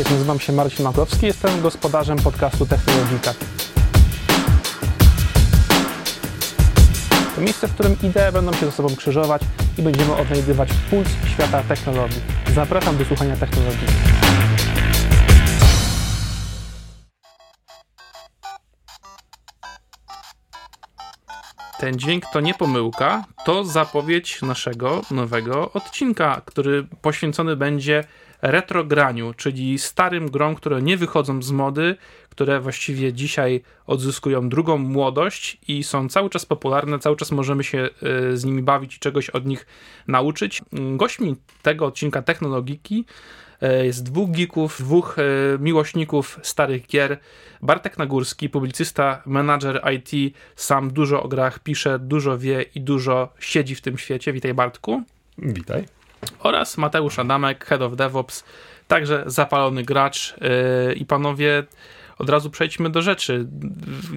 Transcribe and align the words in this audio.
Cześć, 0.00 0.10
nazywam 0.10 0.40
się 0.40 0.52
Marcin 0.52 0.84
Makowski, 0.84 1.26
jestem 1.26 1.62
gospodarzem 1.62 2.18
podcastu 2.18 2.66
Technologika. 2.66 3.34
To 7.34 7.40
miejsce, 7.40 7.68
w 7.68 7.74
którym 7.74 7.96
idee 8.02 8.32
będą 8.32 8.52
się 8.52 8.66
ze 8.66 8.72
sobą 8.72 8.96
krzyżować 8.96 9.42
i 9.78 9.82
będziemy 9.82 10.16
odnajdywać 10.16 10.68
puls 10.90 11.08
świata 11.34 11.62
technologii. 11.62 12.20
Zapraszam 12.54 12.96
do 12.96 13.04
słuchania 13.04 13.36
technologii. 13.36 13.86
Ten 21.78 21.98
dźwięk 21.98 22.24
to 22.32 22.40
nie 22.40 22.54
pomyłka, 22.54 23.24
to 23.44 23.64
zapowiedź 23.64 24.42
naszego 24.42 25.02
nowego 25.10 25.72
odcinka, 25.72 26.42
który 26.44 26.86
poświęcony 27.02 27.56
będzie 27.56 28.04
retrograniu, 28.42 29.34
czyli 29.34 29.78
starym 29.78 30.30
grom, 30.30 30.54
które 30.54 30.82
nie 30.82 30.96
wychodzą 30.96 31.42
z 31.42 31.50
mody, 31.50 31.96
które 32.30 32.60
właściwie 32.60 33.12
dzisiaj 33.12 33.62
odzyskują 33.86 34.48
drugą 34.48 34.78
młodość 34.78 35.58
i 35.68 35.84
są 35.84 36.08
cały 36.08 36.30
czas 36.30 36.46
popularne, 36.46 36.98
cały 36.98 37.16
czas 37.16 37.32
możemy 37.32 37.64
się 37.64 37.78
e, 37.78 38.36
z 38.36 38.44
nimi 38.44 38.62
bawić 38.62 38.96
i 38.96 38.98
czegoś 38.98 39.30
od 39.30 39.46
nich 39.46 39.66
nauczyć. 40.08 40.62
Gośćmi 40.72 41.36
tego 41.62 41.86
odcinka 41.86 42.22
Technologiki 42.22 43.04
e, 43.60 43.86
jest 43.86 44.02
dwóch 44.02 44.30
geeków, 44.30 44.78
dwóch 44.78 45.16
e, 45.18 45.22
miłośników 45.58 46.40
starych 46.42 46.86
gier. 46.86 47.18
Bartek 47.62 47.98
Nagórski, 47.98 48.48
publicysta, 48.48 49.22
menadżer 49.26 49.82
IT, 49.94 50.34
sam 50.56 50.90
dużo 50.90 51.22
o 51.22 51.28
grach 51.28 51.58
pisze, 51.58 51.98
dużo 51.98 52.38
wie 52.38 52.64
i 52.74 52.80
dużo 52.80 53.32
siedzi 53.38 53.74
w 53.74 53.80
tym 53.80 53.98
świecie. 53.98 54.32
Witaj 54.32 54.54
Bartku. 54.54 55.02
Witaj 55.38 55.99
oraz 56.38 56.78
Mateusz 56.78 57.18
Adamek, 57.18 57.64
Head 57.64 57.82
of 57.82 57.96
DevOps, 57.96 58.44
także 58.88 59.22
zapalony 59.26 59.82
gracz. 59.82 60.34
Yy, 60.88 60.94
I 60.94 61.06
panowie, 61.06 61.64
od 62.20 62.30
razu 62.30 62.50
przejdźmy 62.50 62.90
do 62.90 63.02
rzeczy. 63.02 63.46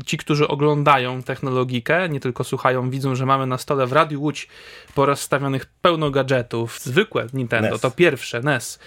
Ci, 0.06 0.18
którzy 0.18 0.48
oglądają 0.48 1.24
technologikę, 1.24 2.10
nie 2.10 2.20
tylko 2.20 2.44
słuchają, 2.44 2.90
widzą, 2.90 3.16
że 3.16 3.26
mamy 3.26 3.46
na 3.46 3.58
stole 3.58 3.88
w 3.88 3.94
Radiu 3.94 4.22
Łódź 4.22 4.48
porozstawionych 4.96 5.66
pełno 5.66 6.12
gadżetów. 6.12 6.80
Zwykłe 6.80 7.28
Nintendo, 7.34 7.70
NES. 7.70 7.82
to 7.82 7.92
pierwsze, 7.92 8.42
NES, 8.42 8.80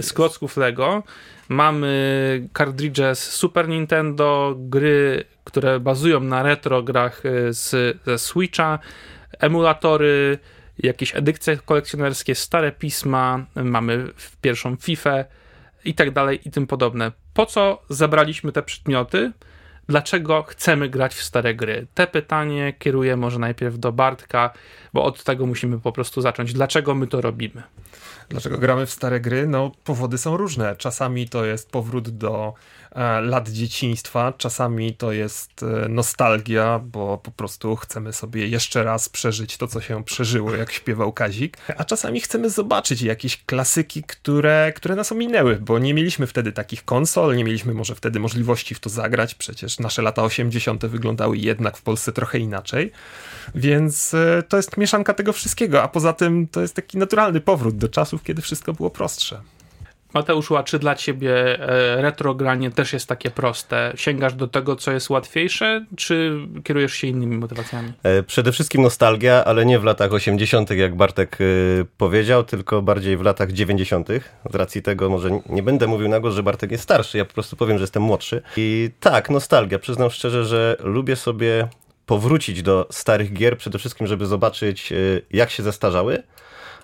z 0.00 0.12
klocków 0.12 0.56
Lego. 0.56 1.02
Mamy 1.48 2.48
cartridges 2.58 3.32
Super 3.32 3.68
Nintendo, 3.68 4.54
gry, 4.58 5.24
które 5.44 5.80
bazują 5.80 6.20
na 6.20 6.42
retro 6.42 6.82
grach 6.82 7.22
z, 7.48 7.96
ze 8.06 8.18
Switcha, 8.18 8.78
emulatory, 9.40 10.38
jakieś 10.78 11.16
edycje 11.16 11.56
kolekcjonerskie, 11.56 12.34
stare 12.34 12.72
pisma, 12.72 13.46
mamy 13.54 14.08
pierwszą 14.40 14.76
FIFA 14.76 15.24
i 15.84 15.94
tak 15.94 16.10
dalej 16.10 16.40
i 16.48 16.50
tym 16.50 16.66
podobne. 16.66 17.12
Po 17.34 17.46
co 17.46 17.82
zabraliśmy 17.88 18.52
te 18.52 18.62
przedmioty? 18.62 19.32
Dlaczego 19.88 20.42
chcemy 20.42 20.88
grać 20.88 21.14
w 21.14 21.22
stare 21.22 21.54
gry? 21.54 21.86
Te 21.94 22.06
pytanie 22.06 22.72
kieruję 22.78 23.16
może 23.16 23.38
najpierw 23.38 23.78
do 23.78 23.92
Bartka, 23.92 24.50
bo 24.92 25.04
od 25.04 25.24
tego 25.24 25.46
musimy 25.46 25.80
po 25.80 25.92
prostu 25.92 26.20
zacząć. 26.20 26.52
Dlaczego 26.52 26.94
my 26.94 27.06
to 27.06 27.20
robimy? 27.20 27.62
Dlaczego 28.28 28.58
gramy 28.58 28.86
w 28.86 28.90
stare 28.90 29.20
gry? 29.20 29.46
No, 29.46 29.72
powody 29.84 30.18
są 30.18 30.36
różne. 30.36 30.76
Czasami 30.76 31.28
to 31.28 31.44
jest 31.44 31.70
powrót 31.70 32.08
do 32.10 32.54
lat 33.22 33.48
dzieciństwa. 33.48 34.32
Czasami 34.38 34.94
to 34.94 35.12
jest 35.12 35.62
e, 35.62 35.88
nostalgia, 35.88 36.78
bo 36.78 37.18
po 37.18 37.30
prostu 37.30 37.76
chcemy 37.76 38.12
sobie 38.12 38.46
jeszcze 38.46 38.84
raz 38.84 39.08
przeżyć 39.08 39.56
to, 39.56 39.66
co 39.66 39.80
się 39.80 40.04
przeżyło, 40.04 40.54
jak 40.54 40.72
śpiewał 40.72 41.12
Kazik. 41.12 41.56
A 41.76 41.84
czasami 41.84 42.20
chcemy 42.20 42.50
zobaczyć 42.50 43.02
jakieś 43.02 43.44
klasyki, 43.44 44.02
które, 44.02 44.72
które 44.76 44.96
nas 44.96 45.12
ominęły, 45.12 45.56
bo 45.56 45.78
nie 45.78 45.94
mieliśmy 45.94 46.26
wtedy 46.26 46.52
takich 46.52 46.84
konsol, 46.84 47.36
nie 47.36 47.44
mieliśmy 47.44 47.74
może 47.74 47.94
wtedy 47.94 48.20
możliwości 48.20 48.74
w 48.74 48.80
to 48.80 48.90
zagrać. 48.90 49.34
Przecież 49.34 49.78
nasze 49.78 50.02
lata 50.02 50.22
80. 50.22 50.86
wyglądały 50.86 51.38
jednak 51.38 51.76
w 51.76 51.82
Polsce 51.82 52.12
trochę 52.12 52.38
inaczej. 52.38 52.92
Więc 53.54 54.14
e, 54.14 54.42
to 54.48 54.56
jest 54.56 54.76
mieszanka 54.76 55.14
tego 55.14 55.32
wszystkiego, 55.32 55.82
a 55.82 55.88
poza 55.88 56.12
tym 56.12 56.48
to 56.48 56.60
jest 56.60 56.74
taki 56.74 56.98
naturalny 56.98 57.40
powrót 57.40 57.76
do 57.76 57.88
czasów, 57.88 58.22
kiedy 58.22 58.42
wszystko 58.42 58.72
było 58.72 58.90
prostsze. 58.90 59.53
Mateuszu, 60.14 60.56
a 60.56 60.62
czy 60.62 60.78
dla 60.78 60.94
ciebie 60.94 61.60
e, 61.60 62.02
retrogranie 62.02 62.70
też 62.70 62.92
jest 62.92 63.06
takie 63.06 63.30
proste? 63.30 63.92
Sięgasz 63.96 64.34
do 64.34 64.48
tego, 64.48 64.76
co 64.76 64.92
jest 64.92 65.10
łatwiejsze, 65.10 65.84
czy 65.96 66.36
kierujesz 66.64 66.92
się 66.92 67.06
innymi 67.06 67.36
motywacjami? 67.36 67.92
E, 68.02 68.22
przede 68.22 68.52
wszystkim 68.52 68.82
nostalgia, 68.82 69.44
ale 69.44 69.66
nie 69.66 69.78
w 69.78 69.84
latach 69.84 70.12
80., 70.12 70.70
jak 70.70 70.96
Bartek 70.96 71.38
e, 71.40 71.44
powiedział, 71.98 72.44
tylko 72.44 72.82
bardziej 72.82 73.16
w 73.16 73.22
latach 73.22 73.52
90. 73.52 74.08
Z 74.50 74.54
racji 74.54 74.82
tego, 74.82 75.10
może 75.10 75.40
nie 75.48 75.62
będę 75.62 75.86
mówił 75.86 76.08
na 76.08 76.20
głos, 76.20 76.34
że 76.34 76.42
Bartek 76.42 76.70
jest 76.70 76.84
starszy, 76.84 77.18
ja 77.18 77.24
po 77.24 77.34
prostu 77.34 77.56
powiem, 77.56 77.78
że 77.78 77.82
jestem 77.82 78.02
młodszy. 78.02 78.42
I 78.56 78.90
tak, 79.00 79.30
nostalgia. 79.30 79.78
Przyznam 79.78 80.10
szczerze, 80.10 80.44
że 80.44 80.76
lubię 80.80 81.16
sobie 81.16 81.68
powrócić 82.06 82.62
do 82.62 82.86
starych 82.90 83.32
gier, 83.32 83.58
przede 83.58 83.78
wszystkim, 83.78 84.06
żeby 84.06 84.26
zobaczyć, 84.26 84.92
jak 85.30 85.50
się 85.50 85.62
zestarzały 85.62 86.22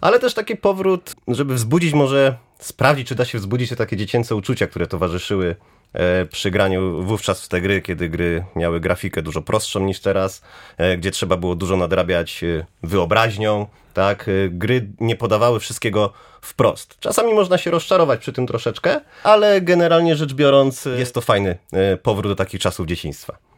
ale 0.01 0.19
też 0.19 0.35
taki 0.35 0.57
powrót, 0.57 1.15
żeby 1.29 1.55
wzbudzić 1.55 1.93
może, 1.93 2.37
sprawdzić, 2.59 3.09
czy 3.09 3.15
da 3.15 3.25
się 3.25 3.39
wzbudzić 3.39 3.71
te 3.71 3.77
takie 3.77 3.97
dziecięce 3.97 4.35
uczucia, 4.37 4.67
które 4.67 4.87
towarzyszyły 4.87 5.57
e, 5.93 6.27
przy 6.27 6.51
graniu 6.51 7.03
wówczas 7.03 7.45
w 7.45 7.49
te 7.49 7.61
gry, 7.61 7.83
kiedy 7.83 8.09
gry 8.09 8.45
miały 8.57 8.81
grafikę 8.81 9.23
dużo 9.23 9.43
prostszą 9.43 9.81
niż 9.81 10.01
teraz, 10.01 10.43
e, 10.77 10.97
gdzie 10.97 11.11
trzeba 11.11 11.37
było 11.37 11.55
dużo 11.55 11.77
nadrabiać 11.77 12.45
e, 12.45 12.67
wyobraźnią, 12.83 13.67
tak? 13.95 14.31
Gry 14.51 14.89
nie 15.01 15.17
podawały 15.17 15.61
wszystkiego 15.61 16.13
wprost. 16.41 16.97
Czasami 17.01 17.35
można 17.35 17.59
się 17.59 17.71
rozczarować 17.71 18.21
przy 18.21 18.33
tym 18.33 18.47
troszeczkę, 18.47 19.01
ale 19.25 19.61
generalnie 19.61 20.17
rzecz 20.17 20.35
biorąc 20.35 20.89
jest 20.99 21.15
to 21.15 21.21
fajny 21.21 21.59
powrót 22.03 22.33
do 22.33 22.37
takich 22.37 22.61
czasów 22.61 22.87
dzieciństwa. 22.87 23.50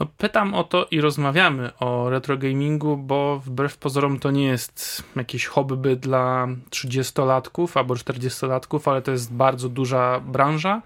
No, 0.00 0.06
pytam 0.18 0.54
o 0.54 0.64
to 0.64 0.86
i 0.90 1.00
rozmawiamy 1.00 1.70
o 1.80 2.10
retro 2.10 2.36
gamingu, 2.36 2.96
bo 2.96 3.38
wbrew 3.38 3.76
pozorom 3.76 4.18
to 4.18 4.30
nie 4.30 4.44
jest 4.44 5.04
jakieś 5.16 5.46
hobby 5.46 5.96
dla 5.96 6.48
30-latków 6.70 7.78
albo 7.78 7.94
40-latków, 7.94 8.90
ale 8.90 9.02
to 9.02 9.10
jest 9.10 9.32
bardzo 9.32 9.68
duża 9.68 10.20
branża 10.20 10.82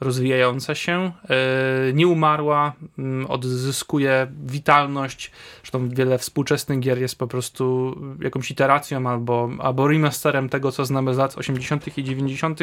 rozwijająca 0.00 0.74
się, 0.74 1.12
e, 1.30 1.92
nie 1.92 2.08
umarła, 2.08 2.72
mm, 2.98 3.26
odzyskuje 3.26 4.26
witalność. 4.46 5.32
Zresztą 5.62 5.88
wiele 5.88 6.18
współczesnych 6.18 6.80
gier 6.80 6.98
jest 6.98 7.18
po 7.18 7.26
prostu 7.26 7.96
jakąś 8.20 8.50
iteracją 8.50 9.06
albo, 9.06 9.50
albo 9.58 9.88
remasterem 9.88 10.48
tego, 10.48 10.72
co 10.72 10.84
znamy 10.84 11.14
z 11.14 11.18
lat 11.18 11.38
80. 11.38 11.98
i 11.98 12.04
90. 12.04 12.60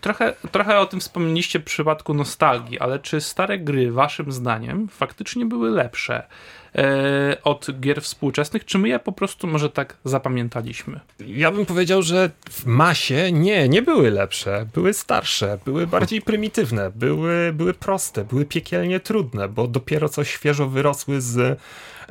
Trochę, 0.00 0.34
trochę 0.52 0.78
o 0.78 0.86
tym 0.86 1.00
wspomnieliście 1.00 1.58
w 1.58 1.64
przypadku 1.64 2.14
nostalgii, 2.14 2.78
ale 2.78 2.98
czy 2.98 3.20
stare 3.20 3.58
gry, 3.58 3.92
waszym 3.92 4.32
zdaniem, 4.32 4.88
faktycznie 4.88 5.46
były 5.46 5.70
lepsze 5.70 6.26
e, 6.74 7.36
od 7.44 7.80
gier 7.80 8.02
współczesnych, 8.02 8.64
czy 8.64 8.78
my 8.78 8.88
je 8.88 8.98
po 8.98 9.12
prostu 9.12 9.46
może 9.46 9.70
tak 9.70 9.96
zapamiętaliśmy? 10.04 11.00
Ja 11.18 11.50
bym 11.50 11.66
powiedział, 11.66 12.02
że 12.02 12.30
w 12.50 12.66
masie 12.66 13.32
nie, 13.32 13.68
nie 13.68 13.82
były 13.82 14.10
lepsze. 14.10 14.66
Były 14.74 14.92
starsze, 14.92 15.58
były 15.64 15.86
bardziej 15.86 16.22
prymitywne, 16.22 16.90
były, 16.94 17.52
były 17.52 17.74
proste, 17.74 18.24
były 18.24 18.44
piekielnie 18.44 19.00
trudne, 19.00 19.48
bo 19.48 19.68
dopiero 19.68 20.08
co 20.08 20.24
świeżo 20.24 20.68
wyrosły 20.68 21.20
z 21.20 21.60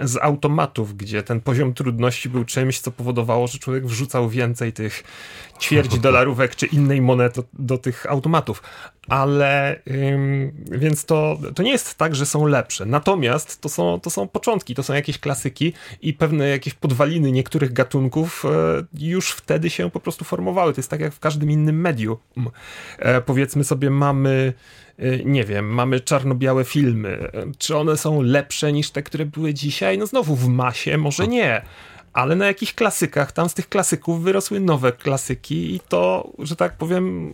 z 0.01 0.17
automatów, 0.17 0.97
gdzie 0.97 1.23
ten 1.23 1.41
poziom 1.41 1.73
trudności 1.73 2.29
był 2.29 2.45
czymś, 2.45 2.79
co 2.79 2.91
powodowało, 2.91 3.47
że 3.47 3.59
człowiek 3.59 3.85
wrzucał 3.85 4.29
więcej 4.29 4.73
tych 4.73 5.03
ćwierć 5.61 5.99
dolarówek 6.07 6.55
czy 6.55 6.65
innej 6.65 7.01
monety 7.01 7.35
do, 7.35 7.43
do 7.53 7.77
tych 7.77 8.05
automatów. 8.09 8.63
Ale 9.07 9.81
ym, 9.87 10.51
więc 10.71 11.05
to, 11.05 11.39
to 11.55 11.63
nie 11.63 11.71
jest 11.71 11.95
tak, 11.95 12.15
że 12.15 12.25
są 12.25 12.45
lepsze. 12.45 12.85
Natomiast 12.85 13.61
to 13.61 13.69
są, 13.69 13.99
to 13.99 14.09
są 14.09 14.27
początki, 14.27 14.75
to 14.75 14.83
są 14.83 14.93
jakieś 14.93 15.19
klasyki 15.19 15.73
i 16.01 16.13
pewne 16.13 16.49
jakieś 16.49 16.73
podwaliny 16.73 17.31
niektórych 17.31 17.73
gatunków 17.73 18.45
e, 18.45 18.49
już 18.93 19.31
wtedy 19.31 19.69
się 19.69 19.91
po 19.91 19.99
prostu 19.99 20.25
formowały. 20.25 20.73
To 20.73 20.79
jest 20.79 20.89
tak 20.89 20.99
jak 20.99 21.13
w 21.13 21.19
każdym 21.19 21.51
innym 21.51 21.81
medium. 21.81 22.17
E, 22.99 23.21
powiedzmy 23.21 23.63
sobie, 23.63 23.89
mamy 23.89 24.53
nie 25.25 25.43
wiem, 25.43 25.65
mamy 25.73 25.99
czarno-białe 25.99 26.63
filmy. 26.63 27.31
Czy 27.57 27.77
one 27.77 27.97
są 27.97 28.21
lepsze 28.21 28.73
niż 28.73 28.91
te, 28.91 29.03
które 29.03 29.25
były 29.25 29.53
dzisiaj? 29.53 29.97
No 29.97 30.05
znowu 30.05 30.35
w 30.35 30.47
masie, 30.47 30.97
może 30.97 31.27
nie. 31.27 31.61
Ale 32.13 32.35
na 32.35 32.45
jakichś 32.45 32.73
klasykach, 32.73 33.31
tam 33.31 33.49
z 33.49 33.53
tych 33.53 33.69
klasyków 33.69 34.23
wyrosły 34.23 34.59
nowe 34.59 34.91
klasyki 34.91 35.75
i 35.75 35.79
to, 35.79 36.31
że 36.39 36.55
tak 36.55 36.77
powiem, 36.77 37.33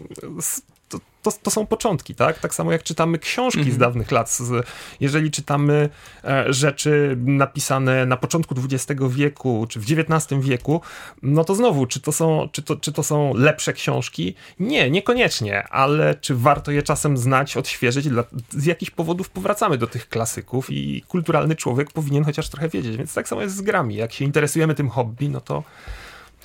to, 0.91 0.99
to, 1.21 1.31
to, 1.31 1.51
są 1.51 1.67
początki, 1.67 2.15
tak? 2.15 2.39
Tak 2.39 2.53
samo 2.53 2.71
jak 2.71 2.83
czytamy 2.83 3.19
książki 3.19 3.59
mm 3.59 3.69
-hmm. 3.69 3.73
z 3.73 3.75
mhm. 3.75 3.91
dawnych 3.91 4.11
lat. 4.11 4.31
Z, 4.31 4.67
jeżeli 4.99 5.31
czytamy 5.31 5.89
e, 6.23 6.53
rzeczy 6.53 7.17
napisane 7.25 8.05
na 8.05 8.17
początku 8.17 8.55
XX 8.65 9.01
wieku, 9.09 9.67
czy 9.69 9.79
w 9.79 9.83
XIX 9.83 10.41
wieku, 10.41 10.81
no 11.23 11.43
to 11.43 11.55
znowu, 11.55 11.85
czy 11.85 11.99
to, 11.99 12.11
są, 12.11 12.49
czy, 12.51 12.61
to, 12.61 12.75
czy 12.75 12.91
to 12.91 13.03
są 13.03 13.33
lepsze 13.33 13.73
książki? 13.73 14.35
Nie, 14.59 14.91
niekoniecznie, 14.91 15.67
ale 15.67 16.15
czy 16.15 16.35
warto 16.35 16.71
je 16.71 16.83
czasem 16.83 17.17
znać, 17.17 17.57
odświeżyć? 17.57 18.09
Dla, 18.09 18.23
z 18.49 18.65
jakichś 18.65 18.91
powodów 18.91 19.29
powracamy 19.29 19.77
do 19.77 19.87
tych 19.87 20.09
klasyków 20.09 20.69
i 20.69 21.01
kulturalny 21.07 21.55
człowiek 21.55 21.91
powinien 21.91 22.23
chociaż 22.23 22.49
trochę 22.49 22.69
wiedzieć. 22.69 22.97
Więc 22.97 23.13
tak 23.13 23.27
samo 23.27 23.41
jest 23.41 23.55
z 23.55 23.61
grami. 23.61 23.95
Jak 23.95 24.13
się 24.13 24.25
interesujemy 24.25 24.75
tym 24.75 24.89
hobby, 24.89 25.29
no 25.29 25.41
to 25.41 25.63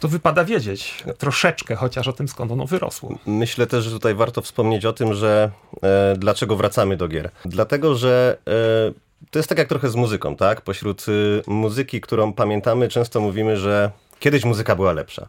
to 0.00 0.08
wypada 0.08 0.44
wiedzieć 0.44 1.04
troszeczkę 1.19 1.75
chociaż 1.75 2.08
o 2.08 2.12
tym, 2.12 2.28
skąd 2.28 2.52
ono 2.52 2.66
wyrosło. 2.66 3.19
Myślę 3.26 3.66
też, 3.66 3.84
że 3.84 3.90
tutaj 3.90 4.14
warto 4.14 4.43
wspomnieć 4.43 4.84
o 4.84 4.93
tym, 4.93 5.14
że 5.14 5.50
e, 5.82 6.14
dlaczego 6.19 6.56
wracamy 6.56 6.96
do 6.96 7.08
gier. 7.08 7.31
Dlatego, 7.44 7.94
że 7.94 8.38
e, 8.48 9.06
to 9.31 9.38
jest 9.38 9.48
tak 9.48 9.58
jak 9.58 9.69
trochę 9.69 9.88
z 9.88 9.94
muzyką, 9.94 10.37
tak? 10.37 10.60
Pośród 10.60 11.08
y, 11.08 11.43
muzyki, 11.46 12.00
którą 12.00 12.32
pamiętamy, 12.32 12.88
często 12.88 13.20
mówimy, 13.20 13.56
że 13.56 13.90
kiedyś 14.20 14.44
muzyka 14.44 14.76
była 14.76 14.93
lepsza. 14.93 15.28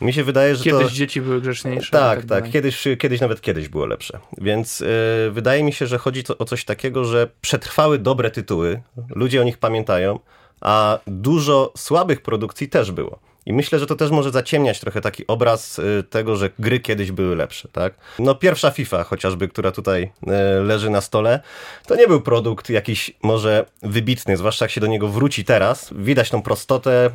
Mi 0.00 0.12
się 0.12 0.24
wydaje, 0.24 0.56
że 0.56 0.64
Kiedyś 0.64 0.82
to... 0.86 0.90
dzieci 0.90 1.20
były 1.20 1.40
grzeczniejsze. 1.40 1.90
Tak, 1.90 2.18
tak. 2.18 2.26
dalej. 2.26 2.52
Kiedyś, 2.52 2.84
kiedyś 2.98 3.20
nawet 3.20 3.40
kiedyś 3.40 3.68
było 3.68 3.86
lepsze. 3.86 4.18
Więc 4.38 4.80
y, 4.80 4.86
wydaje 5.32 5.62
mi 5.64 5.72
się, 5.72 5.86
że 5.86 5.98
chodzi 5.98 6.24
to, 6.24 6.38
o 6.38 6.44
coś 6.44 6.64
takiego, 6.64 7.04
że 7.04 7.28
przetrwały 7.40 7.98
dobre 7.98 8.30
tytuły, 8.30 8.82
ludzie 9.14 9.40
o 9.40 9.44
nich 9.44 9.58
pamiętają, 9.58 10.18
a 10.60 10.98
dużo 11.06 11.72
słabych 11.76 12.22
produkcji 12.22 12.68
też 12.68 12.92
było. 12.92 13.18
I 13.48 13.52
myślę, 13.52 13.78
że 13.78 13.86
to 13.86 13.96
też 13.96 14.10
może 14.10 14.30
zaciemniać 14.30 14.80
trochę 14.80 15.00
taki 15.00 15.26
obraz 15.26 15.78
y, 15.78 16.04
tego, 16.10 16.36
że 16.36 16.50
gry 16.58 16.80
kiedyś 16.80 17.12
były 17.12 17.36
lepsze, 17.36 17.68
tak? 17.72 17.94
No 18.18 18.34
pierwsza 18.34 18.70
FIFA 18.70 19.04
chociażby, 19.04 19.48
która 19.48 19.72
tutaj 19.72 20.02
y, 20.02 20.62
leży 20.62 20.90
na 20.90 21.00
stole, 21.00 21.40
to 21.86 21.96
nie 21.96 22.06
był 22.06 22.20
produkt 22.20 22.70
jakiś 22.70 23.10
może 23.22 23.66
wybitny, 23.82 24.36
zwłaszcza 24.36 24.64
jak 24.64 24.72
się 24.72 24.80
do 24.80 24.86
niego 24.86 25.08
wróci 25.08 25.44
teraz. 25.44 25.90
Widać 25.92 26.30
tą 26.30 26.42
prostotę, 26.42 27.10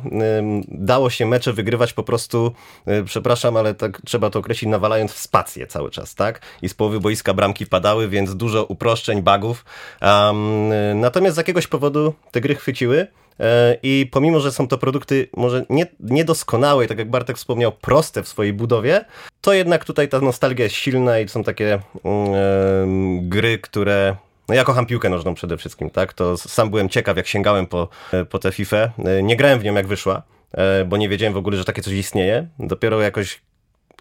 dało 0.68 1.10
się 1.10 1.26
mecze 1.26 1.52
wygrywać 1.52 1.92
po 1.92 2.02
prostu, 2.02 2.52
y, 2.88 3.04
przepraszam, 3.04 3.56
ale 3.56 3.74
tak 3.74 4.00
trzeba 4.06 4.30
to 4.30 4.38
określić, 4.38 4.70
nawalając 4.70 5.12
w 5.12 5.18
spację 5.18 5.66
cały 5.66 5.90
czas, 5.90 6.14
tak? 6.14 6.40
I 6.62 6.68
z 6.68 6.74
połowy 6.74 7.00
boiska 7.00 7.34
bramki 7.34 7.66
padały, 7.66 8.08
więc 8.08 8.36
dużo 8.36 8.64
uproszczeń, 8.64 9.22
bugów. 9.22 9.64
Um, 10.02 11.00
natomiast 11.00 11.34
z 11.34 11.38
jakiegoś 11.38 11.66
powodu 11.66 12.14
te 12.30 12.40
gry 12.40 12.54
chwyciły. 12.54 13.06
E, 13.40 13.76
I 13.82 14.08
pomimo, 14.12 14.40
że 14.40 14.52
są 14.52 14.68
to 14.68 14.78
produkty 14.78 15.28
może 15.36 15.64
nie, 15.70 15.86
niedoskonałe 16.00 16.86
tak 16.86 16.98
jak 16.98 17.10
Bartek 17.10 17.36
wspomniał, 17.36 17.72
proste 17.72 18.22
w 18.22 18.28
swojej 18.28 18.52
budowie, 18.52 19.04
to 19.40 19.52
jednak 19.52 19.84
tutaj 19.84 20.08
ta 20.08 20.20
nostalgia 20.20 20.64
jest 20.64 20.76
silna 20.76 21.18
i 21.18 21.28
są 21.28 21.44
takie 21.44 21.78
mm, 22.04 23.28
gry, 23.28 23.58
które 23.58 24.16
no 24.48 24.54
ja 24.54 24.64
kocham 24.64 24.86
piłkę 24.86 25.08
nożną 25.08 25.34
przede 25.34 25.56
wszystkim, 25.56 25.90
tak? 25.90 26.12
To 26.12 26.36
sam 26.36 26.70
byłem 26.70 26.88
ciekaw, 26.88 27.16
jak 27.16 27.26
sięgałem 27.26 27.66
po, 27.66 27.88
po 28.30 28.38
tę 28.38 28.52
FIFA. 28.52 28.76
E, 28.76 29.22
Nie 29.22 29.36
grałem 29.36 29.58
w 29.58 29.64
nią 29.64 29.74
jak 29.74 29.86
wyszła, 29.86 30.22
e, 30.52 30.84
bo 30.84 30.96
nie 30.96 31.08
wiedziałem 31.08 31.34
w 31.34 31.36
ogóle, 31.36 31.56
że 31.56 31.64
takie 31.64 31.82
coś 31.82 31.92
istnieje. 31.92 32.46
Dopiero 32.58 33.00
jakoś 33.00 33.40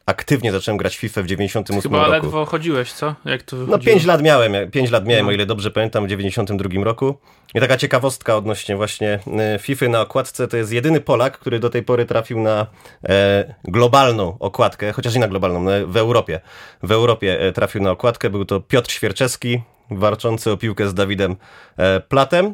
aktywnie 0.05 0.51
zacząłem 0.51 0.77
grać 0.77 0.97
FIFA 0.97 1.21
w 1.21 1.25
98 1.25 1.81
Chyba 1.81 1.97
roku. 1.99 2.11
ledwo 2.11 2.45
chodziłeś, 2.45 2.91
co? 2.93 3.15
Jak 3.25 3.43
to 3.43 3.55
No 3.55 3.65
wychodziło? 3.65 3.93
5 3.93 4.05
lat 4.05 4.21
miałem, 4.21 4.71
5 4.71 4.91
lat 4.91 5.05
miałem, 5.05 5.25
No. 5.25 5.29
o 5.29 5.33
ile 5.33 5.45
dobrze 5.45 5.71
pamiętam, 5.71 6.05
w 6.05 6.09
92 6.09 6.83
roku. 6.83 7.17
I 7.55 7.59
taka 7.59 7.77
ciekawostka 7.77 8.35
odnośnie 8.37 8.75
właśnie 8.75 9.19
e, 9.55 9.59
FIFA 9.59 9.87
na 9.87 10.01
okładce, 10.01 10.47
to 10.47 10.57
jest 10.57 10.71
jedyny 10.71 11.01
Polak, 11.01 11.37
który 11.39 11.59
do 11.59 11.69
tej 11.69 11.83
pory 11.83 12.05
trafił 12.05 12.39
na 12.39 12.67
e, 13.09 13.55
globalną 13.63 14.37
okładkę, 14.39 14.91
chociaż 14.91 15.13
nie 15.13 15.19
na 15.21 15.27
globalną, 15.27 15.63
no, 15.63 15.71
w 15.87 15.97
Europie. 15.97 16.39
W 16.83 16.91
Europie 16.91 17.39
e, 17.41 17.51
trafił 17.51 17.81
na 17.81 17.91
okładkę, 17.91 18.29
był 18.29 18.45
to 18.45 18.59
Piotr 18.59 18.91
Świerczewski, 18.91 19.61
walczący 19.91 20.51
o 20.51 20.57
piłkę 20.57 20.87
z 20.89 20.93
Dawidem 20.93 21.35
e, 21.77 21.99
Platem, 21.99 22.45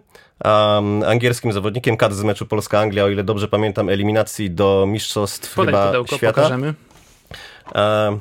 um, 0.46 1.04
angielskim 1.04 1.52
zawodnikiem, 1.52 1.98
kadr 1.98 2.16
z 2.16 2.24
meczu 2.24 2.46
Polska-Anglia, 2.46 3.04
o 3.04 3.10
ile 3.10 3.24
dobrze 3.24 3.48
pamiętam, 3.48 3.90
eliminacji 3.90 4.52
do 4.52 4.86
mistrzostw 4.88 5.56
Podaj 5.56 5.74
chyba 5.74 5.88
pudełko, 5.88 6.18
świata. 6.18 6.34
pokażemy. 6.34 6.74
E, 7.76 8.18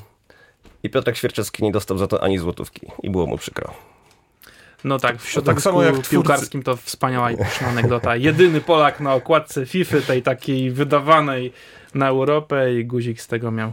I 0.82 0.90
Piotrek 0.90 1.16
Świerczewski 1.16 1.62
nie 1.62 1.72
dostał 1.72 1.98
za 1.98 2.06
to 2.06 2.22
ani 2.22 2.38
złotówki 2.38 2.86
i 3.02 3.10
było 3.10 3.26
mu 3.26 3.38
przykro. 3.38 3.74
No 4.84 4.98
tak, 4.98 5.16
w 5.16 5.18
tak 5.22 5.30
środowisku 5.30 5.62
samo 5.70 5.82
jak 5.82 5.94
twórcy- 5.94 6.10
piłkarskim 6.10 6.62
to 6.62 6.76
wspaniała 6.76 7.30
i 7.30 7.36
pyszna 7.36 7.68
anegdota. 7.68 8.16
Jedyny 8.16 8.60
Polak 8.60 9.00
na 9.00 9.14
okładce 9.14 9.66
FIFA, 9.66 9.96
tej 10.06 10.22
takiej 10.22 10.70
wydawanej 10.70 11.52
na 11.94 12.08
Europę 12.08 12.74
i 12.74 12.84
guzik 12.84 13.20
z 13.20 13.26
tego 13.26 13.50
miał. 13.50 13.72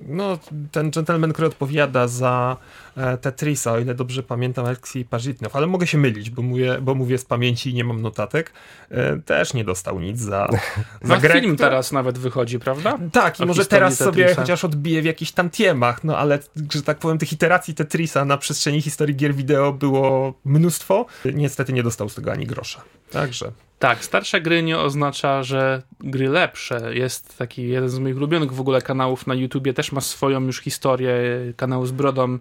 No, 0.00 0.38
ten 0.72 0.90
gentleman, 0.90 1.32
który 1.32 1.48
odpowiada 1.48 2.08
za 2.08 2.56
e, 2.96 3.16
Tetrisa, 3.18 3.72
o 3.72 3.78
ile 3.78 3.94
dobrze 3.94 4.22
pamiętam, 4.22 4.64
Aleksiej 4.66 5.04
Parzitnow, 5.04 5.56
ale 5.56 5.66
mogę 5.66 5.86
się 5.86 5.98
mylić, 5.98 6.30
bo 6.30 6.42
mówię, 6.42 6.78
bo 6.80 6.94
mówię 6.94 7.18
z 7.18 7.24
pamięci 7.24 7.70
i 7.70 7.74
nie 7.74 7.84
mam 7.84 8.02
notatek, 8.02 8.52
e, 8.90 9.16
też 9.16 9.54
nie 9.54 9.64
dostał 9.64 10.00
nic 10.00 10.20
za, 10.20 10.48
za 11.02 11.16
grę, 11.16 11.40
film 11.40 11.54
która- 11.56 11.68
teraz 11.68 11.92
nawet 11.92 12.18
wychodzi, 12.18 12.58
prawda? 12.58 12.98
Tak, 13.12 13.40
i 13.40 13.42
o 13.42 13.46
może 13.46 13.66
teraz 13.66 13.96
sobie 13.96 14.22
Tetrisa. 14.22 14.40
chociaż 14.42 14.64
odbije 14.64 15.02
w 15.02 15.04
jakichś 15.04 15.30
tam 15.32 15.50
tiemach, 15.50 16.04
no 16.04 16.18
ale, 16.18 16.38
że 16.72 16.82
tak 16.82 16.98
powiem, 16.98 17.18
tych 17.18 17.32
iteracji 17.32 17.74
Tetrisa 17.74 18.24
na 18.24 18.38
przestrzeni 18.38 18.82
historii 18.82 19.16
gier 19.16 19.34
wideo 19.34 19.72
było 19.72 20.34
mnóstwo. 20.44 21.06
Niestety 21.34 21.72
nie 21.72 21.82
dostał 21.82 22.08
z 22.08 22.14
tego 22.14 22.32
ani 22.32 22.46
grosza. 22.46 22.82
Także. 23.10 23.52
Tak, 23.78 24.04
starsze 24.04 24.40
gry 24.40 24.62
nie 24.62 24.78
oznacza, 24.78 25.42
że 25.42 25.82
gry 26.00 26.28
lepsze. 26.28 26.90
Jest 26.94 27.38
taki 27.38 27.68
jeden 27.68 27.88
z 27.88 27.98
moich 27.98 28.16
ulubionych 28.16 28.52
w 28.52 28.60
ogóle 28.60 28.82
kanałów 28.82 29.26
na 29.26 29.34
YouTubie, 29.34 29.74
też 29.74 29.92
ma 29.92 30.00
swoją 30.00 30.40
już 30.40 30.60
historię, 30.60 31.14
kanał 31.56 31.86
z 31.86 31.92
brodą, 31.92 32.38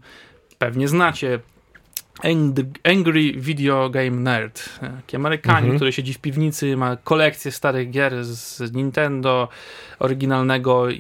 pewnie 0.57 0.87
znacie. 0.87 1.39
Ang- 2.23 2.65
Angry 2.83 3.33
Video 3.38 3.89
Game 3.89 4.12
Nerd. 4.12 4.79
Taki 4.79 5.15
Amerykanin, 5.15 5.57
Mhm. 5.63 5.75
który 5.75 5.91
siedzi 5.91 6.13
w 6.13 6.19
piwnicy, 6.19 6.77
ma 6.77 6.97
kolekcję 7.03 7.51
starych 7.51 7.89
gier 7.91 8.23
z 8.25 8.73
Nintendo 8.73 9.47
oryginalnego 10.00 10.89
i, 10.89 10.95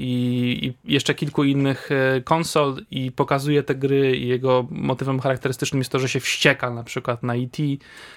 i 0.85 0.91
jeszcze 0.93 1.13
kilku 1.13 1.43
innych 1.43 1.89
e, 1.91 2.21
konsol 2.21 2.75
i 2.91 3.11
pokazuje 3.11 3.63
te 3.63 3.75
gry 3.75 4.17
i 4.17 4.27
jego 4.27 4.67
motywem 4.71 5.19
charakterystycznym 5.19 5.79
jest 5.79 5.91
to, 5.91 5.99
że 5.99 6.09
się 6.09 6.19
wścieka 6.19 6.69
na 6.71 6.83
przykład 6.83 7.23
na 7.23 7.35
E.T. 7.35 7.63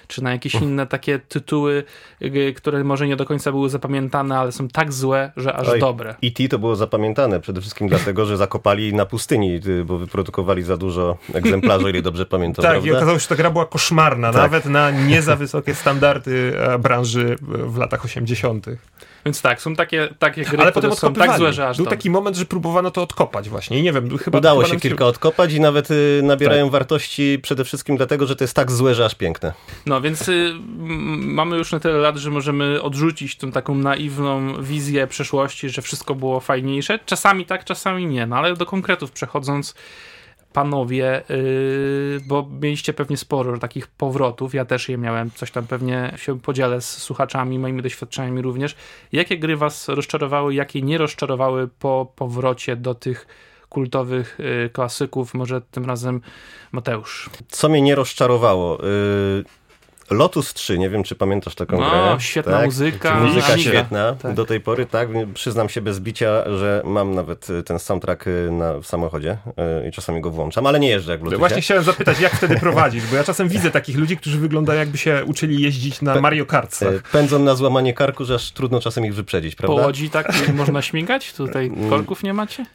czy 0.07 0.23
na 0.23 0.31
jakieś 0.31 0.55
inne 0.55 0.87
takie 0.87 1.19
tytuły, 1.19 1.83
które 2.55 2.83
może 2.83 3.07
nie 3.07 3.15
do 3.15 3.25
końca 3.25 3.51
były 3.51 3.69
zapamiętane, 3.69 4.37
ale 4.39 4.51
są 4.51 4.67
tak 4.67 4.93
złe, 4.93 5.31
że 5.37 5.53
aż 5.53 5.67
Oj, 5.67 5.79
dobre. 5.79 6.15
E.T. 6.23 6.47
to 6.49 6.59
było 6.59 6.75
zapamiętane 6.75 7.39
przede 7.39 7.61
wszystkim 7.61 7.87
dlatego, 7.87 8.25
że 8.25 8.37
zakopali 8.37 8.93
na 8.93 9.05
pustyni, 9.05 9.59
y, 9.67 9.85
bo 9.85 9.97
wyprodukowali 9.97 10.63
za 10.63 10.77
dużo 10.77 11.17
egzemplarzy, 11.33 11.89
ile 11.89 12.01
dobrze 12.01 12.25
pamiętam, 12.25 12.63
tak, 12.63 12.81
i 12.89 12.97
okazało 12.97 13.19
się, 13.19 13.21
że 13.23 13.27
ta 13.27 13.35
gra 13.35 13.49
była 13.51 13.65
koszmarna, 13.65 14.31
Tak. 14.33 14.41
nawet 14.41 14.65
na 14.65 14.91
nie 14.91 15.21
za 15.21 15.35
wysokie 15.35 15.75
standardy 15.75 16.53
e, 16.59 16.79
branży 16.79 17.35
w 17.41 17.77
latach 17.77 18.05
80. 18.05 18.65
Więc 19.25 19.41
tak, 19.41 19.61
są 19.61 19.75
takie, 19.75 20.09
takie 20.19 20.43
gry, 20.45 20.57
Ale 20.61 20.71
potem 20.71 20.95
są 20.95 21.13
tak 21.13 21.37
złe, 21.37 21.53
że 21.53 21.67
aż 21.67 21.77
Był 21.77 21.85
dobre. 21.85 21.97
taki 21.97 22.09
moment, 22.09 22.37
że 22.37 22.45
próbowano 22.45 22.91
to 22.91 23.01
odkopać 23.03 23.49
właśnie 23.49 23.79
i 23.79 23.83
nie 23.83 23.93
wiem, 23.93 24.17
chyba... 24.17 24.37
Udało 24.37 24.61
chyba 24.61 24.73
się 24.73 24.79
kilka 24.79 25.05
odkopać 25.05 25.53
i 25.53 25.59
nawet 25.59 25.91
y, 25.91 26.21
nabierają 26.23 26.65
Tak. 26.65 26.71
wartości 26.71 27.39
przede 27.43 27.63
wszystkim 27.63 27.97
dlatego, 27.97 28.27
że 28.27 28.35
to 28.35 28.43
jest 28.43 28.55
tak 28.55 28.71
złe, 28.71 28.95
że 28.95 29.05
aż 29.05 29.15
piękne. 29.15 29.53
No 29.85 30.01
więc 30.01 30.29
y, 30.29 30.53
mamy 31.17 31.57
już 31.57 31.71
na 31.71 31.79
tyle 31.79 31.97
lat, 31.97 32.17
że 32.17 32.29
możemy 32.31 32.81
odrzucić 32.81 33.35
tą 33.37 33.51
taką 33.51 33.75
naiwną 33.75 34.63
wizję 34.63 35.07
przeszłości, 35.07 35.69
że 35.69 35.81
wszystko 35.81 36.15
było 36.15 36.39
fajniejsze. 36.39 36.99
Czasami 37.05 37.45
tak, 37.45 37.63
czasami 37.65 38.05
nie. 38.05 38.25
No 38.25 38.35
ale 38.37 38.55
do 38.55 38.65
konkretów 38.65 39.11
przechodząc, 39.11 39.75
panowie, 40.53 41.23
y, 41.29 42.19
bo 42.27 42.47
mieliście 42.61 42.93
pewnie 42.93 43.17
sporo 43.17 43.57
takich 43.57 43.87
powrotów, 43.87 44.53
ja 44.53 44.65
też 44.65 44.89
je 44.89 44.97
miałem, 44.97 45.31
coś 45.31 45.51
tam 45.51 45.67
pewnie 45.67 46.13
się 46.17 46.39
podzielę 46.39 46.81
z 46.81 46.89
słuchaczami, 46.89 47.59
moimi 47.59 47.81
doświadczeniami 47.81 48.41
również. 48.41 48.75
Jakie 49.11 49.37
gry 49.37 49.57
was 49.57 49.87
rozczarowały, 49.87 50.53
jakie 50.53 50.81
nie 50.81 50.97
rozczarowały 50.97 51.67
po 51.79 52.13
powrocie 52.15 52.75
do 52.75 52.95
tych 52.95 53.27
kultowych 53.69 54.39
y, 54.39 54.69
klasyków? 54.69 55.33
Może 55.33 55.61
tym 55.61 55.85
razem 55.85 56.21
Mateusz. 56.71 57.29
Co 57.47 57.69
mnie 57.69 57.81
nie 57.81 57.95
rozczarowało? 57.95 58.83
Y, 58.83 59.43
Lotus 60.09 60.53
3, 60.53 60.77
nie 60.79 60.89
wiem 60.89 61.03
czy 61.03 61.15
pamiętasz 61.15 61.55
taką 61.55 61.79
No, 61.79 61.89
grę. 61.89 62.15
świetna 62.19 62.51
tak? 62.51 62.65
muzyka. 62.65 63.19
Muzyka 63.19 63.57
świetna. 63.57 64.15
Tak. 64.21 64.33
Do 64.33 64.45
tej 64.45 64.61
pory, 64.61 64.85
tak, 64.85 65.09
przyznam 65.33 65.69
się 65.69 65.81
bez 65.81 65.99
bicia, 65.99 66.43
że 66.57 66.81
mam 66.85 67.15
nawet 67.15 67.49
y, 67.49 67.63
ten 67.63 67.79
soundtrack 67.79 68.27
y, 68.27 68.49
na, 68.51 68.73
w 68.73 68.85
samochodzie 68.85 69.37
y, 69.83 69.87
i 69.87 69.91
czasami 69.91 70.21
go 70.21 70.31
włączam, 70.31 70.65
ale 70.67 70.79
nie 70.79 70.89
jeżdżę 70.89 71.11
jak 71.11 71.21
Lotusie. 71.21 71.37
Właśnie 71.39 71.61
chciałem 71.61 71.83
zapytać, 71.83 72.19
jak 72.19 72.33
wtedy 72.33 72.59
prowadzić, 72.59 73.03
bo 73.05 73.15
ja 73.15 73.23
czasem 73.23 73.49
widzę 73.49 73.71
takich 73.71 73.97
ludzi, 73.97 74.17
którzy 74.17 74.37
wyglądają 74.39 74.79
jakby 74.79 74.97
się 74.97 75.23
uczyli 75.25 75.61
jeździć 75.61 76.01
na 76.01 76.21
Mario 76.21 76.43
Y, 76.43 76.47
Kartach. 76.47 76.93
Pędzą 77.11 77.39
na 77.39 77.55
złamanie 77.55 77.93
karku, 77.93 78.25
że 78.25 78.35
aż 78.35 78.51
trudno 78.51 78.79
czasem 78.79 79.05
ich 79.05 79.15
wyprzedzić, 79.15 79.55
Po 79.55 79.63
prawda? 79.63 79.85
łodzi 79.85 80.09
tak 80.09 80.31
można 80.53 80.81
śmigać? 80.81 81.33
Tutaj 81.33 81.71
korków 81.89 82.23
nie 82.23 82.33
macie? 82.33 82.65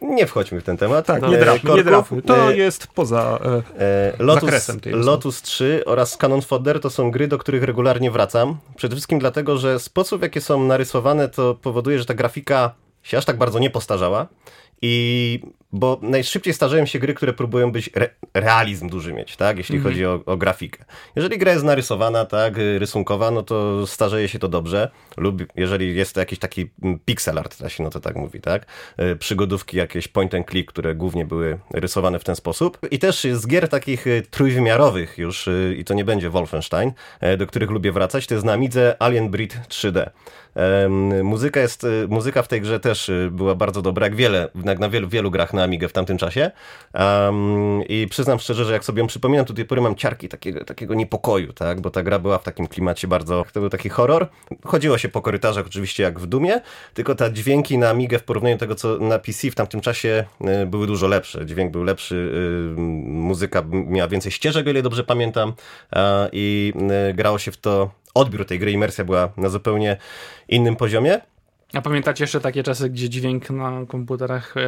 Nie 0.00 0.26
wchodźmy 0.26 0.60
w 0.60 0.64
ten 0.64 0.76
temat. 0.76 1.06
Tak, 1.06 1.22
nie 1.22 1.38
drapmy, 1.38 1.74
nie 1.74 1.84
drapmy. 1.84 2.22
To 2.22 2.50
jest 2.50 2.86
poza... 2.86 3.38
e, 3.78 4.12
Lotus, 4.18 4.42
zakresem 4.44 4.80
tej. 4.80 4.92
Lotus 4.92 5.42
3 5.42 5.82
oraz 5.86 6.16
Cannon 6.16 6.42
Fodder 6.46 6.80
to 6.80 6.90
są 6.90 7.10
gry, 7.10 7.28
do 7.28 7.38
których 7.38 7.62
regularnie 7.62 8.10
wracam. 8.10 8.56
Przede 8.76 8.96
wszystkim 8.96 9.18
dlatego, 9.18 9.58
że 9.58 9.78
sposób, 9.78 10.20
w 10.20 10.22
jaki 10.22 10.40
są 10.40 10.64
narysowane, 10.64 11.28
to 11.28 11.54
powoduje, 11.54 11.98
że 11.98 12.04
ta 12.04 12.14
grafika 12.14 12.74
się 13.02 13.18
aż 13.18 13.24
tak 13.24 13.38
bardzo 13.38 13.58
nie 13.58 13.70
postarzała. 13.70 14.26
I 14.82 15.40
bo 15.72 15.98
najszybciej 16.02 16.54
starzeją 16.54 16.86
się 16.86 16.98
gry, 16.98 17.14
które 17.14 17.32
próbują 17.32 17.72
być 17.72 17.90
re 17.94 18.08
realizm 18.34 18.88
duży 18.88 19.12
mieć, 19.12 19.36
tak, 19.36 19.58
jeśli 19.58 19.76
Mhm. 19.76 19.94
chodzi 19.94 20.06
o, 20.06 20.20
o 20.26 20.36
grafikę. 20.36 20.84
Jeżeli 21.16 21.38
gra 21.38 21.52
jest 21.52 21.64
narysowana, 21.64 22.24
tak, 22.24 22.58
y, 22.58 22.78
rysunkowa, 22.78 23.30
no 23.30 23.42
to 23.42 23.86
starzeje 23.86 24.28
się 24.28 24.38
to 24.38 24.48
dobrze, 24.48 24.90
lub 25.16 25.42
jeżeli 25.56 25.96
jest 25.96 26.14
to 26.14 26.20
jakiś 26.20 26.38
taki 26.38 26.70
pixel 27.04 27.38
art, 27.38 27.60
da 27.60 27.68
się 27.68 27.82
no 27.84 27.90
to 27.90 28.00
tak 28.00 28.16
mówi, 28.16 28.40
tak, 28.40 28.66
Y, 29.00 29.16
przygodówki 29.16 29.76
jakieś 29.76 30.08
point 30.08 30.34
and 30.34 30.50
click, 30.50 30.72
które 30.72 30.94
głównie 30.94 31.24
były 31.24 31.58
rysowane 31.74 32.18
w 32.18 32.24
ten 32.24 32.36
sposób. 32.36 32.78
I 32.90 32.98
też 32.98 33.26
z 33.32 33.46
gier 33.46 33.68
takich 33.68 34.06
y, 34.06 34.22
trójwymiarowych 34.30 35.18
już, 35.18 35.48
i 35.78 35.84
to 35.84 35.94
nie 35.94 36.04
będzie 36.04 36.30
Wolfenstein, 36.30 36.92
e, 37.20 37.36
do 37.36 37.46
których 37.46 37.70
lubię 37.70 37.92
wracać, 37.92 38.26
to 38.26 38.34
jest 38.34 38.46
na 38.46 38.52
Amidze 38.52 38.96
Alien 38.98 39.28
Breed 39.30 39.56
3D. 39.68 40.10
Em, 40.54 41.24
Muzyka, 41.26 41.60
jest, 41.60 41.86
muzyka 42.08 42.42
w 42.42 42.48
tej 42.48 42.60
grze 42.60 42.80
też 42.80 43.10
była 43.30 43.54
bardzo 43.54 43.82
dobra, 43.82 44.06
jak, 44.06 44.14
wiele, 44.14 44.48
jak 44.64 44.78
na 44.78 44.88
wielu, 44.88 45.08
wielu 45.08 45.30
grach 45.30 45.54
na 45.56 45.62
Amigę 45.62 45.88
w 45.88 45.92
tamtym 45.92 46.18
czasie. 46.18 46.50
Em, 46.92 47.82
I 47.88 48.06
przyznam 48.10 48.38
szczerze, 48.38 48.64
że 48.64 48.72
jak 48.72 48.84
sobie 48.84 49.00
ją 49.00 49.06
przypominam, 49.06 49.44
to 49.44 49.52
do 49.52 49.56
tej 49.56 49.64
pory 49.64 49.80
mam 49.80 49.94
ciarki 49.94 50.28
takiego, 50.28 50.64
takiego 50.64 50.94
niepokoju, 50.94 51.52
tak? 51.52 51.80
bo 51.80 51.90
ta 51.90 52.02
gra 52.02 52.18
była 52.18 52.38
w 52.38 52.42
takim 52.42 52.66
klimacie 52.66 53.08
bardzo... 53.08 53.44
To 53.52 53.60
był 53.60 53.70
taki 53.70 53.88
horror. 53.88 54.28
Chodziło 54.64 54.98
się 54.98 55.08
po 55.08 55.22
korytarzach 55.22 55.66
oczywiście 55.66 56.02
jak 56.02 56.20
w 56.20 56.26
Dumie, 56.26 56.60
tylko 56.94 57.14
te 57.14 57.32
dźwięki 57.32 57.78
na 57.78 57.90
Amigę 57.90 58.18
w 58.18 58.24
porównaniu 58.24 58.56
do 58.56 58.60
tego, 58.60 58.74
co 58.74 58.98
na 58.98 59.18
PC 59.18 59.50
w 59.50 59.54
tamtym 59.54 59.80
czasie 59.80 60.24
y, 60.62 60.66
były 60.66 60.86
dużo 60.86 61.06
lepsze. 61.06 61.46
Dźwięk 61.46 61.72
był 61.72 61.82
lepszy, 61.82 62.14
y, 62.14 62.80
muzyka 63.10 63.62
miała 63.70 64.08
więcej 64.08 64.32
ścieżek, 64.32 64.66
o 64.66 64.70
ile 64.70 64.82
dobrze 64.82 65.04
pamiętam 65.04 65.52
i 66.32 66.72
y, 67.10 67.14
grało 67.14 67.38
się 67.38 67.52
w 67.52 67.56
to 67.56 67.90
odbiór 68.14 68.46
tej 68.46 68.58
gry, 68.58 68.72
imersja 68.72 69.04
była 69.04 69.28
na 69.36 69.48
zupełnie 69.48 69.96
innym 70.48 70.76
poziomie. 70.76 71.20
A 71.74 71.80
pamiętacie 71.80 72.24
jeszcze 72.24 72.40
takie 72.40 72.62
czasy, 72.62 72.90
gdzie 72.90 73.08
dźwięk 73.08 73.50
na 73.50 73.72
komputerach 73.88 74.54
e, 74.56 74.60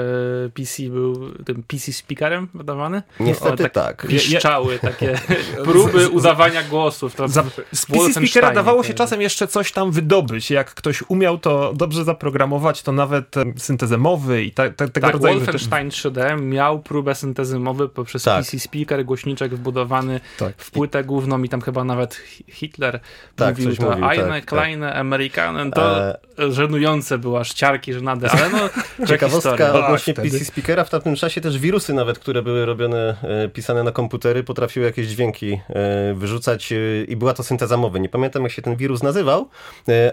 PC 0.55 0.83
był 0.83 1.35
tym 1.45 1.63
PC 1.63 1.93
speakerem 1.93 2.49
wydawany? 2.55 3.03
Niestety 3.21 3.65
O, 3.67 3.69
tak. 3.69 4.07
Piszczały 4.07 4.79
takie 4.79 5.15
próby 5.65 6.09
udawania 6.09 6.63
głosów. 6.63 7.15
Za, 7.27 7.45
z 7.73 7.87
PC 7.87 8.13
Speakera 8.13 8.55
dawało 8.55 8.83
się 8.85 8.95
czasem 8.95 9.21
jeszcze 9.23 9.47
coś 9.47 9.73
tam 9.73 9.91
wydobyć. 9.93 10.51
Jak 10.51 10.75
ktoś 10.75 11.03
umiał 11.09 11.39
to 11.39 11.73
dobrze 11.75 12.05
zaprogramować, 12.05 12.83
to 12.83 12.93
nawet 12.93 13.35
syntezę 13.57 13.99
mowy 13.99 14.43
i 14.45 14.53
ta, 14.53 14.71
ta, 14.71 14.89
tego 14.89 15.07
Tak, 15.07 15.15
rodzaju. 15.15 15.37
Wolfenstein 15.41 15.89
3D 15.89 16.41
miał 16.43 16.79
próbę 16.83 17.15
syntezy 17.15 17.59
mowy 17.59 17.89
poprzez 17.89 18.23
Tak. 18.23 18.45
PC 18.45 18.59
speaker, 18.59 19.05
głośniczek 19.05 19.55
wbudowany 19.55 20.21
Tak. 20.39 20.55
w 20.57 20.71
płytę 20.71 21.05
główną 21.05 21.43
i 21.43 21.49
tam 21.49 21.61
chyba 21.61 21.85
nawet 21.85 22.15
Hi- 22.15 22.45
Hitler 22.49 23.01
Tak, 23.37 23.59
mówił 23.59 23.77
to 23.77 23.83
mówił, 23.83 24.01
tak, 24.01 24.19
Eine 24.19 24.29
tak. 24.41 24.45
kleine 24.47 24.95
Amerikanen, 24.95 25.71
to 25.71 25.99
E, 26.09 26.19
żenujące 26.53 26.88
była 27.19 27.45
ściarki, 27.45 27.93
żenady, 27.93 28.31
ale 28.31 28.51
no 28.51 28.59
Ciekawostka 29.07 29.51
historia. 29.51 29.85
odnośnie. 29.85 30.15
PC 30.15 30.45
Speakera, 30.45 30.85
w 30.85 30.91
tamtym 30.91 31.17
czasie 31.17 31.41
też 31.41 31.59
wirusy 31.59 31.95
nawet, 31.95 32.19
które 32.19 32.43
były 32.43 32.67
robione, 32.67 33.17
e, 33.23 33.49
pisane 33.49 33.83
na 33.83 33.93
komputery, 33.93 34.45
potrafiły 34.45 34.87
jakieś 34.87 35.07
dźwięki 35.07 35.53
e, 35.69 36.15
wyrzucać 36.15 36.73
e, 36.73 36.77
i 37.09 37.17
była 37.17 37.35
to 37.35 37.43
synteza 37.43 37.77
mowy. 37.77 38.01
Nie 38.01 38.09
pamiętam 38.09 38.43
jak 38.43 38.53
się 38.53 38.63
ten 38.63 38.77
wirus 38.77 39.03
nazywał, 39.03 39.49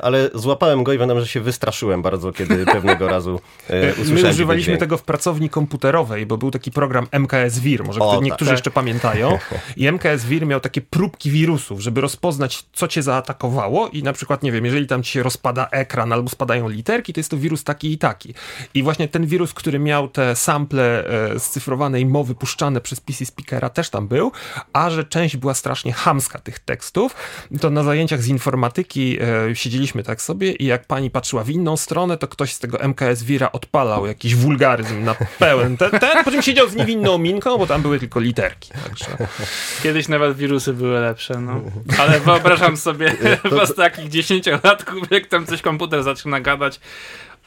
ale 0.01 0.29
złapałem 0.33 0.83
go 0.83 0.93
i 0.93 0.97
pamiętam, 0.97 1.19
że 1.19 1.27
się 1.27 1.39
wystraszyłem 1.41 2.01
bardzo, 2.01 2.31
kiedy 2.31 2.65
pewnego 2.75 3.07
razu 3.07 3.39
usłyszałem 3.91 4.23
My 4.23 4.29
używaliśmy 4.29 4.77
tego 4.77 4.97
w 4.97 5.03
pracowni 5.03 5.49
komputerowej, 5.49 6.25
bo 6.25 6.37
był 6.37 6.51
taki 6.51 6.71
program 6.71 7.07
MKS 7.11 7.59
Wir, 7.59 7.83
może 7.83 7.99
O, 7.99 8.15
tak. 8.15 8.21
niektórzy 8.23 8.49
Tak. 8.49 8.57
jeszcze 8.57 8.71
pamiętają. 8.71 9.37
I 9.77 9.91
MKS 9.91 10.25
Wir 10.25 10.47
miał 10.47 10.59
takie 10.59 10.81
próbki 10.81 11.31
wirusów, 11.31 11.79
żeby 11.79 12.01
rozpoznać, 12.01 12.65
co 12.73 12.87
cię 12.87 13.03
zaatakowało 13.03 13.89
i 13.89 14.03
na 14.03 14.13
przykład, 14.13 14.43
nie 14.43 14.51
wiem, 14.51 14.65
jeżeli 14.65 14.87
tam 14.87 15.03
ci 15.03 15.11
się 15.11 15.23
rozpada 15.23 15.67
ekran 15.71 16.13
albo 16.13 16.29
spadają 16.29 16.64
literki, 16.69 17.13
to 17.13 17.19
jest 17.19 17.31
to 17.31 17.37
wirus 17.37 17.63
taki 17.63 17.91
i 17.91 17.97
taki. 17.97 18.33
I 18.73 18.83
właśnie 18.83 19.07
ten 19.07 19.25
wirus, 19.25 19.53
który 19.53 19.79
miał 19.79 20.07
te 20.07 20.35
sample 20.35 21.07
e, 21.33 21.39
scyfrowanej 21.39 22.05
mowy 22.05 22.35
puszczane 22.35 22.81
przez 22.81 22.99
PC 22.99 23.25
Speakera 23.25 23.69
też 23.69 23.89
tam 23.89 24.07
był, 24.07 24.31
a 24.73 24.89
że 24.89 25.03
część 25.03 25.37
była 25.37 25.53
strasznie 25.53 25.93
chamska 25.93 26.39
tych 26.39 26.59
tekstów, 26.59 27.15
to 27.61 27.69
na 27.69 27.83
zajęciach 27.83 28.21
z 28.21 28.27
informatyki 28.27 29.17
e, 29.49 29.55
siedzieliśmy 29.55 30.03
tak 30.03 30.21
sobie 30.21 30.51
i 30.51 30.65
jak 30.65 30.85
pani 30.85 31.11
patrzyła 31.11 31.43
w 31.43 31.49
inną 31.49 31.77
stronę, 31.77 32.17
to 32.17 32.27
ktoś 32.27 32.53
z 32.53 32.59
tego 32.59 32.77
MKS 32.87 33.23
Wira 33.23 33.51
odpalał 33.51 34.07
jakiś 34.07 34.35
wulgaryzm 34.35 35.03
na 35.03 35.15
pełen 35.39 35.77
ten, 35.77 35.91
ten 35.91 36.23
po 36.23 36.31
czym 36.31 36.41
siedział 36.41 36.69
z 36.69 36.75
niewinną 36.75 37.17
minką, 37.17 37.57
bo 37.57 37.67
tam 37.67 37.81
były 37.81 37.99
tylko 37.99 38.19
literki. 38.19 38.69
Także. 38.83 39.05
Kiedyś 39.83 40.07
nawet 40.07 40.37
wirusy 40.37 40.73
były 40.73 40.99
lepsze, 40.99 41.41
no. 41.41 41.61
Ale 41.99 42.19
wyobrażam 42.19 42.77
sobie 42.77 43.15
was 43.43 43.75
takich 43.85 44.09
dziesięciolatków, 44.09 45.11
jak 45.11 45.27
tam 45.27 45.45
coś 45.45 45.61
komputer 45.61 46.03
zaczyna 46.03 46.39
gadać 46.39 46.54
gadać 46.57 46.79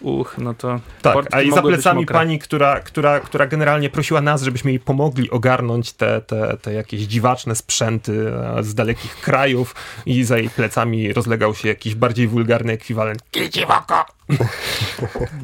Uch, 0.00 0.38
no 0.38 0.54
to... 0.54 0.80
Tak, 1.02 1.16
a 1.30 1.42
i 1.42 1.50
za 1.52 1.62
plecami 1.62 2.06
pani, 2.06 2.38
która, 2.38 2.80
która, 2.80 3.20
która 3.20 3.46
generalnie 3.46 3.90
prosiła 3.90 4.20
nas, 4.20 4.42
żebyśmy 4.42 4.70
jej 4.70 4.80
pomogli 4.80 5.30
ogarnąć 5.30 5.92
te, 5.92 6.20
te, 6.20 6.56
te 6.62 6.72
jakieś 6.72 7.00
dziwaczne 7.00 7.54
sprzęty 7.54 8.32
e, 8.58 8.62
z 8.62 8.74
dalekich 8.74 9.16
krajów 9.20 9.74
i 10.06 10.24
za 10.24 10.38
jej 10.38 10.50
plecami 10.50 11.12
rozlegał 11.12 11.54
się 11.54 11.68
jakiś 11.68 11.94
bardziej 11.94 12.28
wulgarny 12.28 12.72
ekwiwalent. 12.72 13.22
Kidziwoko! 13.30 14.04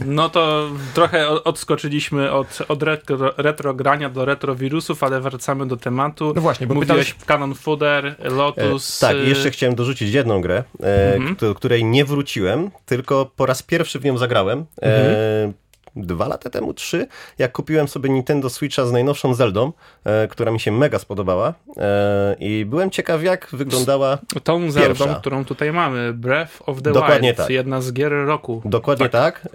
No 0.07 0.29
to 0.29 0.71
trochę 0.95 1.29
odskoczyliśmy 1.45 2.33
od, 2.33 2.59
od 2.69 2.83
retro, 2.83 3.33
retrogrania 3.37 4.09
do 4.11 4.25
retrowirusów, 4.25 5.03
ale 5.03 5.21
wracamy 5.21 5.67
do 5.67 5.77
tematu. 5.77 6.33
No 6.37 6.41
właśnie, 6.41 6.67
bo 6.67 6.75
Mówiłeś 6.75 7.13
pytałeś- 7.13 7.27
Canon 7.27 7.55
Fooder, 7.55 8.17
Lotus. 8.19 9.03
E, 9.03 9.07
tak, 9.07 9.17
i 9.17 9.29
jeszcze 9.29 9.51
chciałem 9.51 9.75
dorzucić 9.75 10.15
jedną 10.15 10.41
grę, 10.41 10.65
e, 10.83 11.15
Mhm. 11.15 11.37
do 11.37 11.55
której 11.55 11.85
nie 11.85 12.05
wróciłem, 12.05 12.71
tylko 12.87 13.31
po 13.37 13.47
raz 13.47 13.63
pierwszy 13.63 13.99
w 13.99 14.05
nią 14.05 14.19
zagrałem. 14.19 14.44
E, 14.83 15.53
Dwa 15.97 16.29
lata 16.29 16.51
temu, 16.51 16.75
trzy, 16.75 17.07
jak 17.39 17.53
kupiłem 17.53 17.89
sobie 17.89 18.11
Nintendo 18.11 18.51
Switcha 18.51 18.87
z 18.87 18.93
najnowszą 18.93 19.35
Zeldą, 19.35 19.73
e, 20.05 20.29
która 20.29 20.53
mi 20.53 20.61
się 20.61 20.73
mega 20.73 20.99
spodobała 20.99 21.55
e, 21.77 22.37
i 22.41 22.65
byłem 22.65 22.91
ciekaw, 22.91 23.23
jak 23.23 23.49
wyglądała 23.53 24.19
Tą 24.45 24.71
Zeldą, 24.71 25.05
Pierwsza. 25.05 25.21
którą 25.21 25.45
tutaj 25.45 25.73
mamy, 25.73 26.13
Breath 26.13 26.53
of 26.67 26.83
the 26.83 26.93
Dokładnie 26.93 27.29
Wild, 27.29 27.37
tak. 27.37 27.51
jedna 27.51 27.81
z 27.81 27.93
gier 27.93 28.13
roku. 28.13 28.63
Dokładnie 28.65 29.09
tak. 29.09 29.49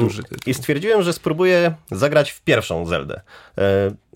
Duży 0.00 0.22
tytuł. 0.22 0.38
I 0.46 0.54
stwierdziłem, 0.54 1.02
że 1.02 1.12
spróbuję 1.12 1.74
zagrać 1.90 2.30
w 2.30 2.40
pierwszą 2.40 2.86
Zeldę. 2.86 3.20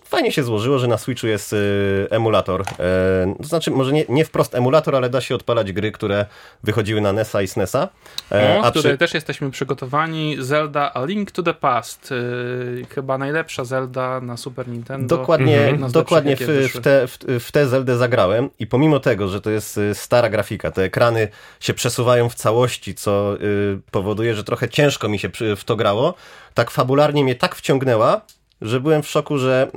E, 0.09 0.11
Fajnie 0.11 0.31
się 0.31 0.43
złożyło, 0.43 0.79
że 0.79 0.87
na 0.87 0.97
Switchu 0.97 1.27
jest 1.27 1.53
y, 1.53 2.07
emulator. 2.09 2.61
E, 2.61 3.35
to 3.41 3.47
znaczy, 3.47 3.71
może 3.71 3.91
nie, 3.91 4.05
nie 4.09 4.25
wprost 4.25 4.55
emulator, 4.55 4.95
ale 4.95 5.09
da 5.09 5.21
się 5.21 5.35
odpalać 5.35 5.71
gry, 5.71 5.91
które 5.91 6.25
wychodziły 6.63 7.01
na 7.01 7.13
NES-a 7.13 7.41
i 7.41 7.47
SNES-a. 7.47 7.89
E, 8.31 8.59
O, 8.59 8.63
a 8.63 8.71
której 8.71 8.91
przy, 8.93 8.97
też 8.97 9.13
jesteśmy 9.13 9.51
przygotowani. 9.51 10.35
Zelda 10.39 10.93
A 10.93 11.05
Link 11.05 11.31
to 11.31 11.43
the 11.43 11.53
Past. 11.53 12.11
Yy, 12.11 12.85
chyba 12.89 13.17
najlepsza 13.17 13.65
Zelda 13.65 14.21
na 14.21 14.37
Super 14.37 14.67
Nintendo. 14.67 15.17
dokładnie 15.17 15.71
lepszych, 15.71 15.91
dokładnie 15.91 16.35
w, 16.35 16.41
w, 16.73 16.81
te, 16.81 17.07
w, 17.07 17.17
w 17.39 17.51
tę 17.51 17.67
Zeldę 17.67 17.97
zagrałem 17.97 18.49
i 18.59 18.67
pomimo 18.67 18.99
tego, 18.99 19.27
że 19.27 19.41
to 19.41 19.49
jest 19.49 19.77
y, 19.77 19.95
stara 19.95 20.29
grafika, 20.29 20.71
te 20.71 20.83
ekrany 20.83 21.27
się 21.59 21.73
przesuwają 21.73 22.29
w 22.29 22.35
całości, 22.35 22.95
co 22.95 23.35
y, 23.41 23.79
powoduje, 23.91 24.35
że 24.35 24.43
trochę 24.43 24.69
ciężko 24.69 25.09
mi 25.09 25.19
się 25.19 25.29
w 25.57 25.63
to 25.63 25.75
grało, 25.75 26.13
tak 26.53 26.71
fabularnie 26.71 27.23
mnie 27.23 27.35
tak 27.35 27.55
wciągnęła, 27.55 28.21
że 28.61 28.79
byłem 28.79 29.03
w 29.03 29.07
szoku, 29.07 29.37
że, 29.37 29.67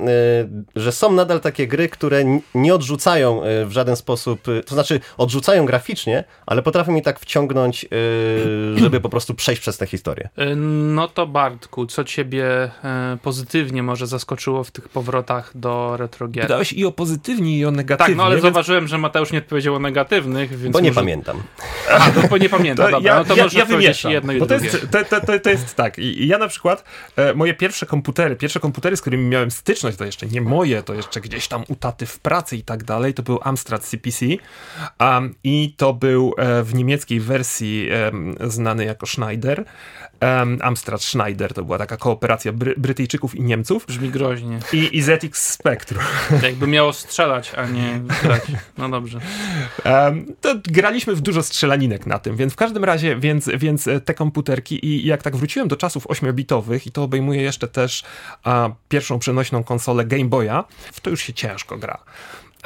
y, 0.75 0.81
że 0.81 0.91
są 0.91 1.11
nadal 1.11 1.39
takie 1.39 1.67
gry, 1.67 1.89
które 1.89 2.23
nie 2.55 2.75
odrzucają 2.75 3.43
y, 3.43 3.65
w 3.65 3.71
żaden 3.71 3.95
sposób, 3.95 4.47
y, 4.47 4.63
to 4.63 4.75
znaczy 4.75 4.99
odrzucają 5.17 5.65
graficznie, 5.65 6.23
ale 6.45 6.61
potrafią 6.61 6.91
mi 6.91 7.01
tak 7.01 7.19
wciągnąć, 7.19 7.85
żeby 8.83 9.01
po 9.01 9.09
prostu 9.09 9.33
przejść 9.33 9.61
przez 9.61 9.77
tę 9.77 9.85
historię. 9.85 10.29
No 10.55 11.07
to 11.07 11.27
Bartku, 11.27 11.85
co 11.85 12.03
ciebie 12.03 12.45
e, 12.83 13.17
pozytywnie 13.21 13.83
może 13.83 14.07
zaskoczyło 14.07 14.63
w 14.63 14.71
tych 14.71 14.89
powrotach 14.89 15.51
do 15.55 15.97
retrogier? 15.97 16.43
Pytałeś 16.45 16.73
i 16.73 16.85
o 16.85 16.91
pozytywnie, 16.91 17.57
i 17.57 17.65
o 17.65 17.71
negatywnie. 17.71 18.07
Tak, 18.07 18.17
no 18.17 18.23
ale 18.23 18.35
więc- 18.35 18.41
zauważyłem, 18.43 18.87
że 18.87 18.97
Mateusz 18.97 19.31
nie 19.31 19.39
odpowiedział 19.39 19.75
o 19.75 19.79
negatywnych, 19.79 20.59
więc 20.59 20.73
Bo 20.73 20.79
nie 20.79 20.89
może... 20.89 20.99
pamiętam. 21.01 21.43
A, 21.91 22.07
no, 22.15 22.27
bo 22.29 22.37
nie 22.37 22.49
pamięta, 22.49 22.83
To 22.85 22.91
dobra, 22.91 23.11
ja, 23.11 23.19
no 23.19 23.25
to 23.25 23.35
ja, 23.35 23.43
możesz 23.43 23.59
ja 23.59 23.65
wymieszam, 23.65 24.11
jedno 24.11 24.33
i 24.33 24.39
bo 24.39 24.45
to 24.45 24.57
drugie. 24.57 24.65
jest, 24.65 24.91
to, 24.91 25.03
to, 25.19 25.25
to, 25.25 25.39
to 25.39 25.49
jest 25.49 25.75
tak. 25.75 25.97
Ja 26.15 26.37
na 26.37 26.47
przykład 26.47 26.83
e, 27.15 27.33
moje 27.33 27.53
pierwsze 27.53 27.85
komputery, 27.85 28.35
pierwsze 28.35 28.59
komputery, 28.59 28.72
z 28.95 29.01
którymi 29.01 29.23
miałem 29.23 29.51
styczność, 29.51 29.97
to 29.97 30.05
jeszcze 30.05 30.25
nie 30.25 30.41
moje, 30.41 30.83
to 30.83 30.93
jeszcze 30.93 31.21
gdzieś 31.21 31.47
tam 31.47 31.63
u 31.67 31.75
taty 31.75 32.05
w 32.05 32.19
pracy 32.19 32.57
i 32.57 32.63
tak 32.63 32.83
dalej, 32.83 33.13
to 33.13 33.23
był 33.23 33.39
Amstrad 33.43 33.83
CPC 33.83 34.25
um, 34.99 35.35
i 35.43 35.73
to 35.77 35.93
był 35.93 36.33
e, 36.37 36.63
w 36.63 36.73
niemieckiej 36.73 37.19
wersji 37.19 37.89
em, 37.91 38.35
znany 38.39 38.85
jako 38.85 39.05
Schneider. 39.05 39.65
Um, 40.23 40.59
Amstrad 40.61 41.03
Schneider 41.03 41.53
to 41.53 41.63
była 41.63 41.77
taka 41.77 41.97
kooperacja 41.97 42.53
Bry 42.53 42.73
Brytyjczyków 42.77 43.35
i 43.35 43.41
Niemców. 43.41 43.85
Brzmi 43.85 44.09
groźnie. 44.09 44.59
I, 44.73 44.97
i 44.97 45.01
ZX 45.01 45.51
Spectrum. 45.51 46.03
Jakby 46.43 46.67
miało 46.67 46.93
strzelać, 46.93 47.51
a 47.55 47.65
nie 47.65 48.01
grać. 48.23 48.41
No 48.77 48.89
dobrze. 48.89 49.19
Um, 49.85 50.25
to 50.41 50.55
graliśmy 50.63 51.15
w 51.15 51.21
dużo 51.21 51.43
strzelaninek 51.43 52.05
na 52.05 52.19
tym, 52.19 52.35
więc 52.35 52.53
w 52.53 52.55
każdym 52.55 52.83
razie, 52.83 53.15
więc, 53.15 53.49
więc 53.57 53.89
te 54.05 54.13
komputerki 54.13 54.85
i 54.85 55.05
jak 55.05 55.23
tak 55.23 55.35
wróciłem 55.35 55.67
do 55.67 55.75
czasów 55.75 56.07
8-bitowych 56.07 56.87
i 56.87 56.91
to 56.91 57.03
obejmuje 57.03 57.41
jeszcze 57.41 57.67
też 57.67 58.03
a, 58.43 58.69
pierwszą 58.89 59.19
przenośną 59.19 59.63
konsolę 59.63 60.05
Game 60.05 60.25
Boya, 60.25 60.63
w 60.93 60.99
to 60.99 61.09
już 61.09 61.21
się 61.21 61.33
ciężko 61.33 61.77
gra. 61.77 61.99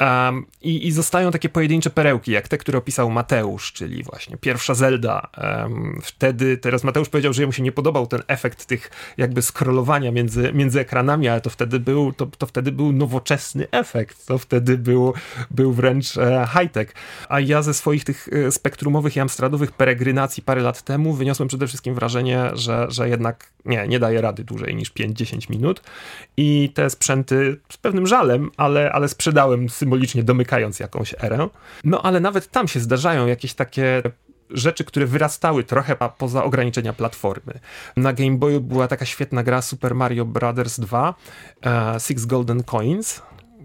Um, 0.00 0.46
i, 0.62 0.86
I 0.86 0.92
zostają 0.92 1.30
takie 1.30 1.48
pojedyncze 1.48 1.90
perełki, 1.90 2.32
jak 2.32 2.48
te, 2.48 2.58
które 2.58 2.78
opisał 2.78 3.10
Mateusz, 3.10 3.72
czyli 3.72 4.02
właśnie 4.02 4.36
pierwsza 4.36 4.74
Zelda. 4.74 5.28
Um, 5.62 6.00
wtedy, 6.02 6.56
teraz 6.56 6.84
Mateusz 6.84 7.08
powiedział, 7.08 7.32
że 7.32 7.46
mu 7.46 7.52
się 7.52 7.62
nie 7.62 7.72
podobał 7.72 8.06
ten 8.06 8.22
efekt 8.28 8.66
tych 8.66 8.90
jakby 9.16 9.42
scrollowania 9.42 10.12
między, 10.12 10.52
między 10.52 10.80
ekranami, 10.80 11.28
ale 11.28 11.40
to 11.40 11.50
wtedy 11.50 11.80
był, 11.80 12.12
to, 12.12 12.26
to 12.26 12.46
wtedy 12.46 12.72
był 12.72 12.92
nowoczesny 12.92 13.66
efekt, 13.70 14.26
to 14.26 14.38
wtedy 14.38 14.78
był, 14.78 15.14
był 15.50 15.72
wręcz 15.72 16.16
e, 16.16 16.48
high-tech. 16.52 16.94
A 17.28 17.40
ja 17.40 17.62
ze 17.62 17.74
swoich 17.74 18.04
tych 18.04 18.28
e, 18.32 18.52
spektrumowych 18.52 19.16
i 19.16 19.20
amstradowych 19.20 19.72
peregrynacji 19.72 20.42
parę 20.42 20.62
lat 20.62 20.82
temu 20.82 21.12
wyniosłem 21.12 21.48
przede 21.48 21.66
wszystkim 21.66 21.94
wrażenie, 21.94 22.50
że, 22.54 22.86
że 22.88 23.08
jednak 23.08 23.50
nie, 23.64 23.88
nie 23.88 23.98
daje 23.98 24.20
rady 24.20 24.44
dłużej 24.44 24.74
niż 24.76 24.92
5-10 24.92 25.50
minut 25.50 25.82
i 26.36 26.72
te 26.74 26.90
sprzęty 26.90 27.60
z 27.68 27.76
pewnym 27.76 28.06
żalem, 28.06 28.50
ale, 28.56 28.92
ale 28.92 29.08
sprzedałem 29.08 29.68
symbolicznie 29.88 30.22
domykając 30.22 30.80
jakąś 30.80 31.14
erę. 31.22 31.48
No 31.84 32.02
ale 32.02 32.20
nawet 32.20 32.50
tam 32.50 32.68
się 32.68 32.80
zdarzają 32.80 33.26
jakieś 33.26 33.54
takie 33.54 34.02
rzeczy, 34.50 34.84
które 34.84 35.06
wyrastały 35.06 35.64
trochę 35.64 35.96
poza 36.18 36.44
ograniczenia 36.44 36.92
platformy. 36.92 37.60
Na 37.96 38.12
Game 38.12 38.36
Boyu 38.36 38.60
była 38.60 38.88
taka 38.88 39.04
świetna 39.04 39.42
gra 39.42 39.62
Super 39.62 39.94
Mario 39.94 40.24
Bros. 40.24 40.80
2 40.80 41.08
uh, 41.10 42.02
Six 42.02 42.24
Golden 42.24 42.62
Coins, 42.62 43.22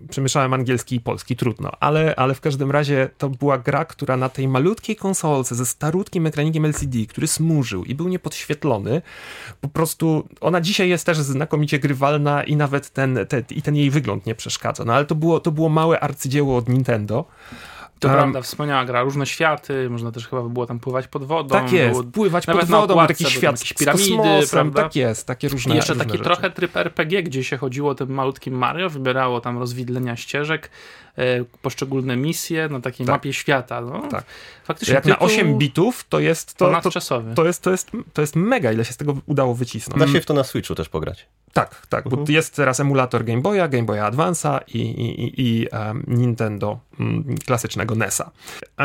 przemieszałem 0.09 0.53
angielski 0.53 0.95
i 0.95 1.01
polski, 1.01 1.35
trudno, 1.35 1.71
ale, 1.79 2.15
ale 2.15 2.33
w 2.33 2.41
każdym 2.41 2.71
razie 2.71 3.09
to 3.17 3.29
była 3.29 3.57
gra, 3.57 3.85
która 3.85 4.17
na 4.17 4.29
tej 4.29 4.47
malutkiej 4.47 4.95
konsolce 4.95 5.55
ze 5.55 5.65
starutkim 5.65 6.27
ekranikiem 6.27 6.65
LCD, 6.65 7.05
który 7.05 7.27
smużył 7.27 7.83
i 7.83 7.95
był 7.95 8.07
niepodświetlony, 8.07 9.01
po 9.61 9.67
prostu 9.67 10.27
ona 10.41 10.61
dzisiaj 10.61 10.89
jest 10.89 11.05
też 11.05 11.17
znakomicie 11.17 11.79
grywalna 11.79 12.43
i 12.43 12.55
nawet 12.55 12.89
ten, 12.89 13.19
i 13.49 13.61
ten 13.61 13.75
jej 13.75 13.91
wygląd 13.91 14.25
nie 14.25 14.35
przeszkadza, 14.35 14.85
no 14.85 14.93
ale 14.93 15.05
to 15.05 15.15
było, 15.15 15.39
to 15.39 15.51
było 15.51 15.69
małe 15.69 15.99
arcydzieło 15.99 16.57
od 16.57 16.69
Nintendo, 16.69 17.25
to 18.03 18.07
um, 18.07 18.17
prawda, 18.17 18.41
wspaniała 18.41 18.85
gra, 18.85 19.01
różne 19.01 19.25
światy, 19.25 19.89
można 19.89 20.11
też 20.11 20.27
chyba 20.27 20.41
było 20.41 20.65
tam 20.65 20.79
pływać 20.79 21.07
pod 21.07 21.23
wodą. 21.23 21.49
Tak 21.49 21.71
jest, 21.71 21.99
było, 21.99 22.11
pływać 22.11 22.45
pod 22.45 22.65
wodą, 22.65 22.95
był 22.95 23.07
taki 23.07 23.25
świat 23.25 23.55
jakieś 23.59 23.73
piramidy, 23.73 24.17
kosmosem, 24.17 24.49
prawda? 24.49 24.83
Tak 24.83 24.95
jest, 24.95 25.27
takie 25.27 25.49
różne 25.49 25.73
I 25.73 25.75
jeszcze 25.75 25.93
różne 25.93 26.05
taki 26.05 26.17
rzeczy. 26.17 26.23
trochę 26.23 26.49
tryb 26.49 26.77
RPG, 26.77 27.23
gdzie 27.23 27.43
się 27.43 27.57
chodziło 27.57 27.95
tym 27.95 28.09
malutkim 28.09 28.53
Mario, 28.53 28.89
wybierało 28.89 29.41
tam 29.41 29.57
rozwidlenia 29.57 30.15
ścieżek, 30.15 30.69
poszczególne 31.61 32.17
misje 32.17 32.69
na 32.69 32.79
takiej 32.79 33.05
tak. 33.05 33.15
mapie 33.15 33.33
świata. 33.33 33.81
No. 33.81 34.07
Tak. 34.11 34.25
Faktycznie 34.63 34.95
Jak 34.95 35.05
na 35.05 35.19
8 35.19 35.57
bitów 35.57 36.05
to 36.09 36.19
jest 36.19 36.53
to, 36.53 36.81
to, 36.81 36.91
to, 37.35 37.45
jest, 37.45 37.61
to, 37.61 37.71
jest, 37.71 37.91
to 38.13 38.21
jest 38.21 38.35
mega, 38.35 38.71
ile 38.71 38.85
się 38.85 38.93
z 38.93 38.97
tego 38.97 39.17
udało 39.25 39.55
wycisnąć. 39.55 39.99
Da 39.99 40.07
się 40.07 40.21
w 40.21 40.25
to 40.25 40.33
na 40.33 40.43
Switchu 40.43 40.75
też 40.75 40.89
pograć. 40.89 41.27
Tak, 41.53 41.87
tak, 41.89 42.09
bo 42.09 42.17
mhm. 42.17 42.35
jest 42.35 42.55
teraz 42.55 42.79
emulator 42.79 43.25
Game 43.25 43.41
Boya, 43.41 43.67
Game 43.69 43.83
Boya 43.83 44.11
Advance'a 44.11 44.59
i, 44.67 44.79
i, 44.79 45.23
i, 45.23 45.33
i 45.37 45.67
um, 45.67 46.03
Nintendo 46.07 46.79
um, 46.99 47.35
klasycznego 47.45 47.95
NESa. 47.95 48.31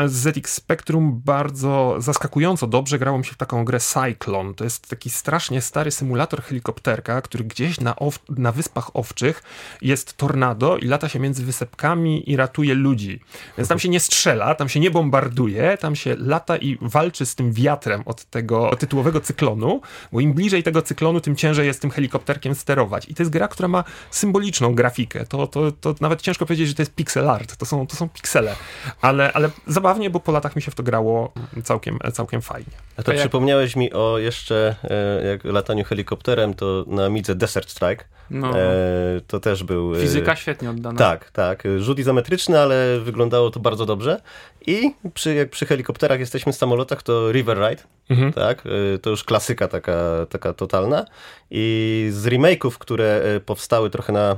ZX 0.05 0.53
Spectrum 0.53 1.21
bardzo 1.25 1.95
zaskakująco 1.99 2.67
dobrze 2.67 2.99
grało 2.99 3.17
mi 3.17 3.25
się 3.25 3.33
w 3.33 3.37
taką 3.37 3.65
grę 3.65 3.79
Cyclone. 3.79 4.53
To 4.53 4.63
jest 4.63 4.89
taki 4.89 5.09
strasznie 5.09 5.61
stary 5.61 5.91
symulator 5.91 6.41
helikopterka, 6.43 7.21
który 7.21 7.43
gdzieś 7.43 7.79
na, 7.79 7.95
ow 7.95 8.19
na 8.29 8.51
Wyspach 8.51 8.95
Owczych 8.95 9.43
jest 9.81 10.17
tornado 10.17 10.77
i 10.77 10.85
lata 10.85 11.09
się 11.09 11.19
między 11.19 11.45
wysepkami 11.45 12.18
i 12.19 12.35
ratuje 12.35 12.73
ludzi. 12.73 13.19
Więc 13.57 13.69
tam 13.69 13.79
się 13.79 13.89
nie 13.89 13.99
strzela, 13.99 14.55
tam 14.55 14.69
się 14.69 14.79
nie 14.79 14.91
bombarduje, 14.91 15.77
tam 15.77 15.95
się 15.95 16.15
lata 16.19 16.57
i 16.57 16.77
walczy 16.81 17.25
z 17.25 17.35
tym 17.35 17.53
wiatrem 17.53 18.03
od 18.05 18.25
tego 18.25 18.75
tytułowego 18.79 19.21
cyklonu, 19.21 19.81
bo 20.11 20.19
im 20.19 20.33
bliżej 20.33 20.63
tego 20.63 20.81
cyklonu, 20.81 21.21
tym 21.21 21.35
ciężej 21.35 21.67
jest 21.67 21.81
tym 21.81 21.91
helikopterkiem 21.91 22.55
sterować. 22.55 23.09
I 23.09 23.15
to 23.15 23.23
jest 23.23 23.31
gra, 23.31 23.47
która 23.47 23.67
ma 23.67 23.83
symboliczną 24.11 24.75
grafikę. 24.75 25.25
To, 25.25 25.47
to, 25.47 25.71
to 25.71 25.95
nawet 26.01 26.21
ciężko 26.21 26.45
powiedzieć, 26.45 26.67
że 26.67 26.73
to 26.73 26.81
jest 26.81 26.95
pixel 26.95 27.29
art. 27.29 27.57
To 27.57 27.65
są, 27.65 27.87
to 27.87 27.95
są 27.95 28.09
piksele. 28.09 28.55
Ale, 29.01 29.33
ale 29.33 29.49
zabawnie, 29.67 30.09
bo 30.09 30.19
po 30.19 30.31
latach 30.31 30.55
mi 30.55 30.61
się 30.61 30.71
w 30.71 30.75
to 30.75 30.83
grało 30.83 31.33
całkiem, 31.63 31.99
całkiem 32.13 32.41
fajnie. 32.41 32.71
A 32.97 33.03
to, 33.03 33.11
przypomniałeś 33.13 33.75
mi 33.75 33.93
o 33.93 34.17
jeszcze, 34.17 34.75
e, 34.83 35.27
jak 35.27 35.43
lataniu 35.43 35.83
helikopterem, 35.83 36.53
to 36.53 36.85
na 36.87 37.09
Midze 37.09 37.35
Desert 37.35 37.69
Strike. 37.69 38.05
No. 38.31 38.59
E, 38.59 39.21
to 39.27 39.39
też 39.39 39.63
był... 39.63 39.95
E, 39.95 40.01
Fizyka 40.01 40.35
świetnie 40.35 40.69
oddana. 40.69 40.97
Tak, 40.97 41.31
tak. 41.31 41.63
Rzut 41.77 41.99
izometryczny, 41.99 42.59
ale 42.59 42.99
wyglądało 42.99 43.49
to 43.49 43.59
bardzo 43.59 43.85
dobrze. 43.85 44.21
I 44.67 44.91
przy, 45.13 45.33
jak 45.35 45.49
przy 45.49 45.65
helikopterach 45.65 46.19
jesteśmy 46.19 46.53
w 46.53 46.55
samolotach, 46.55 47.03
to 47.03 47.31
River 47.31 47.57
Ride, 47.57 47.83
mhm. 48.09 48.33
tak? 48.33 48.63
To 49.01 49.09
już 49.09 49.23
klasyka 49.23 49.67
taka, 49.67 50.25
taka 50.29 50.53
totalna. 50.53 51.05
I 51.51 52.07
z 52.11 52.25
remake'ów, 52.25 52.71
które 52.71 53.21
powstały 53.45 53.89
trochę 53.89 54.13
na 54.13 54.37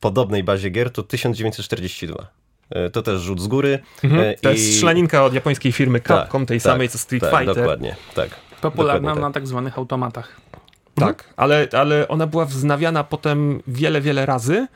podobnej 0.00 0.44
bazie 0.44 0.70
gier, 0.70 0.90
to 0.90 1.02
1942. 1.02 2.42
To 2.92 3.02
też 3.02 3.20
rzut 3.20 3.40
z 3.40 3.46
góry. 3.46 3.78
Mhm. 4.04 4.34
To 4.42 4.50
I... 4.50 4.52
jest 4.52 4.80
szlaninka 4.80 5.24
od 5.24 5.34
japońskiej 5.34 5.72
firmy 5.72 6.00
tak, 6.00 6.06
Capcom, 6.08 6.46
tej 6.46 6.58
tak, 6.58 6.72
samej 6.72 6.88
co 6.88 6.98
Street 6.98 7.22
tak, 7.22 7.38
Fighter. 7.38 7.56
Dokładnie, 7.56 7.96
tak. 8.14 8.30
Popularna 8.60 9.00
dokładnie 9.00 9.22
na 9.22 9.30
tak 9.30 9.46
zwanych 9.46 9.78
automatach. 9.78 10.40
Tak, 10.94 11.24
ale, 11.36 11.68
ale 11.72 12.08
ona 12.08 12.26
była 12.26 12.44
wznawiana 12.44 13.04
potem 13.04 13.62
wiele, 13.66 14.00
wiele 14.00 14.26
razy. 14.26 14.66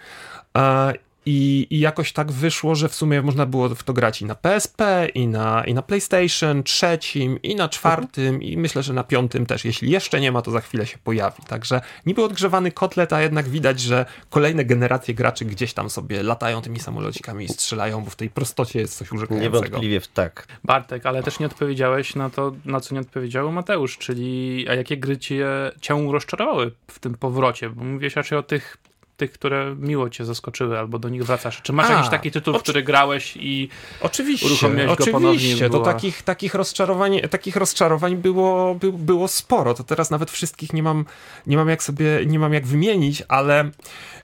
I, 1.27 1.67
I, 1.71 1.79
jakoś 1.79 2.13
tak 2.13 2.33
wyszło, 2.33 2.75
że 2.75 2.89
w 2.89 2.95
sumie 2.95 3.23
można 3.23 3.47
było 3.47 3.69
w 3.69 3.83
to 3.83 3.93
grać 3.93 4.23
i 4.23 4.25
na 4.25 4.35
PSP, 4.35 5.09
i 5.15 5.29
na, 5.29 5.65
i 5.65 5.75
na 5.75 5.83
PlayStation 5.83 6.63
trzecim, 6.63 7.43
i 7.43 7.55
na 7.55 7.69
czwartym, 7.69 8.27
mhm. 8.27 8.43
i 8.43 8.57
myślę, 8.57 8.83
że 8.83 8.93
na 8.93 9.05
piątym 9.05 9.47
też. 9.47 9.65
Jeśli 9.65 9.91
jeszcze 9.91 10.21
nie 10.21 10.33
ma, 10.33 10.43
to 10.43 10.51
za 10.51 10.61
chwilę 10.61 10.87
się 10.87 10.99
pojawi. 10.99 11.43
Także 11.49 11.81
niby 12.07 12.25
odgrzewany 12.25 12.73
kotlet, 12.73 13.13
a 13.13 13.23
jednak 13.23 13.49
widać, 13.49 13.81
że 13.81 14.07
kolejne 14.31 14.65
generacje 14.65 15.15
graczy 15.15 15.45
gdzieś 15.45 15.73
tam 15.73 15.91
sobie 15.91 16.23
latają 16.23 16.63
tymi 16.63 16.81
samolocikami 16.81 17.45
i 17.45 17.49
strzelają, 17.49 18.05
bo 18.05 18.11
w 18.11 18.17
tej 18.17 18.31
prostocie 18.31 18.81
jest 18.81 18.99
coś 18.99 19.13
urzekającego. 19.13 19.57
Niewątpliwie 19.57 20.01
tak. 20.15 20.47
Bartek, 20.65 21.07
ale 21.07 21.23
też 21.23 21.39
nie 21.39 21.47
odpowiedziałeś 21.47 22.15
na 22.15 22.31
to, 22.31 22.53
na 22.65 22.81
co 22.81 22.95
nie 22.95 23.01
odpowiedział 23.01 23.53
Mateusz, 23.53 23.99
czyli 23.99 24.67
a 24.69 24.75
jakie 24.75 24.97
gry 24.97 25.19
cię, 25.19 25.47
cię 25.81 26.09
rozczarowały 26.13 26.73
w 26.91 26.99
tym 26.99 27.15
powrocie? 27.15 27.71
Bo 27.71 27.85
mówiłeś 27.85 28.17
raczej 28.17 28.39
o 28.39 28.43
tych 28.43 28.77
tych, 29.17 29.33
które 29.33 29.77
miło 29.79 30.11
cię 30.11 30.25
zaskoczyły, 30.25 30.79
albo 30.79 30.99
do 30.99 31.09
nich 31.09 31.25
wracasz? 31.25 31.63
Czy 31.63 31.73
masz 31.73 31.91
A, 31.91 31.93
jakiś 31.93 32.11
taki 32.11 32.31
tytuł, 32.31 32.59
w 32.59 32.63
który 32.63 32.83
grałeś 32.83 33.37
i 33.37 33.69
oczywiście, 34.01 34.47
uruchomiłeś 34.47 34.91
oczywiście, 34.91 35.13
go 35.13 35.19
ponownie? 35.19 35.71
To 35.71 35.81
takich, 35.81 36.23
takich, 36.23 36.55
rozczarowań, 36.55 37.21
takich 37.31 37.57
rozczarowań 37.57 38.17
było, 38.17 38.75
by, 38.75 38.93
było 38.93 39.29
sporo. 39.29 39.75
To 39.75 39.85
teraz 39.85 40.11
nawet 40.11 40.31
wszystkich 40.31 40.73
nie 40.73 40.83
mam, 40.83 41.05
nie 41.47 41.57
mam 41.57 41.69
jak 41.69 41.83
sobie, 41.83 42.27
nie 42.27 42.39
mam 42.39 42.53
jak 42.53 42.67
wymienić, 42.67 43.23
ale 43.29 43.71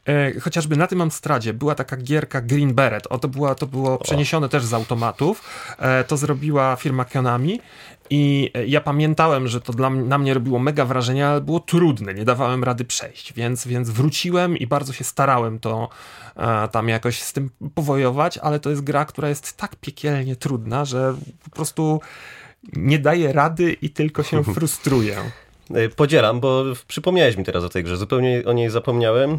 e, 0.08 0.40
chociażby 0.40 0.76
na 0.76 0.86
tym 0.86 1.00
Amstradzie 1.00 1.54
była 1.54 1.74
taka 1.74 1.96
gierka 1.96 2.40
Green 2.40 2.74
Beret. 2.74 3.06
O, 3.06 3.18
to, 3.18 3.28
była, 3.28 3.54
to 3.54 3.66
było 3.66 3.98
przeniesione 3.98 4.48
też 4.48 4.64
z 4.64 4.74
automatów. 4.74 5.42
E, 5.78 6.04
to 6.04 6.16
zrobiła 6.16 6.76
firma 6.76 7.04
Konami 7.04 7.60
i 8.14 8.50
ja 8.66 8.80
pamiętałem, 8.80 9.48
że 9.48 9.60
to 9.60 9.72
dla, 9.72 9.90
na 9.90 10.18
mnie 10.18 10.34
robiło 10.34 10.58
mega 10.58 10.84
wrażenie, 10.84 11.26
ale 11.26 11.40
było 11.40 11.60
trudne, 11.60 12.14
nie 12.14 12.24
dawałem 12.24 12.64
rady 12.64 12.84
przejść, 12.84 13.32
więc, 13.32 13.66
więc 13.66 13.90
wróciłem 13.90 14.56
i 14.56 14.66
bardzo 14.66 14.92
się 14.92 15.04
starałem 15.04 15.58
to 15.58 15.88
e, 16.36 16.68
tam 16.68 16.88
jakoś 16.88 17.22
z 17.22 17.32
tym 17.32 17.50
powojować, 17.74 18.38
ale 18.38 18.60
to 18.60 18.70
jest 18.70 18.84
gra, 18.84 19.04
która 19.04 19.28
jest 19.28 19.56
tak 19.56 19.76
piekielnie 19.76 20.36
trudna, 20.36 20.84
że 20.84 21.14
po 21.44 21.50
prostu 21.50 22.00
nie 22.72 22.98
daje 22.98 23.32
rady 23.32 23.72
i 23.72 23.90
tylko 23.90 24.22
się 24.22 24.44
frustruję. 24.44 25.16
E, 25.74 25.88
podzielam, 25.88 26.40
bo 26.40 26.64
przypomniałeś 26.88 27.36
mi 27.36 27.44
teraz 27.44 27.64
o 27.64 27.68
tej 27.68 27.84
grze. 27.84 27.96
Zupełnie 27.96 28.42
o 28.46 28.52
niej 28.52 28.70
zapomniałem. 28.70 29.32
E, 29.32 29.38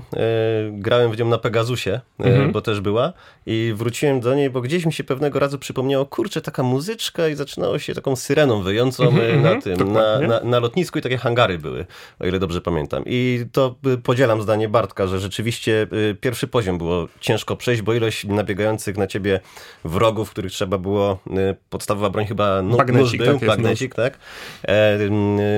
grałem 0.72 1.12
w 1.12 1.18
nią 1.18 1.28
na 1.28 1.38
Pegasusie, 1.38 1.90
e, 1.90 2.02
mhm. 2.24 2.52
bo 2.52 2.62
też 2.62 2.82
była. 2.82 3.14
I 3.46 3.74
wróciłem 3.76 4.20
do 4.20 4.36
niej, 4.36 4.50
bo 4.50 4.62
gdzieś 4.62 4.86
mi 4.86 4.94
się 4.94 5.04
pewnego 5.04 5.40
razu 5.40 5.60
przypomniało, 5.60 6.06
kurczę, 6.06 6.42
taka 6.42 6.64
muzyczka 6.64 7.28
i 7.28 7.36
zaczynało 7.36 7.80
się 7.80 7.94
taką 7.94 8.16
syreną 8.16 8.62
wyjącą 8.62 9.04
mhm, 9.04 9.42
na 9.42 9.52
mhm. 9.52 9.62
tym, 9.62 9.94
na, 9.94 10.20
na, 10.20 10.40
na, 10.40 10.60
lotnisku 10.60 11.00
i 11.00 11.02
takie 11.02 11.18
hangary 11.18 11.60
były, 11.60 11.86
o 12.20 12.26
ile 12.26 12.40
dobrze 12.40 12.62
pamiętam. 12.62 13.04
I 13.06 13.46
to 13.52 13.76
podzielam 14.04 14.42
zdanie 14.42 14.70
Bartka, 14.70 15.08
że 15.08 15.20
rzeczywiście 15.20 15.88
pierwszy 16.22 16.48
poziom 16.48 16.78
było 16.78 17.08
ciężko 17.20 17.56
przejść, 17.56 17.82
bo 17.82 17.94
ilość 17.94 18.26
nabiegających 18.26 18.98
na 18.98 19.08
ciebie 19.08 19.40
wrogów, 19.86 20.30
których 20.30 20.52
trzeba 20.52 20.78
było, 20.78 21.20
podstawowa 21.70 22.10
broń 22.10 22.26
chyba 22.26 22.62
nóż 22.62 22.78
był, 23.18 23.40
tak, 23.40 23.42
magnecik, 23.42 23.96
tak? 23.96 24.20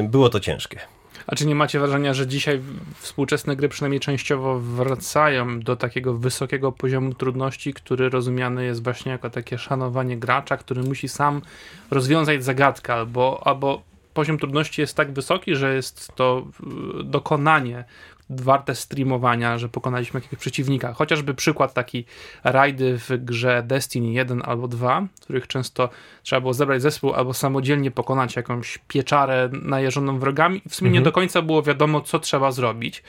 Było 0.04 0.30
to 0.30 0.40
ciężkie 0.40 0.65
ciężkie. 0.70 0.88
A 1.28 1.36
czy 1.36 1.48
nie 1.48 1.56
macie 1.56 1.80
wrażenia, 1.80 2.14
że 2.14 2.28
dzisiaj 2.28 2.62
współczesne 2.96 3.56
gry 3.56 3.70
przynajmniej 3.70 4.00
częściowo 4.00 4.60
wracają 4.60 5.60
do 5.60 5.76
takiego 5.76 6.14
wysokiego 6.14 6.72
poziomu 6.72 7.14
trudności, 7.14 7.74
który 7.74 8.10
rozumiany 8.10 8.66
jest 8.66 8.84
właśnie 8.84 9.12
jako 9.12 9.30
takie 9.30 9.58
szanowanie 9.58 10.18
gracza, 10.18 10.58
który 10.58 10.84
musi 10.84 11.08
sam 11.08 11.42
rozwiązać 11.92 12.44
zagadkę, 12.44 12.94
albo, 12.94 13.42
albo 13.46 13.82
poziom 14.14 14.38
trudności 14.38 14.82
jest 14.82 14.96
tak 14.96 15.12
wysoki, 15.12 15.56
że 15.56 15.76
jest 15.76 16.12
to 16.16 16.46
y, 17.00 17.04
dokonanie 17.04 17.84
warte 18.30 18.76
streamowania, 18.76 19.58
że 19.58 19.70
pokonaliśmy 19.70 20.18
jakiegoś 20.18 20.40
przeciwnika. 20.40 20.94
Chociażby 20.94 21.34
przykład 21.34 21.74
taki 21.74 22.06
rajdy 22.44 22.98
w 22.98 23.10
grze 23.26 23.64
Destiny 23.68 24.12
1 24.12 24.42
albo 24.46 24.68
2, 24.68 25.08
w 25.16 25.22
których 25.22 25.48
często 25.48 25.90
trzeba 26.24 26.40
było 26.40 26.54
zebrać 26.54 26.82
zespół 26.82 27.14
albo 27.14 27.34
samodzielnie 27.34 27.92
pokonać 27.92 28.36
jakąś 28.36 28.78
pieczarę 28.88 29.50
najeżoną 29.62 30.20
wrogami. 30.20 30.62
W 30.70 30.76
sumie 30.76 30.90
mhm. 30.90 31.02
nie 31.02 31.06
do 31.06 31.12
końca 31.12 31.42
było 31.42 31.64
wiadomo, 31.64 32.02
co 32.02 32.20
trzeba 32.20 32.52
zrobić. 32.52 33.04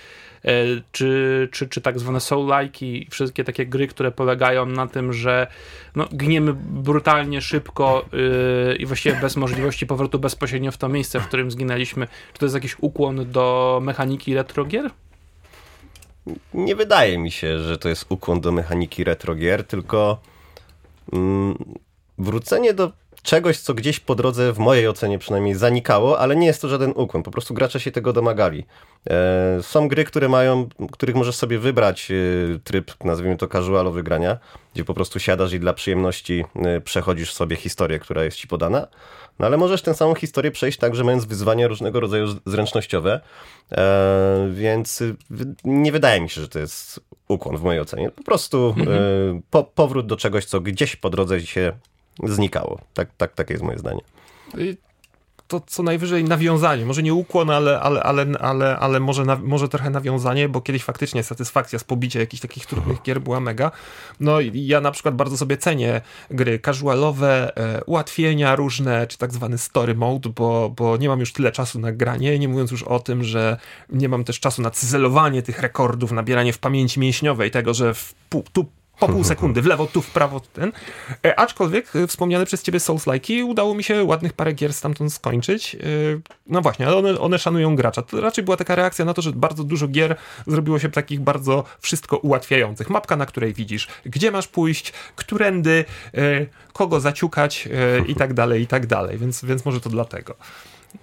E, 0.45 0.51
czy, 0.93 1.49
czy, 1.53 1.69
czy 1.69 1.81
tak 1.81 1.99
zwane 1.99 2.21
soul-like 2.21 2.87
i 2.87 3.07
wszystkie 3.11 3.45
takie 3.45 3.67
gry, 3.67 3.87
które 3.87 4.11
polegają 4.11 4.67
na 4.67 4.87
tym, 4.87 5.13
że 5.13 5.47
no, 5.95 6.09
gniemy 6.13 6.55
brutalnie, 6.55 7.41
szybko 7.41 8.05
yy, 8.13 8.77
i 8.77 8.87
właściwie 8.87 9.17
bez 9.21 9.37
możliwości 9.37 9.87
powrotu 9.87 10.19
bezpośrednio 10.19 10.73
w 10.73 10.79
to 10.79 10.89
miejsce, 10.89 11.21
w 11.21 11.27
którym 11.27 11.51
zginęliśmy. 11.51 12.09
Czy 12.33 12.39
to 12.39 12.45
jest 12.47 12.55
jakiś 12.55 12.77
ukłon 12.81 13.31
do 13.31 13.79
mechaniki 13.83 14.35
retrogier? 14.35 14.91
Nie 16.55 16.77
wydaje 16.77 17.19
mi 17.19 17.31
się, 17.31 17.59
że 17.59 17.79
to 17.79 17.89
jest 17.89 18.07
ukłon 18.09 18.41
do 18.41 18.53
mechaniki 18.53 19.05
retrogier, 19.05 19.65
tylko 19.65 20.19
mm, 21.13 21.75
wrócenie 22.19 22.75
do 22.75 22.93
czegoś, 23.27 23.59
co 23.59 23.75
gdzieś 23.75 24.01
po 24.01 24.15
drodze, 24.15 24.53
w 24.53 24.59
mojej 24.59 24.89
ocenie 24.89 25.19
przynajmniej, 25.19 25.55
zanikało, 25.55 26.19
ale 26.19 26.37
nie 26.37 26.47
jest 26.47 26.63
to 26.63 26.69
żaden 26.69 26.93
ukłon. 26.97 27.23
Po 27.23 27.31
prostu 27.31 27.55
gracze 27.55 27.81
się 27.81 27.91
tego 27.91 28.13
domagali. 28.13 28.67
E, 29.11 29.63
są 29.63 29.89
gry, 29.89 30.05
które 30.05 30.29
mają, 30.29 30.69
których 30.93 31.17
możesz 31.17 31.37
sobie 31.37 31.59
wybrać 31.59 32.11
e, 32.11 32.15
tryb, 32.59 33.05
nazwijmy 33.05 33.37
to 33.37 33.49
casualowy 33.49 34.03
grania, 34.03 34.39
gdzie 34.75 34.85
po 34.85 34.95
prostu 34.95 35.19
siadasz 35.19 35.53
i 35.53 35.61
dla 35.61 35.73
przyjemności 35.73 36.45
e, 36.57 36.81
przechodzisz 36.81 37.33
sobie 37.33 37.57
historię, 37.57 37.99
która 37.99 38.25
jest 38.25 38.37
ci 38.37 38.49
podana. 38.49 38.87
No 39.39 39.47
ale 39.47 39.57
możesz 39.57 39.83
tę 39.83 39.95
samą 39.95 40.15
historię 40.15 40.51
przejść 40.51 40.79
także 40.79 41.05
mając 41.05 41.25
wyzwania 41.25 41.69
różnego 41.69 42.01
rodzaju 42.01 42.27
zręcznościowe, 42.47 43.21
więc 44.51 45.03
nie 45.65 45.93
wydaje 45.93 46.21
mi 46.21 46.31
się, 46.31 46.41
że 46.41 46.49
to 46.49 46.59
jest 46.59 47.01
ukłon 47.29 47.57
w 47.57 47.63
mojej 47.63 47.81
ocenie. 47.81 48.11
Po 48.11 48.23
prostu 48.23 48.75
mhm. 48.79 49.43
po, 49.51 49.65
powrót 49.65 50.07
do 50.07 50.17
czegoś, 50.17 50.45
co 50.45 50.61
gdzieś 50.61 50.97
po 50.97 51.11
drodze 51.11 51.41
się 51.41 51.73
znikało. 52.25 52.81
Tak, 52.95 53.09
tak, 53.17 53.35
takie 53.35 53.55
jest 53.55 53.65
moje 53.65 53.79
zdanie. 53.79 54.01
To 55.49 55.61
co 55.67 55.83
najwyżej 55.83 56.25
nawiązanie, 56.25 56.85
może 56.87 57.03
nie 57.03 57.15
ukłon, 57.15 57.51
ale, 57.51 57.81
ale, 57.81 58.03
ale, 58.03 58.27
ale, 58.41 58.79
ale 58.79 59.01
może, 59.01 59.25
na, 59.25 59.37
może 59.37 59.69
trochę 59.69 59.91
nawiązanie, 59.91 60.49
bo 60.49 60.61
kiedyś 60.61 60.85
faktycznie 60.85 61.23
satysfakcja 61.23 61.79
z 61.79 61.85
pobicia 61.85 62.21
jakichś 62.21 62.41
takich 62.41 62.67
trudnych 62.67 63.03
gier 63.03 63.21
była 63.21 63.41
mega. 63.41 63.71
No 64.21 64.39
ja 64.53 64.81
na 64.81 64.91
przykład 64.91 65.15
bardzo 65.15 65.37
sobie 65.37 65.57
cenię 65.57 66.01
gry 66.31 66.59
casualowe, 66.59 67.57
e, 67.57 67.85
ułatwienia 67.85 68.57
różne, 68.57 69.07
czy 69.07 69.19
tak 69.19 69.33
zwany 69.33 69.59
story 69.59 69.95
mode, 69.95 70.29
bo, 70.29 70.73
bo 70.77 70.97
nie 70.97 71.09
mam 71.09 71.21
już 71.21 71.33
tyle 71.33 71.53
czasu 71.53 71.79
na 71.79 71.93
granie, 71.93 72.39
nie 72.39 72.49
mówiąc 72.49 72.71
już 72.71 72.83
o 72.83 73.01
tym, 73.01 73.25
że 73.25 73.57
nie 73.91 74.09
mam 74.09 74.25
też 74.25 74.41
czasu 74.41 74.63
na 74.63 74.71
cyzelowanie 74.71 75.43
tych 75.43 75.61
rekordów, 75.61 76.13
nabieranie 76.13 76.53
w 76.53 76.59
pamięci 76.59 77.01
mięśniowej 77.01 77.51
tego, 77.51 77.75
że 77.75 77.95
w 77.95 78.15
tu 78.53 78.67
po 78.99 79.09
pół 79.09 79.25
sekundy, 79.25 79.63
w 79.63 79.67
lewo, 79.67 79.87
tu, 79.87 80.03
w 80.03 80.11
prawo, 80.11 80.41
ten. 80.41 80.73
E, 81.25 81.39
aczkolwiek 81.39 81.97
e, 81.97 82.07
wspomniane 82.07 82.47
przez 82.47 82.63
ciebie 82.63 82.79
Souls-like 82.81 83.45
udało 83.45 83.75
mi 83.75 83.85
się 83.85 84.05
ładnych 84.05 84.33
parę 84.33 84.53
gier 84.53 84.73
stamtąd 84.73 85.13
skończyć. 85.13 85.75
E, 85.75 85.79
no 86.47 86.61
właśnie, 86.61 86.87
ale 86.87 86.97
one, 86.97 87.19
one 87.21 87.39
szanują 87.39 87.77
gracza. 87.77 88.03
To 88.03 88.21
raczej 88.21 88.45
była 88.45 88.57
taka 88.57 88.75
reakcja 88.75 89.05
na 89.05 89.15
to, 89.15 89.23
że 89.23 89.33
bardzo 89.33 89.65
dużo 89.65 89.89
gier 89.89 90.17
zrobiło 90.47 90.79
się 90.79 90.89
takich 90.89 91.21
bardzo 91.21 91.65
wszystko 91.81 92.17
ułatwiających. 92.17 92.91
Mapka, 92.91 93.17
na 93.17 93.27
której 93.27 93.55
widzisz, 93.55 93.89
gdzie 94.05 94.31
masz 94.31 94.49
pójść, 94.49 94.93
którędy, 95.17 95.85
kogo 96.73 97.01
zaciukać 97.01 97.69
i 98.07 98.15
tak 98.15 98.35
dalej, 98.35 98.63
i 98.63 98.67
tak 98.67 98.87
dalej. 98.87 99.19
Więc, 99.19 99.45
więc 99.45 99.65
może 99.65 99.81
to 99.81 99.91
dlatego. 99.91 100.35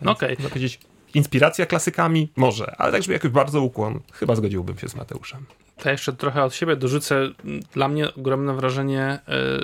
No 0.02 0.12
Okej. 0.12 0.38
Okay. 0.38 0.93
Inspiracja 1.14 1.66
klasykami? 1.66 2.32
Może, 2.36 2.76
ale 2.78 2.92
tak, 2.92 3.04
żeby 3.04 3.14
jakoś 3.14 3.32
bardzo 3.32 3.62
ukłon, 3.62 4.00
chyba 4.14 4.36
zgodziłbym 4.36 4.78
się 4.78 4.90
z 4.90 4.96
Mateuszem. 4.96 5.46
To 5.78 5.90
jeszcze 5.90 6.14
trochę 6.14 6.44
od 6.44 6.56
siebie 6.56 6.76
dorzucę. 6.76 7.30
Dla 7.74 7.88
mnie 7.88 8.14
ogromne 8.14 8.54
wrażenie 8.54 9.20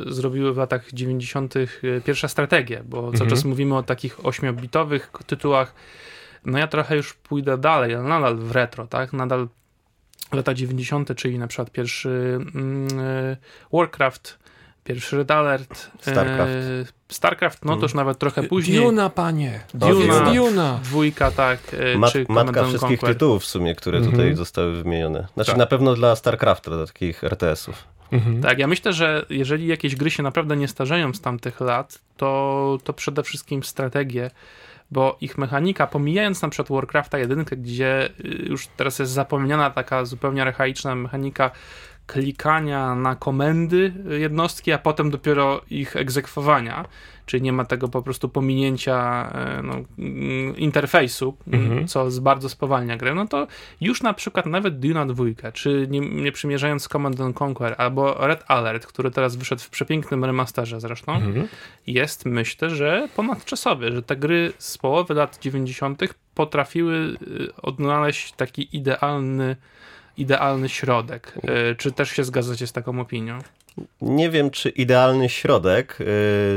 y, 0.08 0.14
zrobiły 0.14 0.54
w 0.54 0.58
latach 0.58 0.94
90. 0.94 1.56
Y, 1.56 1.68
e, 1.84 2.02
pierwsza 2.02 2.28
strategia, 2.28 2.84
bo 2.84 2.98
cały 3.02 3.12
mhm. 3.12 3.30
czas 3.30 3.46
mówimy 3.46 3.78
o 3.78 3.84
takich 3.84 4.18
8-bitowych 4.18 5.24
tytułach. 5.26 5.74
No 6.46 6.58
ja 6.58 6.68
trochę 6.68 6.96
już 6.96 7.14
pójdę 7.14 7.58
dalej, 7.58 7.96
ale 7.96 8.04
nadal 8.04 8.38
w 8.38 8.52
retro, 8.52 8.88
tak? 8.88 9.14
Nadal 9.14 9.48
lata 10.32 10.54
90., 10.54 11.16
czyli 11.16 11.40
na 11.40 11.48
przykład 11.48 11.72
pierwszy 11.72 12.40
y, 13.74 13.78
Warcraft, 13.78 14.39
Pierwszy 14.90 15.18
Red 15.18 15.32
Alert. 15.32 15.92
Starcraft. 16.02 16.52
E, 16.52 17.14
Starcraft, 17.14 17.66
no 17.66 17.76
to 17.76 17.82
już 17.82 17.94
nawet 17.94 18.18
trochę 18.20 18.44
później. 18.44 18.82
Duna, 18.82 19.10
panie. 19.10 19.60
Duna. 19.74 20.34
Duna. 20.34 20.80
Dwójka, 20.84 21.32
tak. 21.32 21.60
E, 21.74 21.98
Mat, 21.98 22.12
czy 22.12 22.26
matka 22.30 22.64
wszystkich 22.64 23.00
Conquer. 23.00 23.10
tytułów 23.16 23.44
w 23.44 23.46
sumie, 23.46 23.76
które 23.76 23.98
mm 23.98 24.10
-hmm. 24.10 24.12
tutaj 24.12 24.36
zostały 24.36 24.84
wymienione. 24.84 25.28
Znaczy 25.34 25.52
tak. 25.52 25.58
na 25.58 25.66
pewno 25.66 25.94
dla 25.96 26.16
Starcrafta, 26.16 26.72
dla 26.72 26.86
takich 26.86 27.24
RTS-ów. 27.24 27.84
Mhm. 28.12 28.42
Tak, 28.42 28.60
ja 28.60 28.68
myślę, 28.68 28.94
że 28.94 29.26
jeżeli 29.30 29.68
jakieś 29.68 29.96
gry 29.96 30.12
się 30.12 30.24
naprawdę 30.24 30.58
nie 30.58 30.68
starzeją 30.68 31.14
z 31.14 31.22
tamtych 31.22 31.62
lat, 31.62 32.00
to, 32.18 32.78
to 32.84 32.94
przede 32.94 33.24
wszystkim 33.24 33.64
strategie, 33.64 34.32
bo 34.92 35.18
ich 35.22 35.38
mechanika, 35.38 35.88
pomijając 35.88 36.42
na 36.42 36.50
przykład 36.50 36.70
Warcrafta 36.70 37.18
1, 37.18 37.44
gdzie 37.44 38.10
y, 38.20 38.46
już 38.50 38.68
teraz 38.68 39.00
jest 39.00 39.12
zapomniana 39.12 39.70
taka 39.70 40.06
zupełnie 40.06 40.42
archaiczna 40.42 40.96
mechanika 40.96 41.52
klikania 42.10 42.96
na 42.96 43.16
komendy 43.16 43.94
jednostki, 44.10 44.72
a 44.72 44.78
potem 44.78 45.12
dopiero 45.12 45.62
ich 45.70 45.96
egzekwowania, 45.96 46.86
czyli 47.26 47.44
nie 47.44 47.54
ma 47.54 47.66
tego 47.66 47.88
po 47.88 48.02
prostu 48.02 48.30
pominięcia 48.30 49.30
e, 49.34 49.62
no, 49.64 49.74
mm, 50.00 50.58
interfejsu, 50.58 51.38
mhm. 51.48 51.88
co 51.88 52.08
bardzo 52.22 52.50
spowalnia 52.50 52.98
grę, 52.98 53.16
no 53.16 53.28
to 53.28 53.48
już 53.82 54.02
na 54.02 54.14
przykład 54.14 54.46
nawet 54.46 54.80
Duna 54.80 55.06
2, 55.06 55.26
czy 55.54 55.88
nie, 55.90 56.00
nie 56.00 56.32
przymierzając 56.32 56.88
Command 56.88 57.20
Conquer, 57.42 57.76
albo 57.78 58.28
Red 58.28 58.44
Alert, 58.48 58.86
który 58.86 59.12
teraz 59.12 59.36
wyszedł 59.36 59.62
w 59.62 59.70
przepięknym 59.70 60.26
remasterze 60.26 60.80
zresztą, 60.80 61.16
mhm. 61.16 61.48
jest 61.88 62.26
myślę, 62.26 62.70
że 62.70 63.10
ponadczasowy, 63.16 63.92
że 63.92 64.04
te 64.04 64.16
gry 64.16 64.54
z 64.58 64.78
połowy 64.78 65.14
lat 65.14 65.40
90. 65.42 66.02
potrafiły 66.34 66.96
y, 66.96 67.56
odnaleźć 67.62 68.32
taki 68.32 68.78
idealny 68.78 69.56
idealny 70.22 70.70
środek. 70.70 71.34
E, 71.44 71.76
czy 71.76 71.92
też 71.92 72.10
się 72.10 72.24
zgadzacie 72.24 72.68
z 72.68 72.72
taką 72.72 73.02
opinią? 73.02 73.40
Nie 74.02 74.30
wiem, 74.30 74.50
czy 74.50 74.70
idealny 74.70 75.30
środek, 75.30 75.98
e, 76.02 76.06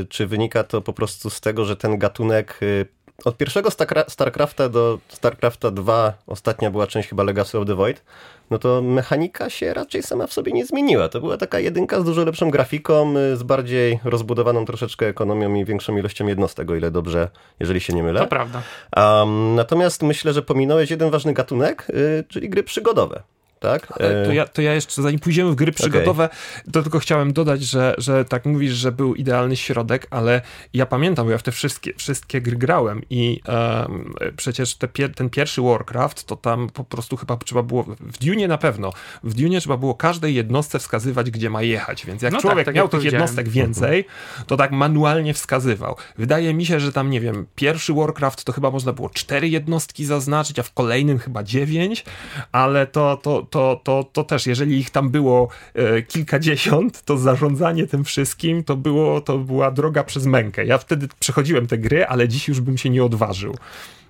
czy 0.09 0.27
wynika 0.27 0.65
to 0.65 0.81
po 0.81 0.93
prostu 0.93 1.31
z 1.31 1.41
tego, 1.41 1.65
że 1.65 1.77
ten 1.77 1.99
gatunek 1.99 2.61
e, 2.63 3.03
od 3.25 3.37
pierwszego 3.37 3.71
StarCrafta 4.09 4.69
do 4.69 4.99
StarCrafta 5.09 5.71
2, 5.71 6.13
ostatnia 6.27 6.71
była 6.71 6.87
część 6.87 7.09
chyba 7.09 7.23
Legacy 7.23 7.59
of 7.59 7.67
the 7.67 7.75
Void, 7.75 8.03
no 8.51 8.59
to 8.59 8.83
mechanika 8.83 9.51
się 9.51 9.75
raczej 9.75 10.03
sama 10.03 10.27
w 10.27 10.33
sobie 10.33 10.53
nie 10.53 10.67
zmieniła. 10.67 11.09
To 11.09 11.21
była 11.21 11.37
taka 11.37 11.59
jedynka 11.59 12.01
z 12.01 12.05
dużo 12.05 12.25
lepszą 12.25 12.51
grafiką, 12.51 13.15
z 13.35 13.43
bardziej 13.43 14.01
rozbudowaną 14.05 14.65
troszeczkę 14.65 15.07
ekonomią 15.07 15.55
i 15.55 15.65
większą 15.65 15.97
ilością 15.97 16.27
jednostek, 16.27 16.71
o 16.71 16.75
ile 16.75 16.91
dobrze, 16.91 17.29
jeżeli 17.61 17.81
się 17.81 17.93
nie 17.93 18.03
mylę. 18.03 18.21
To 18.21 18.27
prawda. 18.27 18.63
Um, 18.97 19.55
natomiast 19.55 20.03
myślę, 20.03 20.33
że 20.33 20.43
pominąłeś 20.43 20.91
jeden 20.91 21.11
ważny 21.11 21.33
gatunek, 21.33 21.87
czyli 22.29 22.49
gry 22.49 22.63
przygodowe 22.63 23.23
tak? 23.63 23.87
To 24.27 24.33
ja, 24.33 24.47
to 24.47 24.63
ja 24.63 24.75
jeszcze, 24.75 25.03
zanim 25.03 25.21
pójdziemy 25.21 25.51
w 25.51 25.55
gry 25.55 25.73
przygodowe, 25.73 26.25
okay. 26.25 26.73
to 26.73 26.83
tylko 26.83 26.99
chciałem 26.99 27.33
dodać, 27.33 27.63
że, 27.63 27.95
że 27.99 28.25
tak 28.25 28.47
mówisz, 28.47 28.73
że 28.73 28.93
był 28.93 29.15
idealny 29.15 29.57
środek, 29.57 30.07
ale 30.11 30.43
ja 30.75 30.87
pamiętam, 30.87 31.27
bo 31.27 31.33
ja 31.33 31.39
w 31.39 31.43
te 31.43 31.53
wszystkie, 31.53 31.95
wszystkie 31.97 32.41
gry 32.41 32.57
grałem 32.57 33.03
i 33.11 33.41
um, 33.49 34.15
przecież 34.37 34.75
te, 34.75 34.89
ten 34.89 35.31
pierwszy 35.31 35.63
Warcraft, 35.63 36.25
to 36.25 36.37
tam 36.37 36.69
po 36.69 36.85
prostu 36.85 37.17
chyba 37.17 37.37
trzeba 37.37 37.63
było, 37.63 37.83
w 38.01 38.19
Dune 38.19 38.49
na 38.49 38.59
pewno, 38.59 38.93
w 39.25 39.35
Dune 39.35 39.61
trzeba 39.61 39.77
było 39.77 39.95
każdej 39.95 40.35
jednostce 40.35 40.79
wskazywać, 40.79 41.31
gdzie 41.31 41.51
ma 41.51 41.63
jechać, 41.63 42.07
więc 42.07 42.23
jak 42.23 42.33
no 42.33 42.41
człowiek 42.41 42.59
tak, 42.59 42.67
tak 42.67 42.75
miał 42.75 42.89
tych 42.89 43.05
jednostek 43.05 43.49
więcej, 43.49 44.05
to 44.47 44.57
tak 44.57 44.73
manualnie 44.73 45.35
wskazywał. 45.35 45.97
Wydaje 46.19 46.55
mi 46.55 46.67
się, 46.67 46.81
że 46.81 46.93
tam, 46.93 47.11
nie 47.11 47.21
wiem, 47.21 47.47
pierwszy 47.55 47.95
Warcraft 47.95 48.45
to 48.45 48.53
chyba 48.53 48.71
można 48.71 48.93
było 48.93 49.11
cztery 49.11 49.49
jednostki 49.49 50.05
zaznaczyć, 50.05 50.59
a 50.59 50.63
w 50.63 50.73
kolejnym 50.73 51.19
chyba 51.19 51.43
dziewięć, 51.43 52.05
ale 52.53 52.87
to, 52.87 53.17
to, 53.17 53.47
to, 53.53 53.81
to, 53.85 54.05
to 54.13 54.25
też, 54.25 54.47
jeżeli 54.47 54.79
ich 54.79 54.91
tam 54.91 55.11
było 55.11 55.49
e, 55.75 56.03
kilkadziesiąt, 56.03 57.03
to 57.03 57.19
zarządzanie 57.19 57.87
tym 57.87 58.05
wszystkim 58.05 58.65
to, 58.65 58.77
było, 58.77 59.21
to 59.21 59.39
była 59.39 59.71
droga 59.71 60.05
przez 60.05 60.27
mękę. 60.27 60.67
Ja 60.67 60.79
wtedy 60.79 61.09
przechodziłem 61.21 61.67
te 61.67 61.79
gry, 61.79 62.07
ale 62.07 62.29
dziś 62.29 62.49
już 62.49 62.61
bym 62.61 62.79
się 62.79 62.91
nie 62.91 63.05
odważył. 63.05 63.57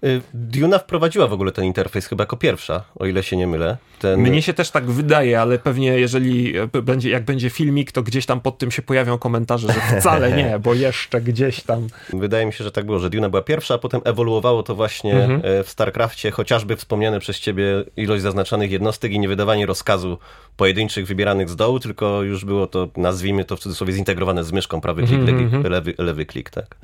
Y, 0.05 0.21
Duna 0.35 0.79
wprowadziła 0.79 1.27
w 1.27 1.33
ogóle 1.33 1.53
ten 1.53 1.65
interfejs 1.65 2.07
chyba 2.07 2.23
jako 2.23 2.37
pierwsza, 2.37 2.85
o 2.99 3.07
ile 3.07 3.23
się 3.23 3.37
nie 3.37 3.47
mylę. 3.47 3.77
Ten... 3.99 4.21
Mnie 4.21 4.43
się 4.43 4.55
też 4.55 4.71
tak 4.71 4.85
wydaje, 4.85 5.41
ale 5.41 5.59
pewnie 5.59 5.99
jeżeli 5.99 6.59
e, 6.59 6.67
będzie, 6.67 7.11
jak 7.11 7.25
będzie 7.25 7.51
filmik, 7.51 7.93
to 7.93 8.03
gdzieś 8.03 8.27
tam 8.27 8.41
pod 8.41 8.59
tym 8.59 8.71
się 8.71 8.83
pojawią 8.83 9.19
komentarze, 9.19 9.69
że 9.73 10.01
wcale 10.01 10.33
nie, 10.33 10.59
bo 10.59 10.75
jeszcze 10.75 11.21
gdzieś 11.21 11.61
tam. 11.61 11.87
Wydaje 12.13 12.47
mi 12.47 12.53
się, 12.53 12.65
że 12.65 12.73
tak 12.73 12.87
było, 12.87 12.99
że 12.99 13.11
Duna 13.11 13.29
była 13.29 13.43
pierwsza, 13.43 13.75
a 13.75 13.79
potem 13.79 14.01
ewoluowało 14.05 14.63
to 14.63 14.75
właśnie 14.75 15.15
mhm. 15.15 15.41
E, 15.45 15.65
w 15.65 15.69
StarCraftie, 15.69 16.31
chociażby 16.31 16.77
wspomniane 16.77 17.21
przez 17.21 17.41
ciebie 17.41 17.85
ilość 17.97 18.23
zaznaczanych 18.23 18.71
jednostek 18.71 19.13
i 19.13 19.19
niewydawanie 19.19 19.67
rozkazu 19.67 20.19
pojedynczych 20.57 21.07
wybieranych 21.07 21.49
z 21.49 21.57
dołu, 21.57 21.81
tylko 21.81 22.23
już 22.23 22.45
było 22.45 22.67
to, 22.67 22.89
nazwijmy 22.97 23.45
to 23.45 23.57
w 23.57 23.61
cudzysłowie, 23.61 23.93
zintegrowane 23.93 24.45
z 24.45 24.53
myszką, 24.53 24.81
prawy 24.81 25.03
klik, 25.03 25.21
mhm, 25.21 25.37
lewy, 25.37 25.57
mhm. 25.57 25.73
lewy, 25.73 25.95
lewy 25.99 26.27
klik, 26.27 26.51
tak. 26.51 26.77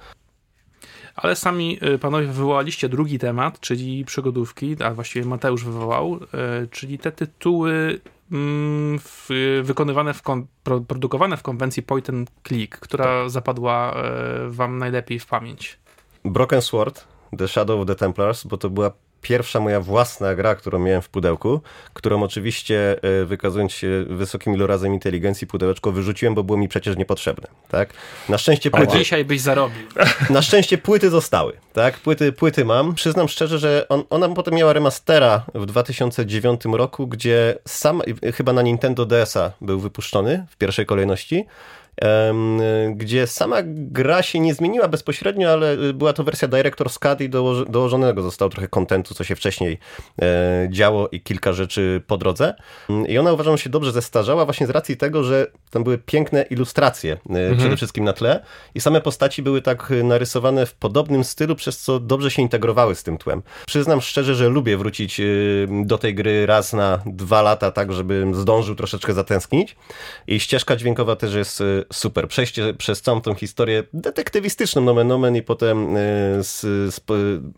Ale 1.22 1.36
sami 1.36 1.78
y, 1.94 1.98
panowie 1.98 2.26
wywołaliście 2.26 2.88
drugi 2.88 3.18
temat, 3.18 3.60
czyli 3.60 4.04
przygodówki, 4.04 4.76
a 4.84 4.94
właściwie 4.94 5.26
Mateusz 5.26 5.64
wywołał, 5.64 6.14
y, 6.14 6.68
czyli 6.70 6.98
te 6.98 7.12
tytuły 7.12 8.00
mm, 8.32 8.98
w, 8.98 9.28
wykonywane, 9.64 10.14
w 10.14 10.22
kon, 10.22 10.46
produkowane 10.88 11.36
w 11.36 11.42
konwencji 11.42 11.82
point 11.82 12.10
and 12.10 12.30
click, 12.48 12.78
która 12.78 13.04
tak. 13.04 13.30
zapadła 13.30 13.94
y, 14.46 14.50
wam 14.50 14.78
najlepiej 14.78 15.18
w 15.18 15.26
pamięć. 15.26 15.78
Broken 16.24 16.62
Sword, 16.62 17.04
The 17.38 17.48
Shadow 17.48 17.80
of 17.80 17.86
the 17.86 17.94
Templars, 17.94 18.44
bo 18.44 18.56
to 18.56 18.70
była 18.70 18.90
pierwsza 19.22 19.60
moja 19.60 19.80
własna 19.80 20.34
gra, 20.34 20.54
którą 20.54 20.78
miałem 20.78 21.02
w 21.02 21.08
pudełku, 21.08 21.60
którą 21.94 22.22
oczywiście 22.22 22.96
e, 23.02 23.24
wykazując 23.24 23.72
się 23.72 24.04
wysokim 24.08 24.54
ilorazem 24.54 24.94
inteligencji 24.94 25.46
pudełeczko 25.46 25.92
wyrzuciłem, 25.92 26.34
bo 26.34 26.44
było 26.44 26.58
mi 26.58 26.68
przecież 26.68 26.96
niepotrzebne, 26.96 27.48
tak? 27.68 27.92
Na 28.28 28.38
szczęście 28.38 28.70
płyty... 28.70 28.92
A 28.92 28.98
dzisiaj 28.98 29.24
byś 29.24 29.40
zarobił. 29.40 29.86
Na 30.30 30.42
szczęście 30.42 30.78
płyty 30.78 31.10
zostały, 31.10 31.52
tak? 31.72 31.98
Płyty, 31.98 32.32
płyty 32.32 32.64
mam. 32.64 32.94
Przyznam 32.94 33.28
szczerze, 33.28 33.58
że 33.58 33.86
on, 33.88 34.04
ona 34.10 34.28
potem 34.28 34.54
miała 34.54 34.72
remastera 34.72 35.44
w 35.54 35.66
2009 35.66 36.60
roku, 36.72 37.06
gdzie 37.06 37.58
sam, 37.68 38.02
chyba 38.34 38.52
na 38.52 38.62
Nintendo 38.62 39.06
DS-a 39.06 39.52
był 39.60 39.80
wypuszczony 39.80 40.46
w 40.50 40.56
pierwszej 40.56 40.86
kolejności 40.86 41.46
gdzie 42.94 43.26
sama 43.26 43.56
gra 43.66 44.22
się 44.22 44.40
nie 44.40 44.54
zmieniła 44.54 44.88
bezpośrednio, 44.88 45.52
ale 45.52 45.76
była 45.94 46.12
to 46.12 46.24
wersja 46.24 46.48
Director's 46.48 46.98
Cut 46.98 47.20
i 47.20 47.28
dołożonego 47.68 48.22
zostało 48.22 48.48
trochę 48.48 48.68
kontentu, 48.68 49.14
co 49.14 49.24
się 49.24 49.36
wcześniej 49.36 49.78
e, 50.22 50.68
działo 50.70 51.08
i 51.08 51.20
kilka 51.20 51.52
rzeczy 51.52 52.02
po 52.06 52.16
drodze. 52.16 52.54
I 53.08 53.18
ona 53.18 53.32
uważam 53.32 53.58
się 53.58 53.70
dobrze 53.70 53.92
zestarzała 53.92 54.44
właśnie 54.44 54.66
z 54.66 54.70
racji 54.70 54.96
tego, 54.96 55.24
że 55.24 55.46
tam 55.70 55.84
były 55.84 55.98
piękne 55.98 56.42
ilustracje 56.42 57.12
e, 57.12 57.16
mhm. 57.30 57.58
przede 57.58 57.76
wszystkim 57.76 58.04
na 58.04 58.12
tle 58.12 58.44
i 58.74 58.80
same 58.80 59.00
postaci 59.00 59.42
były 59.42 59.62
tak 59.62 59.92
narysowane 60.04 60.66
w 60.66 60.74
podobnym 60.74 61.24
stylu, 61.24 61.56
przez 61.56 61.78
co 61.78 62.00
dobrze 62.00 62.30
się 62.30 62.42
integrowały 62.42 62.94
z 62.94 63.02
tym 63.02 63.18
tłem. 63.18 63.42
Przyznam 63.66 64.00
szczerze, 64.00 64.34
że 64.34 64.48
lubię 64.48 64.76
wrócić 64.76 65.20
e, 65.20 65.24
do 65.84 65.98
tej 65.98 66.14
gry 66.14 66.46
raz 66.46 66.72
na 66.72 67.02
dwa 67.06 67.42
lata, 67.42 67.70
tak 67.70 67.92
żebym 67.92 68.34
zdążył 68.34 68.74
troszeczkę 68.74 69.14
zatęsknić 69.14 69.76
i 70.26 70.40
ścieżka 70.40 70.76
dźwiękowa 70.76 71.16
też 71.16 71.34
jest 71.34 71.62
super. 71.92 72.28
Przejście 72.28 72.74
przez 72.74 73.02
całą 73.02 73.20
tą 73.20 73.34
historię 73.34 73.82
detektywistyczną 73.92 74.82
nomen 74.82 75.12
omen 75.12 75.36
i 75.36 75.42
potem 75.42 75.96
y, 75.96 76.00
z, 76.44 76.60
z, 76.94 77.00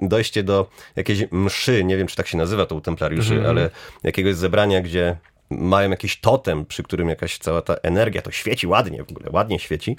dojście 0.02 0.42
do 0.42 0.66
jakiejś 0.96 1.24
mszy, 1.30 1.84
nie 1.84 1.96
wiem 1.96 2.06
czy 2.06 2.16
tak 2.16 2.26
się 2.26 2.38
nazywa 2.38 2.66
to 2.66 2.74
u 2.74 2.80
templariuszy, 2.80 3.32
mm 3.32 3.44
-hmm. 3.44 3.48
ale 3.48 3.70
jakiegoś 4.02 4.34
zebrania, 4.34 4.80
gdzie 4.80 5.16
mają 5.50 5.90
jakiś 5.90 6.20
totem, 6.20 6.66
przy 6.66 6.82
którym 6.82 7.08
jakaś 7.08 7.38
cała 7.38 7.62
ta 7.62 7.74
energia 7.74 8.22
to 8.22 8.30
świeci 8.30 8.66
ładnie, 8.66 9.04
w 9.04 9.10
ogóle 9.10 9.30
ładnie 9.32 9.58
świeci. 9.58 9.96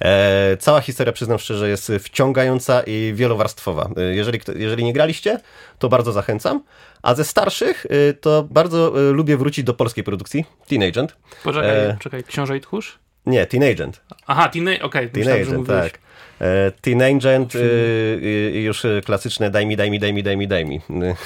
E, 0.00 0.56
cała 0.56 0.80
historia, 0.80 1.12
przyznam 1.12 1.38
szczerze, 1.38 1.68
jest 1.68 1.92
wciągająca 2.00 2.82
i 2.82 3.12
wielowarstwowa. 3.14 3.90
E, 3.96 4.02
jeżeli, 4.02 4.40
jeżeli 4.56 4.84
nie 4.84 4.92
graliście, 4.92 5.40
to 5.78 5.88
bardzo 5.88 6.12
zachęcam. 6.12 6.62
A 7.02 7.14
ze 7.14 7.24
starszych, 7.24 7.86
e, 7.90 8.12
to 8.14 8.46
bardzo 8.50 9.08
e, 9.08 9.12
lubię 9.12 9.36
wrócić 9.36 9.64
do 9.64 9.74
polskiej 9.74 10.04
produkcji, 10.04 10.44
Teen 10.68 10.82
Agent. 10.82 11.16
Poczekaj, 11.44 11.70
e, 11.70 11.96
czekaj, 12.00 12.24
Książę 12.24 12.56
i 12.56 12.60
Tchórz? 12.60 13.01
Nie, 13.26 13.46
Teen 13.46 13.62
Agent. 13.62 14.00
Aha, 14.26 14.48
Teen, 14.48 14.68
okej, 14.68 14.82
okay, 14.82 15.08
teen 15.08 15.28
Agent, 15.28 15.66
tak. 15.66 15.98
E, 16.40 16.72
teen 16.80 17.02
Agent, 17.02 17.54
y, 17.54 17.58
y, 18.54 18.60
już 18.62 18.82
klasyczne 19.04 19.50
daj 19.50 19.66
mi, 19.66 19.76
daj 19.76 19.90
mi, 19.90 19.98
daj 19.98 20.12
mi, 20.12 20.22
daj 20.22 20.36
mi, 20.36 20.48
daj 20.48 20.64
mi. 20.64 20.80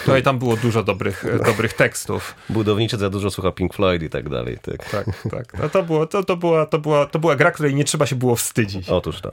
No 0.07 0.17
i 0.17 0.23
tam 0.23 0.39
było 0.39 0.57
dużo 0.57 0.83
dobrych, 0.83 1.25
dobrych 1.47 1.73
tekstów. 1.73 2.35
Budowniczy 2.49 2.97
za 2.97 3.11
dużo 3.11 3.31
słucha 3.31 3.53
Pink 3.53 3.75
Floyd 3.75 4.03
i 4.03 4.11
tak 4.11 4.29
dalej. 4.29 4.59
Tak, 4.63 4.91
tak. 4.91 5.07
tak. 5.31 5.59
No 5.63 5.69
to, 5.69 5.83
było, 5.83 6.07
to, 6.07 6.25
to, 6.25 6.37
była, 6.37 6.67
to, 6.67 6.79
była, 6.79 7.07
to 7.07 7.19
była 7.19 7.37
gra, 7.37 7.51
której 7.51 7.75
nie 7.75 7.85
trzeba 7.85 8.07
się 8.07 8.17
było 8.17 8.37
wstydzić. 8.37 8.89
Otóż 8.89 9.21
to. 9.21 9.33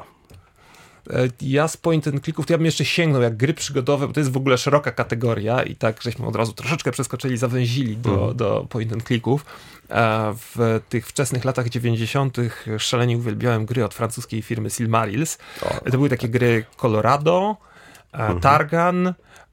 E, 1.09 1.29
ja 1.41 1.67
z 1.67 1.77
point 1.77 2.07
and 2.07 2.23
clicków, 2.23 2.45
to 2.45 2.53
ja 2.53 2.57
bym 2.57 2.65
jeszcze 2.65 2.85
sięgnął 2.85 3.21
jak 3.21 3.37
gry 3.37 3.53
przygodowe, 3.53 4.07
bo 4.07 4.13
to 4.13 4.19
jest 4.19 4.31
w 4.31 4.37
ogóle 4.37 4.57
szeroka 4.57 4.91
kategoria 4.91 5.63
i 5.63 5.75
tak 5.75 6.01
żeśmy 6.01 6.25
od 6.25 6.35
razu 6.35 6.53
troszeczkę 6.53 6.91
przeskoczyli, 6.91 7.37
zawęzili 7.37 7.97
do, 7.97 8.23
mm. 8.23 8.37
do 8.37 8.67
point 8.69 8.93
and 8.93 9.03
clicków. 9.03 9.45
E, 9.89 10.33
w 10.35 10.81
tych 10.89 11.07
wczesnych 11.07 11.45
latach 11.45 11.69
90. 11.69 12.37
szalenie 12.77 13.17
uwielbiałem 13.17 13.65
gry 13.65 13.85
od 13.85 13.93
francuskiej 13.93 14.41
firmy 14.41 14.69
Silmarils. 14.69 15.37
To 15.85 15.91
były 15.91 16.09
takie 16.09 16.29
gry 16.29 16.65
Colorado, 16.77 17.57
mm. 18.13 18.39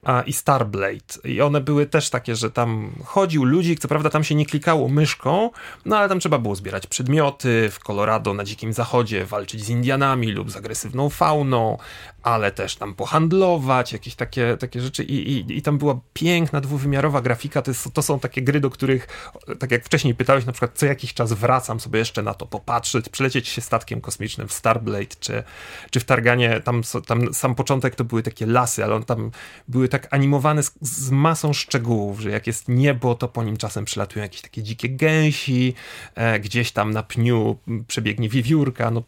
Targan, 0.02 0.26
i 0.26 0.32
Starblade. 0.32 1.20
I 1.24 1.40
one 1.40 1.60
były 1.60 1.86
też 1.86 2.10
takie, 2.10 2.36
że 2.36 2.50
tam 2.50 2.92
chodził 3.04 3.44
ludzik, 3.44 3.80
co 3.80 3.88
prawda 3.88 4.10
tam 4.10 4.24
się 4.24 4.34
nie 4.34 4.46
klikało 4.46 4.88
myszką, 4.88 5.50
no 5.84 5.98
ale 5.98 6.08
tam 6.08 6.20
trzeba 6.20 6.38
było 6.38 6.56
zbierać 6.56 6.86
przedmioty 6.86 7.70
w 7.70 7.78
Colorado, 7.78 8.34
na 8.34 8.44
dzikim 8.44 8.72
zachodzie, 8.72 9.26
walczyć 9.26 9.64
z 9.64 9.68
Indianami 9.68 10.32
lub 10.32 10.50
z 10.50 10.56
agresywną 10.56 11.10
fauną, 11.10 11.78
ale 12.22 12.52
też 12.52 12.76
tam 12.76 12.94
pohandlować, 12.94 13.92
jakieś 13.92 14.14
takie, 14.14 14.56
takie 14.56 14.80
rzeczy. 14.80 15.04
I, 15.04 15.33
i, 15.33 15.59
i 15.59 15.62
tam 15.62 15.78
była 15.78 16.00
piękna, 16.12 16.61
dwuwymiarowa 16.61 17.20
grafika, 17.20 17.62
to, 17.62 17.70
jest, 17.70 17.92
to 17.92 18.02
są 18.02 18.20
takie 18.20 18.42
gry, 18.42 18.61
do 18.61 18.70
których, 18.70 19.33
tak 19.59 19.70
jak 19.70 19.85
wcześniej 19.85 20.14
pytałeś, 20.14 20.46
na 20.46 20.52
przykład 20.52 20.70
co 20.74 20.87
jakiś 20.87 21.14
czas 21.14 21.33
wracam 21.33 21.80
sobie 21.80 21.98
jeszcze 21.98 22.22
na 22.22 22.35
to 22.35 22.46
popatrzeć, 22.46 23.09
przelecieć 23.09 23.48
się 23.48 23.61
statkiem 23.61 24.00
kosmicznym 24.00 24.48
w 24.48 24.52
Starblade, 24.52 25.16
czy, 25.20 25.42
czy 25.90 26.00
w 26.00 26.04
Targanie, 26.04 26.61
tam, 26.61 26.83
tam 27.06 27.35
sam 27.35 27.54
początek 27.54 27.94
to 27.94 28.04
były 28.04 28.22
takie 28.22 28.46
lasy, 28.46 28.85
ale 28.85 28.94
on 28.94 29.02
tam 29.02 29.30
były 29.68 29.88
tak 29.88 30.14
animowane 30.14 30.62
z, 30.62 30.72
z 30.80 31.11
masą 31.11 31.52
szczegółów, 31.52 32.20
że 32.20 32.30
jak 32.30 32.46
jest 32.46 32.68
niebo, 32.68 33.14
to 33.14 33.28
po 33.28 33.44
nim 33.44 33.56
czasem 33.56 33.85
przylatują 33.85 34.22
jakieś 34.22 34.40
takie 34.40 34.62
dzikie 34.62 34.88
gęsi, 34.88 35.74
e, 36.14 36.40
gdzieś 36.40 36.72
tam 36.72 36.90
na 36.90 37.02
pniu 37.02 37.59
przebiegnie 37.87 38.28
wiewiórka, 38.28 38.90
no 38.90 39.02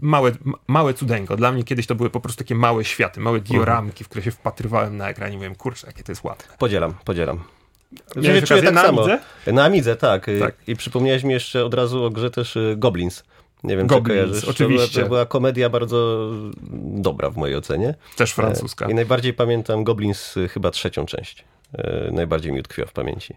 małe, 0.00 0.32
małe 0.66 0.94
cudeńko. 0.94 1.36
Dla 1.36 1.52
mnie 1.52 1.64
kiedyś 1.64 1.86
to 1.86 1.94
były 1.94 2.10
po 2.10 2.20
prostu 2.20 2.44
takie 2.44 2.54
małe 2.54 2.84
światy, 2.84 3.20
małe 3.20 3.40
dioramki, 3.40 4.04
w 4.04 4.08
które 4.08 4.22
się 4.22 4.30
wpatrywałem 4.30 4.96
na 4.96 5.08
ekranie 5.08 5.32
i 5.32 5.36
mówiłem, 5.36 5.54
kurczę, 5.54 5.86
jakie 5.86 6.02
to 6.02 6.12
jest 6.12 6.24
ładne. 6.24 6.44
Podzielam, 6.58 6.94
podzielam. 7.04 7.40
Miałeś 8.16 8.44
czuję 8.44 8.62
tak 8.62 8.74
na 8.74 8.82
samo. 8.82 9.04
Amidze? 9.04 9.18
Na 9.52 9.64
Amidze, 9.64 9.96
tak. 9.96 10.26
tak. 10.40 10.54
I 10.66 10.76
przypomniałeś 10.76 11.24
mi 11.24 11.32
jeszcze 11.32 11.64
od 11.64 11.74
razu 11.74 12.04
o 12.04 12.10
grze 12.10 12.30
też 12.30 12.56
y, 12.56 12.74
Goblins. 12.78 13.24
Nie 13.64 13.76
wiem, 13.76 13.86
Goblins, 13.86 14.18
czy 14.18 14.24
kojarzysz. 14.24 14.48
oczywiście. 14.48 14.86
To 14.86 14.92
była, 14.94 15.04
to 15.04 15.08
była, 15.08 15.26
komedia 15.26 15.68
bardzo 15.68 16.30
dobra 16.82 17.30
w 17.30 17.36
mojej 17.36 17.56
ocenie. 17.56 17.94
Też 18.16 18.32
francuska. 18.32 18.90
I 18.90 18.94
najbardziej 18.94 19.34
pamiętam 19.34 19.84
Goblins 19.84 20.36
y, 20.36 20.48
chyba 20.48 20.70
trzecią 20.70 21.06
część. 21.06 21.44
Y, 21.78 22.12
najbardziej 22.12 22.52
mi 22.52 22.60
utkwiła 22.60 22.86
w 22.86 22.92
pamięci. 22.92 23.36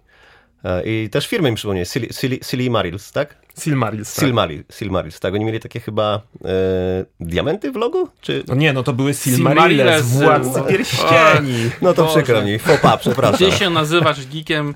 I 0.86 1.10
też 1.12 1.28
firmy 1.28 1.50
mi 1.52 1.56
przypomnieli, 1.56 1.86
Silly, 1.86 2.08
Silly, 2.12 2.40
Silly 2.44 2.70
Marils, 2.70 3.12
tak? 3.12 3.36
Silmarils. 3.60 4.16
Tak. 4.16 4.26
Silmarils, 4.26 4.66
Silmarils, 4.72 5.20
tak. 5.20 5.34
Oni 5.34 5.46
mieli 5.46 5.60
takie 5.60 5.80
chyba 5.80 6.22
e, 6.46 6.50
diamenty 7.20 7.72
w 7.72 7.76
logu? 7.76 8.10
Czy... 8.22 8.44
No 8.48 8.56
nie, 8.56 8.74
no 8.74 8.84
to 8.84 8.94
były 8.94 9.14
Silmarils, 9.14 10.02
władcy 10.06 10.62
pierścieni. 10.70 11.72
no 11.82 11.94
to 11.94 12.04
Boże. 12.04 12.16
przykro 12.16 12.42
mi, 12.42 12.60
fopa, 12.60 12.98
przepraszam. 12.98 13.48
Gdzie 13.48 13.52
się 13.58 13.70
nazywasz 13.70 14.28
geekiem? 14.28 14.76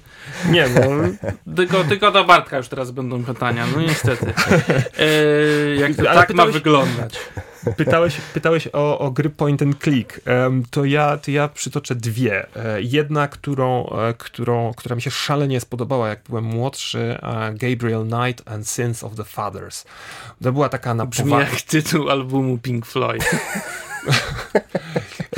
Nie 0.52 0.66
no. 0.70 0.82
tylko, 1.56 1.84
tylko 1.84 2.12
do 2.12 2.24
Bartka 2.24 2.58
już 2.58 2.68
teraz 2.68 2.92
będą 2.92 3.24
pytania, 3.24 3.66
no 3.76 3.82
niestety. 3.82 4.26
E, 4.98 5.76
jak 5.76 5.96
to 5.96 6.10
Ale 6.10 6.20
tak 6.20 6.28
pytałeś... 6.28 6.54
ma 6.54 6.60
wyglądać? 6.60 7.20
Pytałeś, 7.78 8.18
pytałeś 8.34 8.68
o, 8.74 9.00
o 9.00 9.12
gry 9.12 9.30
point 9.30 9.62
and 9.62 9.84
click. 9.84 10.22
Um, 10.28 10.64
to, 10.72 10.86
ja, 10.86 11.18
to 11.18 11.32
ja 11.32 11.48
przytoczę 11.48 11.96
dwie. 11.96 12.48
E, 12.56 12.82
jedna, 12.82 13.28
którą, 13.28 13.90
e, 13.90 14.14
którą, 14.18 14.74
która 14.74 14.96
mi 14.96 15.02
się 15.02 15.12
szalenie 15.12 15.60
spodobała, 15.60 16.10
jak 16.10 16.20
byłem 16.30 16.44
młodszy, 16.44 17.18
Gabriel 17.54 18.06
Knight 18.06 18.52
and 18.52 18.70
Sins 18.70 19.04
of 19.04 19.16
the 19.16 19.24
Fathers. 19.24 19.86
To 20.44 20.52
była 20.52 20.70
taka 20.70 20.94
na 20.94 21.06
Brzmi 21.06 21.32
jak 21.32 21.62
tytuł 21.62 22.10
albumu 22.10 22.58
Pink 22.58 22.86
Floyd. 22.86 23.24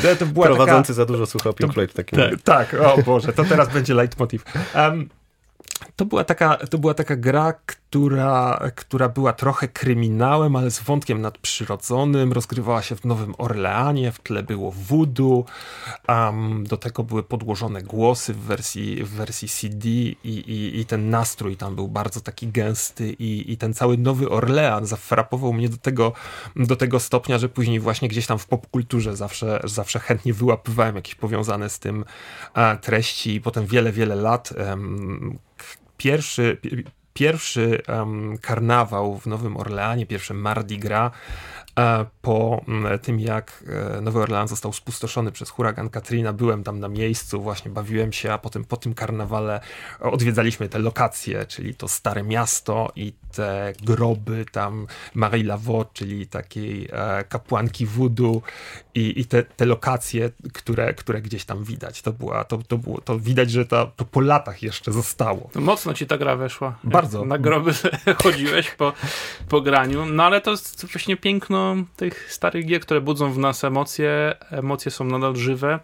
to, 0.01 0.15
to 0.15 0.25
była 0.25 0.45
Prowadzący 0.45 0.87
taka... 0.87 0.93
za 0.93 1.05
dużo 1.05 1.25
słuchał 1.25 1.53
Pink 1.53 1.69
to, 1.69 1.73
Floyd 1.73 1.91
w 1.91 1.93
takim 1.93 2.19
Tak, 2.19 2.41
tak, 2.43 2.73
o 2.81 3.01
Boże, 3.05 3.33
to 3.33 3.43
teraz 3.43 3.69
będzie 3.73 3.93
leitmotiv. 3.93 4.45
Um, 4.75 5.09
to 5.95 6.05
była 6.05 6.23
taka, 6.23 6.57
to 6.57 6.77
była 6.77 6.93
taka 6.93 7.15
gra, 7.15 7.53
która, 7.53 8.59
która 8.75 9.09
była 9.09 9.33
trochę 9.33 9.67
kryminałem, 9.67 10.55
ale 10.55 10.71
z 10.71 10.79
wątkiem 10.79 11.21
nadprzyrodzonym. 11.21 12.33
Rozgrywała 12.33 12.81
się 12.81 12.95
w 12.95 13.05
Nowym 13.05 13.35
Orleanie, 13.37 14.11
w 14.11 14.19
tle 14.19 14.43
było 14.43 14.71
voodoo. 14.71 15.45
Um, 16.07 16.63
do 16.67 16.77
tego 16.77 17.03
były 17.03 17.23
podłożone 17.23 17.81
głosy 17.81 18.33
w 18.33 18.39
wersji, 18.39 19.03
w 19.03 19.09
wersji 19.09 19.47
CD 19.47 19.87
i, 19.89 20.15
i, 20.23 20.79
i 20.79 20.85
ten 20.85 21.09
nastrój 21.09 21.57
tam 21.57 21.75
był 21.75 21.87
bardzo 21.87 22.21
taki 22.21 22.47
gęsty 22.47 23.09
i, 23.09 23.51
i 23.51 23.57
ten 23.57 23.73
cały 23.73 23.97
Nowy 23.97 24.29
Orlean 24.29 24.85
zafrapował 24.85 25.53
mnie 25.53 25.69
do 25.69 25.77
tego, 25.77 26.13
do 26.55 26.75
tego 26.75 26.99
stopnia, 26.99 27.37
że 27.37 27.49
później 27.49 27.79
właśnie 27.79 28.07
gdzieś 28.07 28.27
tam 28.27 28.39
w 28.39 28.47
popkulturze 28.47 29.15
zawsze, 29.15 29.59
zawsze 29.63 29.99
chętnie 29.99 30.33
wyłapywałem 30.33 30.95
jakieś 30.95 31.15
powiązane 31.15 31.69
z 31.69 31.79
tym 31.79 32.05
a, 32.53 32.77
treści 32.81 33.35
i 33.35 33.41
potem 33.41 33.65
wiele, 33.65 33.91
wiele 33.91 34.15
lat 34.15 34.53
um, 34.69 35.39
pierwszy, 35.99 36.57
pierwszy 37.13 37.81
um, 37.87 38.37
karnawał 38.37 39.17
w 39.17 39.25
Nowym 39.27 39.57
Orleanie, 39.57 40.05
pierwszy 40.05 40.33
Mardi 40.33 40.77
Gras 40.77 41.11
po 42.21 42.61
mm, 42.67 42.99
tym, 42.99 43.19
jak 43.19 43.63
e, 43.97 44.01
Nowy 44.01 44.19
Orleans 44.19 44.49
został 44.49 44.73
spustoszony 44.73 45.31
przez 45.31 45.49
huragan 45.49 45.89
Katrina, 45.89 46.33
byłem 46.33 46.63
tam 46.63 46.79
na 46.79 46.87
miejscu, 46.87 47.41
właśnie 47.41 47.71
bawiłem 47.71 48.13
się, 48.13 48.33
a 48.33 48.37
potem 48.37 48.65
po 48.65 48.77
tym 48.77 48.93
karnawale 48.93 49.59
odwiedzaliśmy 49.99 50.69
te 50.69 50.79
lokacje, 50.79 51.45
czyli 51.45 51.75
to 51.75 51.87
Stare 51.87 52.23
Miasto 52.23 52.91
i 52.95 53.13
te 53.35 53.73
groby 53.83 54.45
tam 54.51 54.87
Marie 55.13 55.43
Laveau, 55.43 55.85
czyli 55.93 56.27
takiej 56.27 56.87
e, 56.91 57.23
kapłanki 57.23 57.85
voodoo 57.85 58.41
i, 58.95 59.19
i 59.19 59.25
te, 59.25 59.43
te 59.43 59.65
lokacje, 59.65 60.29
które, 60.53 60.93
które 60.93 61.21
gdzieś 61.21 61.45
tam 61.45 61.63
widać. 61.63 62.01
To, 62.01 62.13
była, 62.13 62.43
to, 62.43 62.57
to, 62.57 62.77
było, 62.77 63.01
to 63.01 63.19
widać, 63.19 63.51
że 63.51 63.65
to, 63.65 63.91
to 63.95 64.05
po 64.05 64.21
latach 64.21 64.63
jeszcze 64.63 64.91
zostało. 64.91 65.49
No 65.55 65.61
mocno 65.61 65.93
ci 65.93 66.07
ta 66.07 66.17
gra 66.17 66.35
weszła. 66.35 66.79
Bardzo. 66.83 67.25
Na 67.25 67.37
groby 67.37 67.71
chodziłeś 68.23 68.71
po, 68.71 68.93
po 69.49 69.61
graniu. 69.61 70.05
No 70.05 70.23
ale 70.23 70.41
to 70.41 70.51
jest 70.51 70.85
właśnie 70.91 71.17
piękno 71.17 71.68
tych 71.95 72.33
starych 72.33 72.65
gier, 72.65 72.81
które 72.81 73.01
budzą 73.01 73.33
w 73.33 73.37
nas 73.37 73.63
emocje. 73.63 74.35
Emocje 74.51 74.91
są 74.91 75.05
nadal 75.05 75.35
żywe. 75.35 75.79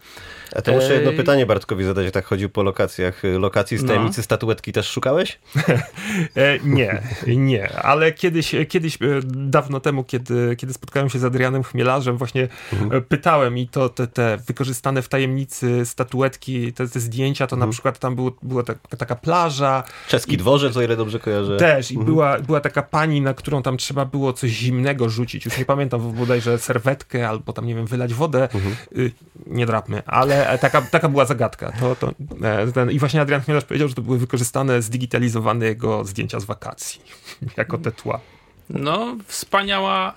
A 0.56 0.62
to 0.62 0.72
muszę 0.72 0.94
jedno 0.94 1.12
pytanie 1.12 1.46
Bartkowi 1.46 1.84
zadać, 1.84 2.04
jak 2.04 2.14
tak 2.14 2.24
chodził 2.24 2.48
po 2.48 2.62
lokacjach. 2.62 3.22
Lokacji 3.38 3.78
z 3.78 3.82
no. 3.82 3.88
tajemnicy 3.88 4.18
no. 4.18 4.24
statuetki 4.24 4.72
też 4.72 4.88
szukałeś? 4.88 5.38
e, 6.36 6.58
nie, 6.64 7.02
nie, 7.26 7.76
ale 7.76 8.12
kiedyś, 8.12 8.54
kiedyś 8.68 8.96
e, 8.96 8.98
dawno 9.24 9.80
temu, 9.80 10.04
kiedy, 10.04 10.56
kiedy 10.56 10.72
spotkałem 10.72 11.08
się 11.08 11.18
z 11.18 11.24
Adrianem 11.24 11.62
Chmielarzem, 11.62 12.16
właśnie 12.16 12.48
mhm. 12.72 12.92
E, 12.92 13.00
pytałem 13.00 13.58
i 13.58 13.68
to 13.68 13.88
te, 13.88 14.06
te 14.06 14.38
wykorzystane 14.46 15.02
w 15.02 15.08
tajemnicy 15.08 15.86
statuetki, 15.86 16.72
te, 16.72 16.88
te 16.88 17.00
zdjęcia, 17.00 17.46
to 17.46 17.56
mhm. 17.56 17.68
na 17.68 17.72
przykład 17.72 17.98
tam 17.98 18.14
było, 18.14 18.32
była 18.42 18.62
ta, 18.62 18.74
taka 18.98 19.16
plaża. 19.16 19.82
Czeski 20.08 20.34
i, 20.34 20.36
dworzec, 20.36 20.76
o 20.76 20.82
ile 20.82 20.96
dobrze 20.96 21.18
kojarzę. 21.18 21.56
Też 21.56 21.90
i 21.90 21.94
mhm. 21.94 22.14
była, 22.14 22.38
była 22.38 22.60
taka 22.60 22.82
pani, 22.82 23.20
na 23.20 23.34
którą 23.34 23.62
tam 23.62 23.76
trzeba 23.76 24.04
było 24.04 24.32
coś 24.32 24.50
zimnego 24.50 25.08
rzucić. 25.08 25.44
Już 25.44 25.58
nie 25.58 25.64
pamiętam, 25.64 25.75
bodajże 25.98 26.58
serwetkę 26.58 27.28
albo 27.28 27.52
tam, 27.52 27.66
nie 27.66 27.74
wiem, 27.74 27.86
wylać 27.86 28.14
wodę. 28.14 28.42
Mhm. 28.42 28.76
Y, 28.96 29.12
nie 29.46 29.66
drapmy, 29.66 30.02
ale 30.06 30.58
taka, 30.58 30.82
taka 30.82 31.08
była 31.08 31.24
zagadka. 31.24 31.72
To, 31.72 31.96
to, 31.96 32.12
e, 32.42 32.72
ten, 32.72 32.90
I 32.90 32.98
właśnie 32.98 33.20
Adrian 33.20 33.40
Chmielarz 33.40 33.64
powiedział, 33.64 33.88
że 33.88 33.94
to 33.94 34.02
były 34.02 34.18
wykorzystane, 34.18 34.82
zdigitalizowane 34.82 35.66
jego 35.66 36.04
zdjęcia 36.04 36.40
z 36.40 36.44
wakacji 36.44 37.00
jako 37.56 37.78
te 37.78 37.92
tła. 37.92 38.20
No, 38.70 39.16
wspaniała, 39.26 40.14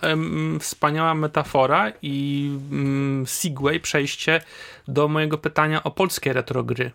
wspaniała 0.59 1.15
metafora 1.15 1.91
i 2.01 2.49
um, 2.71 3.23
segway, 3.27 3.79
przejście 3.79 4.41
do 4.88 5.07
mojego 5.07 5.38
pytania 5.38 5.83
o 5.83 5.91
polskie 5.91 6.33
retrogry. 6.33 6.91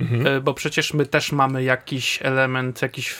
Mhm. 0.00 0.26
E, 0.26 0.40
bo 0.40 0.54
przecież 0.54 0.94
my 0.94 1.06
też 1.06 1.32
mamy 1.32 1.62
jakiś 1.62 2.18
element, 2.22 2.82
jakiś 2.82 3.14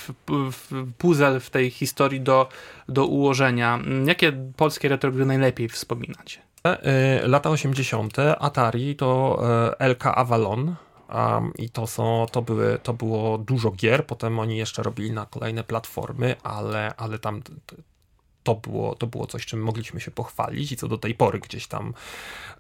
puzzle 0.99 1.41
w 1.41 1.51
tej 1.51 1.71
historii 1.71 2.21
do, 2.21 2.49
do 2.89 3.07
ułożenia. 3.07 3.79
Jakie 4.07 4.33
polskie 4.57 4.89
retrogry 4.89 5.27
najlepiej 5.27 5.69
wspominacie? 5.69 6.41
E, 6.65 7.29
lata 7.29 7.51
80. 7.51 8.17
Atari 8.39 8.97
to 8.97 9.43
e, 9.81 9.89
LK 9.89 10.07
Avalon, 10.07 10.75
Um, 11.15 11.53
I 11.59 11.71
to, 11.71 11.87
są, 11.87 12.27
to, 12.33 12.43
były, 12.43 12.79
to 12.83 12.95
było 12.95 13.39
dużo 13.39 13.71
gier, 13.71 14.07
potem 14.07 14.39
oni 14.39 14.57
jeszcze 14.57 14.83
robili 14.83 15.11
na 15.11 15.27
kolejne 15.27 15.65
platformy, 15.65 16.37
ale, 16.43 16.95
ale 16.97 17.19
tam 17.19 17.43
to 18.47 18.55
było, 18.55 18.95
to 18.95 19.07
było 19.07 19.27
coś, 19.27 19.47
czym 19.47 19.63
mogliśmy 19.63 20.01
się 20.01 20.11
pochwalić 20.11 20.73
i 20.73 20.77
co 20.77 20.89
do 20.89 20.99
tej 20.99 21.15
pory 21.15 21.39
gdzieś 21.39 21.67
tam 21.67 21.95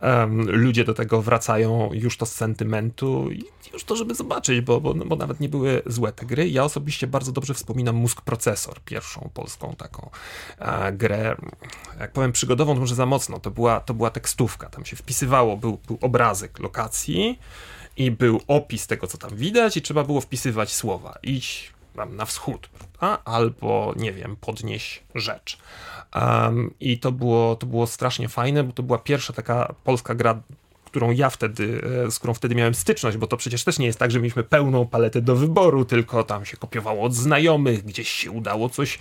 um, 0.02 0.50
ludzie 0.50 0.84
do 0.84 0.94
tego 0.94 1.22
wracają 1.22 1.90
już 1.92 2.16
to 2.16 2.26
z 2.26 2.32
sentymentu 2.32 3.30
i 3.30 3.44
już 3.72 3.84
to, 3.84 3.96
żeby 3.96 4.14
zobaczyć, 4.14 4.60
bo, 4.60 4.80
bo, 4.80 4.94
bo 4.94 5.16
nawet 5.16 5.40
nie 5.40 5.48
były 5.48 5.82
złe 5.86 6.12
te 6.12 6.26
gry. 6.26 6.48
Ja 6.48 6.64
osobiście 6.64 7.06
bardzo 7.06 7.32
dobrze 7.32 7.54
wspominam 7.54 7.96
Mózg 7.96 8.20
Procesor, 8.20 8.80
pierwszą 8.84 9.30
polską 9.34 9.74
taką 9.78 10.10
e, 10.58 10.92
grę, 10.92 11.36
jak 12.00 12.12
powiem 12.12 12.32
przygodową, 12.32 12.74
to 12.74 12.80
może 12.80 12.94
za 12.94 13.06
mocno, 13.06 13.40
to 13.40 13.50
była, 13.50 13.80
to 13.80 13.94
była 13.94 14.10
tekstówka, 14.10 14.68
tam 14.68 14.84
się 14.84 14.96
wpisywało, 14.96 15.56
był, 15.56 15.78
był 15.86 15.98
obrazek 16.00 16.58
lokacji, 16.58 17.38
i 17.96 18.10
był 18.10 18.40
opis 18.46 18.86
tego, 18.86 19.06
co 19.06 19.18
tam 19.18 19.36
widać, 19.36 19.76
i 19.76 19.82
trzeba 19.82 20.04
było 20.04 20.20
wpisywać 20.20 20.72
słowa. 20.72 21.18
Idź 21.22 21.76
tam 21.96 22.16
na 22.16 22.24
wschód, 22.24 22.68
prawda? 22.68 23.22
albo 23.24 23.94
nie 23.96 24.12
wiem, 24.12 24.36
podnieś 24.40 25.02
rzecz. 25.14 25.58
Um, 26.14 26.74
I 26.80 26.98
to 26.98 27.12
było, 27.12 27.56
to 27.56 27.66
było 27.66 27.86
strasznie 27.86 28.28
fajne, 28.28 28.64
bo 28.64 28.72
to 28.72 28.82
była 28.82 28.98
pierwsza 28.98 29.32
taka 29.32 29.74
polska 29.84 30.14
gra, 30.14 30.42
którą 30.84 31.10
ja 31.10 31.30
wtedy, 31.30 31.82
e, 32.06 32.10
z 32.10 32.18
którą 32.18 32.34
wtedy 32.34 32.54
miałem 32.54 32.74
styczność, 32.74 33.16
bo 33.16 33.26
to 33.26 33.36
przecież 33.36 33.64
też 33.64 33.78
nie 33.78 33.86
jest 33.86 33.98
tak, 33.98 34.10
że 34.10 34.18
mieliśmy 34.18 34.42
pełną 34.42 34.86
paletę 34.86 35.22
do 35.22 35.36
wyboru, 35.36 35.84
tylko 35.84 36.24
tam 36.24 36.44
się 36.44 36.56
kopiowało 36.56 37.02
od 37.02 37.14
znajomych, 37.14 37.84
gdzieś 37.84 38.08
się 38.08 38.30
udało 38.30 38.68
coś 38.68 38.98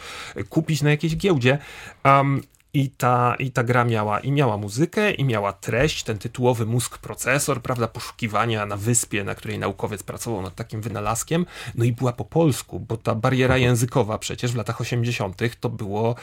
kupić 0.49 0.81
na 0.81 0.89
jakiejś 0.89 1.17
giełdzie. 1.17 1.57
Um, 2.05 2.41
i 2.75 2.89
ta, 2.89 3.35
I 3.39 3.51
ta 3.51 3.63
gra 3.63 3.85
miała 3.85 4.19
i 4.19 4.31
miała 4.31 4.57
muzykę, 4.57 5.11
i 5.11 5.23
miała 5.23 5.53
treść, 5.53 6.03
ten 6.03 6.17
tytułowy 6.17 6.65
mózg 6.65 6.97
procesor, 6.97 7.61
prawda, 7.61 7.87
poszukiwania 7.87 8.65
na 8.65 8.77
wyspie, 8.77 9.23
na 9.23 9.35
której 9.35 9.59
naukowiec 9.59 10.03
pracował 10.03 10.41
nad 10.41 10.55
takim 10.55 10.81
wynalazkiem, 10.81 11.45
no 11.75 11.85
i 11.85 11.91
była 11.91 12.13
po 12.13 12.25
polsku, 12.25 12.79
bo 12.79 12.97
ta 12.97 13.15
bariera 13.15 13.55
mhm. 13.55 13.69
językowa 13.69 14.17
przecież 14.17 14.51
w 14.51 14.55
latach 14.55 14.81
80. 14.81 15.41
to 15.59 15.69
było 15.69 16.15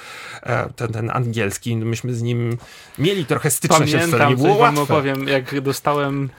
e, 0.42 0.70
ten, 0.76 0.92
ten 0.92 1.10
angielski, 1.10 1.76
no 1.76 1.86
myśmy 1.86 2.14
z 2.14 2.22
nim 2.22 2.58
mieli 2.98 3.26
trochę 3.26 3.50
styczność, 3.50 3.92
Pamiętam, 3.92 4.30
nie 4.30 4.36
było 4.36 4.56
łatwe. 4.56 4.86
powiem, 4.86 5.28
jak 5.28 5.60
dostałem 5.60 6.30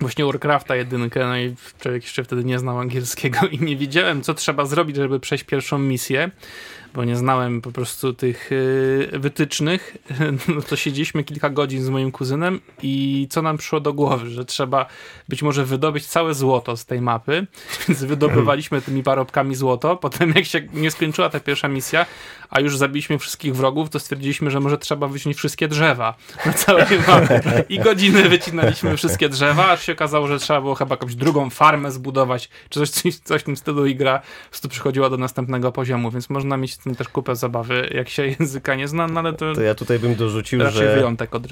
właśnie 0.00 0.24
Warcrafta 0.24 0.76
jedynkę, 0.76 1.20
no 1.20 1.38
i 1.38 1.54
człowiek 1.80 2.02
jeszcze 2.02 2.24
wtedy 2.24 2.44
nie 2.44 2.58
znał 2.58 2.78
angielskiego 2.78 3.38
i 3.48 3.58
nie 3.58 3.76
wiedziałem, 3.76 4.22
co 4.22 4.34
trzeba 4.34 4.66
zrobić, 4.66 4.96
żeby 4.96 5.20
przejść 5.20 5.44
pierwszą 5.44 5.78
misję 5.78 6.30
bo 6.94 7.04
nie 7.04 7.16
znałem 7.16 7.60
po 7.60 7.72
prostu 7.72 8.12
tych 8.12 8.52
y, 8.52 9.10
wytycznych, 9.12 9.96
no 10.54 10.62
to 10.62 10.76
siedzieliśmy 10.76 11.24
kilka 11.24 11.50
godzin 11.50 11.82
z 11.82 11.88
moim 11.88 12.12
kuzynem 12.12 12.60
i 12.82 13.26
co 13.30 13.42
nam 13.42 13.56
przyszło 13.56 13.80
do 13.80 13.92
głowy, 13.92 14.30
że 14.30 14.44
trzeba 14.44 14.86
być 15.28 15.42
może 15.42 15.64
wydobyć 15.64 16.06
całe 16.06 16.34
złoto 16.34 16.76
z 16.76 16.86
tej 16.86 17.00
mapy, 17.00 17.46
więc 17.88 18.04
wydobywaliśmy 18.04 18.82
tymi 18.82 19.02
parobkami 19.02 19.54
złoto, 19.54 19.96
potem 19.96 20.32
jak 20.36 20.44
się 20.44 20.60
nie 20.74 20.90
skończyła 20.90 21.28
ta 21.28 21.40
pierwsza 21.40 21.68
misja, 21.68 22.06
a 22.50 22.60
już 22.60 22.76
zabiliśmy 22.76 23.18
wszystkich 23.18 23.56
wrogów, 23.56 23.90
to 23.90 24.00
stwierdziliśmy, 24.00 24.50
że 24.50 24.60
może 24.60 24.78
trzeba 24.78 25.08
wyciąć 25.08 25.36
wszystkie 25.36 25.68
drzewa 25.68 26.14
na 26.46 26.52
całej 26.52 26.86
mapie. 27.08 27.64
I 27.68 27.78
godziny 27.78 28.28
wycinaliśmy 28.28 28.96
wszystkie 28.96 29.28
drzewa, 29.28 29.70
aż 29.70 29.86
się 29.86 29.92
okazało, 29.92 30.28
że 30.28 30.38
trzeba 30.38 30.60
było 30.60 30.74
chyba 30.74 30.92
jakąś 30.92 31.14
drugą 31.14 31.50
farmę 31.50 31.92
zbudować, 31.92 32.50
czy 32.68 32.86
coś, 32.86 33.14
coś, 33.18 33.42
w 33.42 33.44
tym 33.44 33.56
stylu 33.56 33.86
i 33.86 33.96
gra 33.96 34.18
po 34.18 34.50
prostu 34.50 34.68
przychodziła 34.68 35.10
do 35.10 35.16
następnego 35.16 35.72
poziomu, 35.72 36.10
więc 36.10 36.30
można 36.30 36.56
mieć 36.56 36.79
tym 36.84 36.94
też 36.94 37.08
kupę 37.08 37.36
zabawy, 37.36 37.88
jak 37.94 38.08
się 38.08 38.26
języka 38.26 38.74
nie 38.74 38.88
zna, 38.88 39.06
no 39.06 39.20
ale 39.20 39.32
to... 39.32 39.54
To 39.54 39.62
ja 39.62 39.74
tutaj 39.74 39.98
bym 39.98 40.14
dorzucił, 40.14 40.60
że 40.70 41.06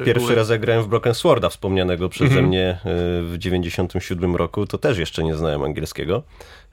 pierwszy 0.05 0.35
raz 0.35 0.49
jak 0.49 0.61
grałem 0.61 0.83
w 0.83 0.89
Broken 0.89 1.15
Sworda, 1.15 1.49
wspomnianego 1.49 2.09
przeze 2.09 2.33
mm 2.33 2.45
-hmm. 2.45 2.49
mnie 2.49 2.69
e, 2.69 2.79
w 3.23 3.35
97 3.39 4.37
roku, 4.37 4.67
to 4.67 4.79
też 4.79 4.99
jeszcze 4.99 5.25
nie 5.25 5.35
znałem 5.35 5.63
angielskiego. 5.63 6.23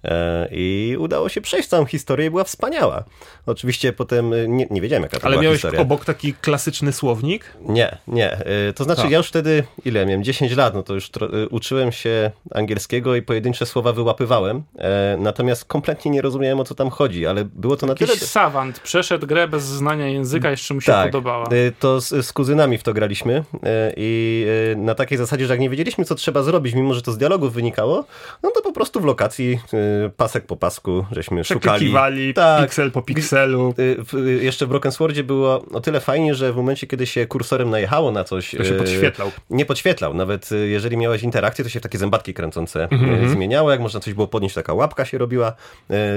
E, 0.05 0.47
I 0.51 0.95
udało 0.99 1.29
się 1.29 1.41
przejść 1.41 1.69
całą 1.69 1.85
historię 1.85 2.27
i 2.27 2.29
była 2.29 2.43
wspaniała. 2.43 3.03
Oczywiście 3.45 3.93
potem 3.93 4.33
e, 4.33 4.47
nie, 4.47 4.67
nie 4.71 4.81
wiedziałem, 4.81 5.03
jaka 5.03 5.19
to 5.19 5.25
Ale 5.25 5.33
była 5.33 5.43
miałeś 5.43 5.57
historia. 5.57 5.81
obok 5.81 6.05
taki 6.05 6.33
klasyczny 6.33 6.93
słownik? 6.93 7.53
Nie, 7.61 7.97
nie. 8.07 8.31
E, 8.31 8.73
to 8.73 8.83
znaczy, 8.83 9.01
tak. 9.01 9.11
ja 9.11 9.17
już 9.17 9.27
wtedy, 9.27 9.63
ile 9.85 10.05
miałem? 10.05 10.23
10 10.23 10.55
lat, 10.55 10.73
no 10.73 10.83
to 10.83 10.93
już 10.93 11.09
uczyłem 11.49 11.91
się 11.91 12.31
angielskiego 12.51 13.15
i 13.15 13.21
pojedyncze 13.21 13.65
słowa 13.65 13.93
wyłapywałem. 13.93 14.63
Natomiast 15.17 15.65
kompletnie 15.65 16.11
nie 16.11 16.21
rozumiałem, 16.21 16.59
o 16.59 16.63
co 16.63 16.75
tam 16.75 16.89
chodzi, 16.89 17.27
ale 17.27 17.45
było 17.45 17.77
to 17.77 17.87
Jakiś 17.87 18.07
na 18.07 18.13
tyle... 18.15 18.27
savant 18.27 18.79
przeszedł 18.79 19.27
grę 19.27 19.47
bez 19.47 19.63
znania 19.63 20.07
języka, 20.07 20.51
jeszcze 20.51 20.73
mu 20.73 20.81
się 20.81 20.91
tak, 20.91 21.05
podobała. 21.05 21.47
To 21.79 22.01
z, 22.01 22.25
z 22.25 22.33
kuzynami 22.33 22.77
w 22.77 22.83
to 22.83 22.93
graliśmy 22.93 23.43
i 23.97 24.45
na 24.77 24.95
takiej 24.95 25.17
zasadzie, 25.17 25.45
że 25.45 25.53
jak 25.53 25.59
nie 25.59 25.69
wiedzieliśmy, 25.69 26.05
co 26.05 26.15
trzeba 26.15 26.43
zrobić, 26.43 26.75
mimo 26.75 26.93
że 26.93 27.01
to 27.01 27.11
z 27.11 27.17
dialogów 27.17 27.53
wynikało, 27.53 28.05
no 28.43 28.51
to 28.51 28.61
po 28.61 28.71
prostu 28.71 28.99
w 28.99 29.05
lokacji 29.05 29.59
pasek 30.17 30.45
po 30.45 30.55
pasku, 30.55 31.05
żeśmy 31.11 31.43
szukali. 31.43 32.33
Tak. 32.33 32.63
piksel 32.63 32.91
po 32.91 33.01
pikselu. 33.01 33.73
Y, 34.13 34.43
jeszcze 34.43 34.65
w 34.65 34.69
Broken 34.69 34.91
Swordzie 34.91 35.23
było 35.23 35.65
o 35.73 35.81
tyle 35.81 35.99
fajnie, 35.99 36.35
że 36.35 36.53
w 36.53 36.55
momencie, 36.55 36.87
kiedy 36.87 37.05
się 37.05 37.25
kursorem 37.25 37.69
najechało 37.69 38.11
na 38.11 38.23
coś... 38.23 38.51
To 38.57 38.63
się 38.63 38.75
y, 38.75 38.77
podświetlał. 38.77 39.31
Nie 39.49 39.65
podświetlał. 39.65 40.13
Nawet 40.13 40.51
y, 40.51 40.67
jeżeli 40.67 40.97
miałeś 40.97 41.23
interakcję, 41.23 41.63
to 41.63 41.69
się 41.69 41.79
w 41.79 41.83
takie 41.83 41.97
zębatki 41.97 42.33
kręcące 42.33 42.87
mm-hmm. 42.87 43.29
zmieniało. 43.29 43.71
Jak 43.71 43.79
można 43.79 43.99
coś 43.99 44.13
było 44.13 44.27
podnieść, 44.27 44.55
taka 44.55 44.73
łapka 44.73 45.05
się 45.05 45.17
robiła. 45.17 45.53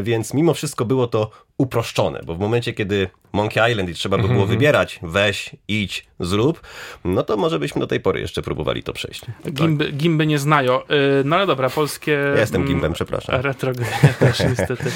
Więc 0.03 0.35
mimo 0.35 0.55
wszystko 0.55 0.85
było 0.85 1.07
to 1.07 1.31
uproszczone, 1.59 2.21
bo 2.27 2.35
w 2.35 2.39
momencie, 2.39 2.73
kiedy 2.73 3.09
Monkey 3.33 3.71
Island 3.73 3.89
i 3.91 3.95
trzeba 3.95 4.19
by 4.19 4.29
było 4.29 4.45
mm-hmm. 4.45 4.49
wybierać, 4.49 5.01
weź, 5.03 5.51
idź, 5.69 6.08
zrób, 6.21 6.61
no 7.05 7.23
to 7.23 7.37
może 7.37 7.59
byśmy 7.59 7.81
do 7.81 7.87
tej 7.87 8.01
pory 8.01 8.21
jeszcze 8.21 8.43
próbowali 8.43 8.83
to 8.83 8.93
przejść. 8.93 9.23
Gimby, 9.53 9.85
tak. 9.85 9.97
gimby 9.97 10.27
nie 10.27 10.39
znają. 10.39 10.81
No 11.25 11.37
ale 11.37 11.47
dobra, 11.47 11.71
polskie... 11.71 12.13
Ja 12.13 12.41
jestem 12.41 12.65
gimbem, 12.65 12.93
przepraszam. 12.93 13.41
Retro 13.41 13.73
też 14.19 14.41
niestety. 14.41 14.85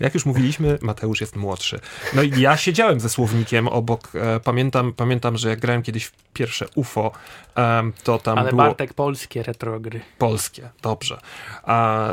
Jak 0.00 0.14
już 0.14 0.26
mówiliśmy, 0.26 0.78
Mateusz 0.82 1.20
jest 1.20 1.36
młodszy. 1.36 1.80
No 2.14 2.22
i 2.22 2.40
ja 2.40 2.56
siedziałem 2.56 3.00
ze 3.00 3.08
słownikiem 3.08 3.68
obok, 3.68 4.08
e, 4.14 4.40
pamiętam, 4.40 4.92
pamiętam, 4.92 5.36
że 5.36 5.48
jak 5.48 5.60
grałem 5.60 5.82
kiedyś 5.82 6.04
w 6.04 6.12
pierwsze 6.32 6.66
UFO, 6.74 7.12
e, 7.56 7.82
to 8.04 8.18
tam 8.18 8.38
Ale 8.38 8.50
było... 8.50 8.62
Bartek, 8.62 8.94
polskie 8.94 9.42
retrogry. 9.42 10.00
Polskie, 10.18 10.70
dobrze. 10.82 11.20
A 11.62 12.08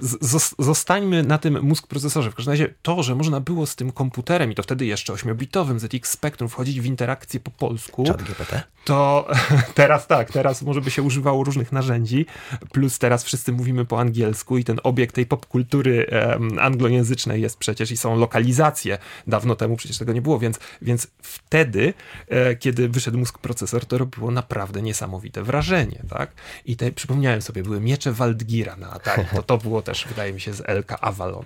z- 0.00 0.54
zostańmy 0.58 1.22
na 1.22 1.38
tym 1.38 1.62
mózg 1.62 1.86
procesorze. 1.86 2.30
W 2.30 2.34
każdym 2.34 2.52
razie 2.52 2.74
to, 2.82 3.02
że 3.02 3.14
można 3.14 3.40
było 3.40 3.66
z 3.66 3.76
tym 3.76 3.92
komputerem 3.92 4.52
i 4.52 4.54
to 4.54 4.62
wtedy 4.62 4.86
jeszcze 4.86 5.12
8-bitowym 5.12 5.78
ZX 5.78 6.10
Spectrum 6.10 6.48
wchodzić 6.48 6.80
w 6.80 6.84
interakcję 6.84 7.40
po 7.40 7.50
polsku, 7.50 8.04
Chat 8.04 8.22
GPT? 8.22 8.62
to 8.84 9.28
teraz 9.74 10.06
tak, 10.06 10.30
teraz 10.30 10.62
może 10.62 10.80
by 10.80 10.90
się 10.90 11.02
używało 11.02 11.44
różnych 11.44 11.72
narzędzi, 11.72 12.26
plus 12.72 12.98
teraz 12.98 13.24
wszyscy 13.24 13.52
mówimy 13.52 13.84
po 13.84 14.00
angielsku 14.00 14.58
i 14.58 14.64
ten 14.64 14.80
obiekt 14.82 15.14
tej 15.14 15.26
popkultury 15.26 16.06
um, 16.30 16.58
anglojęzycznej 16.58 17.03
jest 17.38 17.58
przecież 17.58 17.90
i 17.90 17.96
są 17.96 18.18
lokalizacje. 18.18 18.98
Dawno 19.26 19.56
temu 19.56 19.76
przecież 19.76 19.98
tego 19.98 20.12
nie 20.12 20.22
było, 20.22 20.38
więc, 20.38 20.58
więc 20.82 21.06
wtedy, 21.22 21.94
e, 22.28 22.56
kiedy 22.56 22.88
wyszedł 22.88 23.18
mózg 23.18 23.38
procesor, 23.38 23.86
to 23.86 23.98
robiło 23.98 24.30
naprawdę 24.30 24.82
niesamowite 24.82 25.42
wrażenie, 25.42 26.02
tak? 26.08 26.30
I 26.64 26.76
te, 26.76 26.92
przypomniałem 26.92 27.42
sobie, 27.42 27.62
były 27.62 27.80
miecze 27.80 28.12
Waldgira 28.12 28.76
na 28.76 28.90
Atari, 28.90 29.24
to 29.34 29.42
to 29.42 29.58
było 29.58 29.82
też, 29.82 30.06
wydaje 30.08 30.32
mi 30.32 30.40
się, 30.40 30.52
z 30.52 30.60
LK 30.68 30.98
Avalon. 31.00 31.44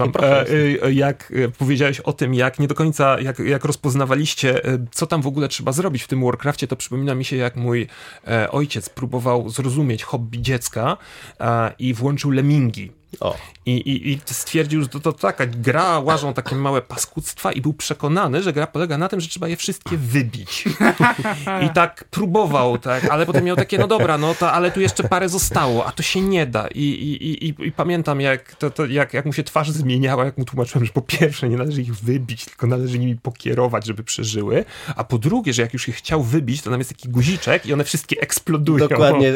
E, 0.00 0.46
e, 0.82 0.92
jak 0.92 1.32
e, 1.36 1.48
powiedziałeś 1.48 2.00
o 2.00 2.12
tym, 2.12 2.34
jak 2.34 2.58
nie 2.58 2.68
do 2.68 2.74
końca, 2.74 3.20
jak, 3.20 3.38
jak 3.38 3.64
rozpoznawaliście, 3.64 4.64
e, 4.64 4.86
co 4.90 5.06
tam 5.06 5.22
w 5.22 5.26
ogóle 5.26 5.48
trzeba 5.48 5.72
zrobić 5.72 6.02
w 6.02 6.08
tym 6.08 6.24
Warcraftie, 6.24 6.66
to 6.66 6.76
przypomina 6.76 7.14
mi 7.14 7.24
się, 7.24 7.36
jak 7.36 7.56
mój 7.56 7.86
e, 8.26 8.50
ojciec 8.50 8.88
próbował 8.88 9.48
zrozumieć 9.48 10.04
hobby 10.04 10.42
dziecka 10.42 10.96
i 11.78 11.94
włączył 11.94 12.30
lemingi 12.30 12.99
o. 13.20 13.36
I, 13.66 13.72
i, 13.72 14.12
I 14.12 14.20
stwierdził, 14.26 14.82
że 14.82 14.88
to, 14.88 15.00
to 15.00 15.12
taka 15.12 15.46
gra, 15.46 15.98
łażą 15.98 16.34
takie 16.34 16.56
małe 16.56 16.82
paskudztwa 16.82 17.52
i 17.52 17.60
był 17.60 17.72
przekonany, 17.72 18.42
że 18.42 18.52
gra 18.52 18.66
polega 18.66 18.98
na 18.98 19.08
tym, 19.08 19.20
że 19.20 19.28
trzeba 19.28 19.48
je 19.48 19.56
wszystkie 19.56 19.96
wybić. 19.96 20.64
I 21.66 21.70
tak 21.74 22.04
próbował, 22.04 22.78
tak, 22.78 23.04
ale 23.04 23.26
potem 23.26 23.44
miał 23.44 23.56
takie, 23.56 23.78
no 23.78 23.86
dobra, 23.86 24.18
no 24.18 24.34
to, 24.34 24.52
ale 24.52 24.70
tu 24.70 24.80
jeszcze 24.80 25.04
parę 25.04 25.28
zostało, 25.28 25.86
a 25.86 25.92
to 25.92 26.02
się 26.02 26.20
nie 26.20 26.46
da. 26.46 26.68
I, 26.68 26.82
i, 26.82 27.46
i, 27.48 27.54
i 27.66 27.72
pamiętam, 27.72 28.20
jak, 28.20 28.54
to, 28.54 28.70
to, 28.70 28.86
jak, 28.86 29.14
jak 29.14 29.26
mu 29.26 29.32
się 29.32 29.44
twarz 29.44 29.70
zmieniała, 29.70 30.24
jak 30.24 30.38
mu 30.38 30.44
tłumaczyłem, 30.44 30.86
że 30.86 30.92
po 30.92 31.02
pierwsze 31.02 31.48
nie 31.48 31.56
należy 31.56 31.82
ich 31.82 31.94
wybić, 31.94 32.44
tylko 32.44 32.66
należy 32.66 32.98
nimi 32.98 33.16
pokierować, 33.16 33.86
żeby 33.86 34.04
przeżyły, 34.04 34.64
a 34.96 35.04
po 35.04 35.18
drugie, 35.18 35.52
że 35.52 35.62
jak 35.62 35.72
już 35.72 35.88
je 35.88 35.94
chciał 35.94 36.22
wybić, 36.22 36.62
to 36.62 36.70
tam 36.70 36.80
jest 36.80 36.90
taki 36.90 37.08
guziczek 37.08 37.66
i 37.66 37.72
one 37.72 37.84
wszystkie 37.84 38.20
eksplodują. 38.20 38.88
Dokładnie. 38.88 39.32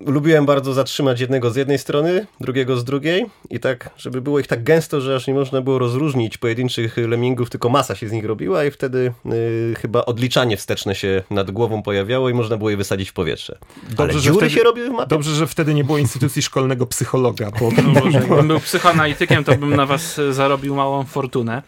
Lubiłem 0.00 0.46
bardzo 0.46 0.74
zatrzymać 0.74 1.20
jednego 1.20 1.50
z 1.50 1.56
jednej 1.56 1.78
strony, 1.78 2.26
drugiego 2.40 2.61
drugiego 2.62 2.80
z 2.80 2.84
drugiej 2.84 3.26
i 3.50 3.60
tak, 3.60 3.90
żeby 3.96 4.20
było 4.20 4.38
ich 4.38 4.46
tak 4.46 4.62
gęsto, 4.62 5.00
że 5.00 5.14
aż 5.16 5.26
nie 5.26 5.34
można 5.34 5.60
było 5.60 5.78
rozróżnić 5.78 6.38
pojedynczych 6.38 6.96
lemmingów, 6.96 7.50
tylko 7.50 7.68
masa 7.68 7.94
się 7.94 8.08
z 8.08 8.12
nich 8.12 8.24
robiła 8.24 8.64
i 8.64 8.70
wtedy 8.70 9.12
y, 9.26 9.74
chyba 9.80 10.04
odliczanie 10.04 10.56
wsteczne 10.56 10.94
się 10.94 11.22
nad 11.30 11.50
głową 11.50 11.82
pojawiało 11.82 12.28
i 12.28 12.34
można 12.34 12.56
było 12.56 12.70
je 12.70 12.76
wysadzić 12.76 13.10
w 13.10 13.12
powietrze. 13.12 13.58
Dobrze, 13.88 14.02
Ale 14.02 14.12
że 14.12 14.32
wtedy, 14.32 14.50
się 14.50 14.62
robiły 14.62 14.88
w 14.88 14.92
mapie. 14.92 15.08
Dobrze, 15.08 15.34
że 15.34 15.46
wtedy 15.46 15.74
nie 15.74 15.84
było 15.84 15.98
instytucji 15.98 16.42
szkolnego 16.42 16.86
psychologa. 16.86 17.50
Bo... 17.60 17.70
No 17.82 17.82
może, 18.00 18.20
gdybym 18.20 18.48
był 18.48 18.60
psychoanalitykiem, 18.60 19.44
to 19.44 19.56
bym 19.56 19.76
na 19.76 19.86
was 19.86 20.20
zarobił 20.30 20.74
małą 20.74 21.04
fortunę. 21.04 21.62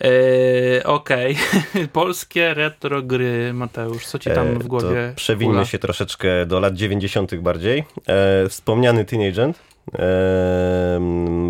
Eee, 0.00 0.84
Okej, 0.84 1.36
okay. 1.70 1.88
polskie 2.02 2.54
retro 2.54 3.02
gry, 3.02 3.52
Mateusz, 3.52 4.06
co 4.06 4.18
ci 4.18 4.30
tam 4.30 4.58
w 4.58 4.66
głowie? 4.66 5.10
To 5.10 5.16
przewinmy 5.16 5.66
się 5.66 5.78
troszeczkę 5.78 6.46
do 6.46 6.60
lat 6.60 6.74
90. 6.74 7.34
bardziej. 7.34 7.84
E, 8.08 8.48
wspomniany 8.48 9.04
Teenagent 9.04 9.75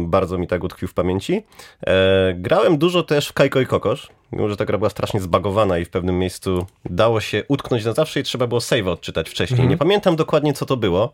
bardzo 0.07 0.39
mi 0.39 0.47
tak 0.47 0.65
utkwił 0.65 0.89
w 0.89 0.95
pamięci. 0.95 1.43
E, 1.87 2.35
grałem 2.35 2.79
dużo 2.79 3.03
też 3.03 3.29
w 3.29 3.33
Kajko 3.33 3.61
i 3.61 3.67
Kokosz, 3.67 4.09
mimo 4.33 4.49
że 4.49 4.57
ta 4.57 4.65
gra 4.65 4.79
była 4.79 4.91
strasznie 4.91 5.21
zbagowana 5.21 5.79
i 5.79 5.85
w 5.85 5.91
pewnym 5.91 6.19
miejscu 6.19 6.67
dało 6.85 7.21
się 7.21 7.43
utknąć 7.49 7.85
na 7.85 7.93
zawsze 7.93 8.21
i 8.21 8.23
trzeba 8.23 8.47
było 8.47 8.61
save 8.61 8.87
odczytać 8.87 9.29
wcześniej. 9.29 9.61
Mhm. 9.61 9.71
Nie 9.71 9.77
pamiętam 9.77 10.17
dokładnie 10.17 10.53
co 10.53 10.67
to 10.67 10.77
było, 10.77 11.13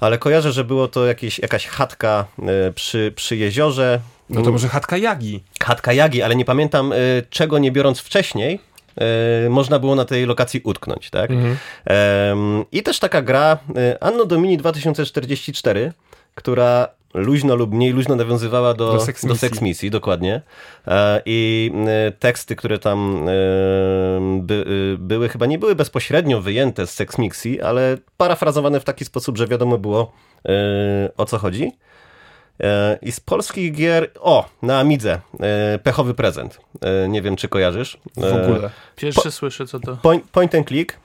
ale 0.00 0.18
kojarzę, 0.18 0.52
że 0.52 0.64
było 0.64 0.88
to 0.88 1.06
jakieś, 1.06 1.38
jakaś 1.38 1.66
chatka 1.66 2.24
e, 2.42 2.72
przy, 2.72 3.12
przy 3.16 3.36
jeziorze. 3.36 4.00
No 4.30 4.42
to 4.42 4.52
może 4.52 4.68
chatka 4.68 4.96
Jagi. 4.96 5.42
Chatka 5.64 5.92
Jagi, 5.92 6.22
ale 6.22 6.36
nie 6.36 6.44
pamiętam 6.44 6.92
e, 6.92 6.96
czego 7.30 7.58
nie 7.58 7.72
biorąc 7.72 8.00
wcześniej, 8.00 8.60
można 9.50 9.78
było 9.78 9.94
na 9.94 10.04
tej 10.04 10.26
lokacji 10.26 10.60
utknąć, 10.64 11.10
tak? 11.10 11.30
Mhm. 11.30 11.56
I 12.72 12.82
też 12.82 12.98
taka 12.98 13.22
gra 13.22 13.58
Anno 14.00 14.24
Domini 14.24 14.56
2044, 14.56 15.92
która 16.34 16.88
luźno 17.14 17.54
lub 17.54 17.72
mniej 17.72 17.92
luźno 17.92 18.16
nawiązywała 18.16 18.74
do, 18.74 18.92
do, 18.92 19.00
seks, 19.00 19.26
do 19.26 19.36
seks 19.36 19.60
misji, 19.60 19.90
dokładnie. 19.90 20.42
E, 20.86 21.22
I 21.26 21.72
e, 21.86 22.12
teksty, 22.12 22.56
które 22.56 22.78
tam 22.78 23.28
e, 23.28 23.32
by, 24.40 24.96
były, 24.98 25.28
chyba 25.28 25.46
nie 25.46 25.58
były 25.58 25.74
bezpośrednio 25.74 26.40
wyjęte 26.40 26.86
z 26.86 26.90
seks 26.90 27.18
misji, 27.18 27.60
ale 27.60 27.98
parafrazowane 28.16 28.80
w 28.80 28.84
taki 28.84 29.04
sposób, 29.04 29.38
że 29.38 29.46
wiadomo 29.46 29.78
było 29.78 30.12
o 31.16 31.24
co 31.24 31.38
chodzi. 31.38 31.72
I 33.02 33.12
z 33.12 33.20
polskich 33.20 33.72
gier, 33.72 34.10
o, 34.20 34.48
na 34.62 34.78
Amidze, 34.78 35.20
pechowy 35.82 36.14
prezent. 36.14 36.60
Nie 37.08 37.22
wiem, 37.22 37.36
czy 37.36 37.48
kojarzysz. 37.48 37.98
W 38.16 38.24
ogóle. 38.24 38.70
Pierwszy 38.96 39.22
po, 39.22 39.30
słyszę, 39.30 39.66
co 39.66 39.80
to. 39.80 39.96
Point, 39.96 40.30
point 40.30 40.54
and 40.54 40.68
click, 40.68 40.98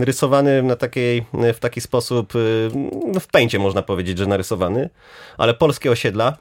rysowany 0.00 0.62
na 0.62 0.76
takiej, 0.76 1.24
w 1.54 1.58
taki 1.58 1.80
sposób, 1.80 2.32
no 3.06 3.20
w 3.20 3.26
pęcie 3.26 3.58
można 3.58 3.82
powiedzieć, 3.82 4.18
że 4.18 4.26
narysowany, 4.26 4.90
ale 5.38 5.54
polskie 5.54 5.90
osiedla, 5.90 6.36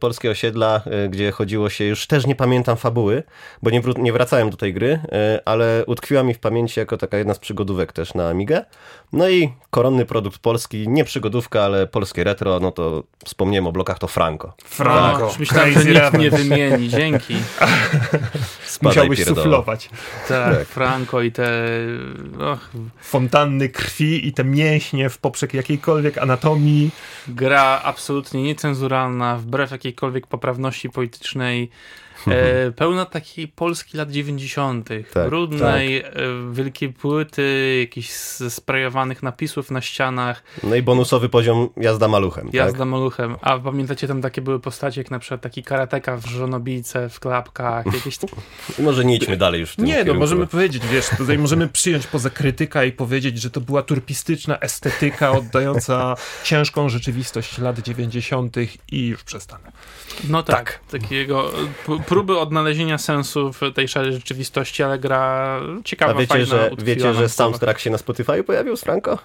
polskie 0.00 0.30
osiedla, 0.30 0.82
gdzie 1.10 1.32
chodziło 1.32 1.70
się, 1.70 1.84
już 1.84 2.06
też 2.06 2.26
nie 2.26 2.34
pamiętam 2.34 2.76
fabuły, 2.76 3.22
bo 3.62 3.70
nie, 3.70 3.82
nie 3.96 4.12
wracałem 4.12 4.50
do 4.50 4.56
tej 4.56 4.74
gry, 4.74 5.00
ale 5.44 5.84
utkwiła 5.86 6.22
mi 6.22 6.34
w 6.34 6.38
pamięci 6.38 6.80
jako 6.80 6.96
taka 6.96 7.18
jedna 7.18 7.34
z 7.34 7.38
przygodówek 7.38 7.92
też 7.92 8.14
na 8.14 8.28
Amigę. 8.28 8.64
No 9.12 9.28
i 9.28 9.52
koronny 9.70 10.06
produkt 10.06 10.38
polski, 10.38 10.88
nie 10.88 11.04
przygodówka, 11.04 11.62
ale 11.62 11.86
polskie 11.86 12.24
retro, 12.24 12.60
no 12.60 12.70
to 12.70 13.02
wspomniałem 13.24 13.66
o 13.66 13.72
blokach, 13.72 13.98
to 13.98 14.06
Franco. 14.08 14.52
Franco. 14.64 15.28
Tak. 15.28 15.38
Myślałem, 15.38 15.72
że 15.72 15.84
nikt 15.84 16.18
nie 16.18 16.30
wymieni. 16.30 16.88
Dzięki. 16.88 17.36
Musiałbyś 18.82 19.18
pierdoła. 19.18 19.44
suflować. 19.44 19.71
Tak, 20.28 20.58
tak, 20.58 20.68
Franco 20.68 21.22
i 21.22 21.32
te... 21.32 21.68
Och. 22.38 22.70
Fontanny 23.00 23.68
krwi 23.68 24.28
i 24.28 24.32
te 24.32 24.44
mięśnie 24.44 25.10
w 25.10 25.18
poprzek 25.18 25.54
jakiejkolwiek 25.54 26.18
anatomii. 26.18 26.90
Gra 27.28 27.80
absolutnie 27.84 28.42
niecenzuralna, 28.42 29.36
wbrew 29.36 29.70
jakiejkolwiek 29.70 30.26
poprawności 30.26 30.90
politycznej. 30.90 31.70
E, 32.28 32.70
pełna 32.70 33.06
takiej 33.06 33.48
Polski 33.48 33.96
lat 33.96 34.10
90., 34.10 34.88
tak, 35.12 35.28
brudnej, 35.28 36.02
tak. 36.02 36.16
E, 36.16 36.52
wielkiej 36.52 36.92
płyty, 36.92 37.76
jakichś 37.80 38.08
sprayowanych 38.48 39.22
napisów 39.22 39.70
na 39.70 39.80
ścianach. 39.80 40.42
No 40.62 40.76
i 40.76 40.82
bonusowy 40.82 41.28
poziom 41.28 41.68
jazda 41.76 42.08
maluchem. 42.08 42.44
Tak? 42.44 42.54
Jazda 42.54 42.78
tak? 42.78 42.88
maluchem. 42.88 43.36
A 43.40 43.58
pamiętacie, 43.58 44.08
tam 44.08 44.22
takie 44.22 44.42
były 44.42 44.60
postacie, 44.60 45.00
jak 45.00 45.10
na 45.10 45.18
przykład 45.18 45.40
taki 45.40 45.62
karateka 45.62 46.16
w 46.16 46.26
żonobijce, 46.26 47.08
w 47.08 47.20
klapkach, 47.20 47.86
jakieś... 47.86 48.18
Może 48.78 49.04
nie 49.04 49.16
idźmy 49.16 49.36
dalej 49.36 49.60
już 49.60 49.72
w 49.72 49.76
tym 49.76 49.84
Nie, 49.84 49.92
no, 49.92 49.98
kierunku. 49.98 50.14
no 50.14 50.20
możemy 50.20 50.46
powiedzieć, 50.46 50.86
wiesz, 50.86 51.08
tutaj 51.18 51.38
możemy 51.48 51.68
przyjąć 51.68 52.06
poza 52.06 52.30
krytyka 52.30 52.84
i 52.84 52.92
powiedzieć, 52.92 53.40
że 53.40 53.50
to 53.50 53.60
była 53.60 53.82
turpistyczna 53.82 54.58
estetyka 54.58 55.30
oddająca 55.30 56.14
ciężką 56.44 56.88
rzeczywistość 56.88 57.58
lat 57.58 57.78
90. 57.78 58.56
i 58.92 59.06
już 59.06 59.24
przestanę. 59.24 59.72
No 60.28 60.42
tak, 60.42 60.56
tak. 60.56 61.00
takiego 61.00 61.50
próby 62.12 62.38
odnalezienia 62.38 62.98
sensu 62.98 63.52
w 63.52 63.60
tej 63.74 63.88
szarej 63.88 64.12
rzeczywistości, 64.12 64.82
ale 64.82 64.98
gra 64.98 65.60
ciekawa, 65.84 66.12
A 66.12 66.14
wiecie, 66.14 66.28
fajna, 66.28 66.46
że, 66.46 66.70
wiecie, 66.78 67.14
że 67.14 67.28
soundtrack 67.28 67.78
się 67.78 67.90
na 67.90 67.98
Spotify 67.98 68.44
pojawił 68.44 68.76
z 68.76 68.80
Franco? 68.80 69.18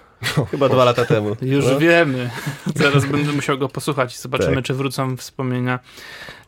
Chyba 0.50 0.68
dwa 0.68 0.84
lata 0.84 1.04
temu. 1.04 1.36
Już 1.42 1.64
no. 1.64 1.78
wiemy. 1.78 2.30
Zaraz 2.74 3.04
będę 3.04 3.32
musiał 3.32 3.58
go 3.58 3.68
posłuchać 3.68 4.14
i 4.14 4.18
zobaczymy, 4.18 4.56
tak. 4.56 4.64
czy 4.64 4.74
wrócą 4.74 5.16
wspomnienia 5.16 5.78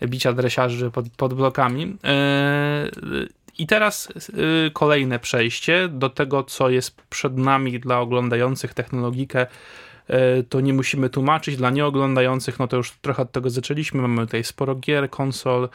bicia 0.03 0.33
dresiarzy 0.33 0.91
pod, 0.91 1.07
pod 1.17 1.35
blokami. 1.35 1.81
Yy, 1.83 3.29
i 3.59 3.67
teraz 3.67 4.09
yy, 4.37 4.71
kolejne 4.73 5.19
przejście 5.19 5.89
do 5.89 6.11
tego, 6.11 6.43
co 6.43 6.71
jest 6.71 7.03
przed 7.11 7.39
nami 7.39 7.81
dla 7.81 8.01
oglądających 8.01 8.75
technologikę 8.75 9.47
to 10.49 10.61
nie 10.61 10.73
musimy 10.73 11.11
tłumaczyć. 11.11 11.57
Dla 11.57 11.71
nieoglądających, 11.71 12.59
no 12.59 12.69
to 12.69 12.77
już 12.77 12.93
trochę 12.93 13.23
od 13.23 13.33
tego 13.33 13.51
zaczęliśmy. 13.51 14.03
Mamy 14.03 14.27
tutaj 14.27 14.45
sporo 14.45 14.75
gier, 14.75 15.11
konsol, 15.11 15.69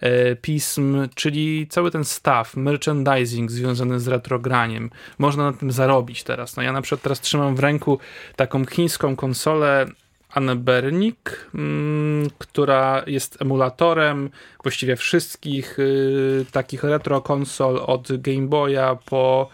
e, 0.00 0.36
pism, 0.36 1.08
czyli 1.14 1.66
cały 1.66 1.90
ten 1.90 2.04
staff, 2.04 2.56
merchandising 2.56 3.50
związany 3.50 4.00
z 4.00 4.08
retrograniem. 4.08 4.90
Można 5.18 5.44
na 5.50 5.52
tym 5.52 5.72
zarobić 5.72 6.22
teraz. 6.22 6.56
No 6.56 6.62
ja 6.62 6.72
na 6.72 6.82
przykład 6.82 7.02
teraz 7.02 7.20
trzymam 7.20 7.56
w 7.56 7.60
ręku 7.60 7.98
taką 8.36 8.64
chińską 8.64 9.16
konsolę 9.16 9.86
Annebernik, 10.34 11.50
mm, 11.54 12.30
która 12.38 13.02
jest 13.06 13.42
emulatorem 13.42 14.30
właściwie 14.62 14.96
wszystkich 14.96 15.78
y, 15.78 16.46
takich 16.52 16.84
retro 16.84 17.20
konsol 17.20 17.80
od 17.86 18.08
Game 18.20 18.46
Boya 18.46 18.98
po 19.04 19.48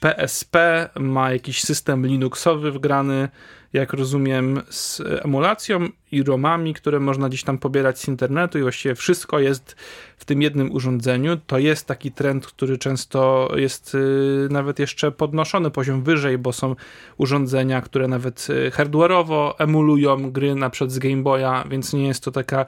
PSP, 0.00 0.88
ma 1.00 1.32
jakiś 1.32 1.62
system 1.62 2.06
Linuxowy 2.06 2.72
wgrany, 2.72 3.28
jak 3.74 3.92
rozumiem, 3.92 4.62
z 4.70 5.02
emulacją 5.24 5.88
i 6.12 6.22
romami, 6.22 6.74
które 6.74 7.00
można 7.00 7.28
gdzieś 7.28 7.42
tam 7.42 7.58
pobierać 7.58 7.98
z 7.98 8.08
internetu 8.08 8.58
i 8.58 8.62
właściwie 8.62 8.94
wszystko 8.94 9.38
jest 9.38 9.76
w 10.16 10.24
tym 10.24 10.42
jednym 10.42 10.72
urządzeniu. 10.72 11.36
To 11.46 11.58
jest 11.58 11.86
taki 11.86 12.12
trend, 12.12 12.46
który 12.46 12.78
często 12.78 13.48
jest 13.56 13.94
y, 13.94 14.48
nawet 14.50 14.78
jeszcze 14.78 15.12
podnoszony 15.12 15.70
poziom 15.70 16.02
wyżej, 16.02 16.38
bo 16.38 16.52
są 16.52 16.76
urządzenia, 17.16 17.80
które 17.80 18.08
nawet 18.08 18.46
y, 18.50 18.70
hardware'owo 18.70 19.52
emulują 19.58 20.30
gry 20.30 20.54
na 20.54 20.70
przykład 20.70 20.90
z 20.90 20.98
Game 20.98 21.22
Boya, 21.22 21.68
więc 21.70 21.92
nie 21.92 22.06
jest 22.06 22.24
to 22.24 22.30
taka 22.30 22.66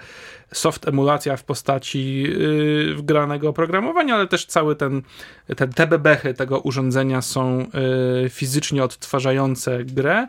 soft 0.53 0.89
emulacja 0.89 1.37
w 1.37 1.45
postaci 1.45 2.23
yy, 2.23 2.95
wgranego 2.95 3.49
oprogramowania, 3.49 4.15
ale 4.15 4.27
też 4.27 4.47
cały 4.47 4.77
ten, 4.77 5.03
ten 5.57 5.73
te 5.73 5.87
bebechy 5.87 6.35
tego 6.35 6.61
urządzenia 6.61 7.23
są 7.23 7.67
fizycznie 8.31 8.85
odtwarzające 8.85 9.85
grę 9.85 10.27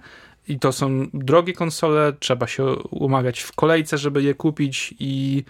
i 0.48 0.60
to 0.60 0.72
są 0.72 1.08
drogie 1.14 1.54
konsole, 1.54 2.14
trzeba 2.20 2.48
się 2.48 2.66
umawiać 2.92 3.40
w 3.40 3.52
kolejce, 3.52 3.98
żeby 3.98 4.24
je 4.24 4.34
kupić 4.34 4.94
i 5.00 5.44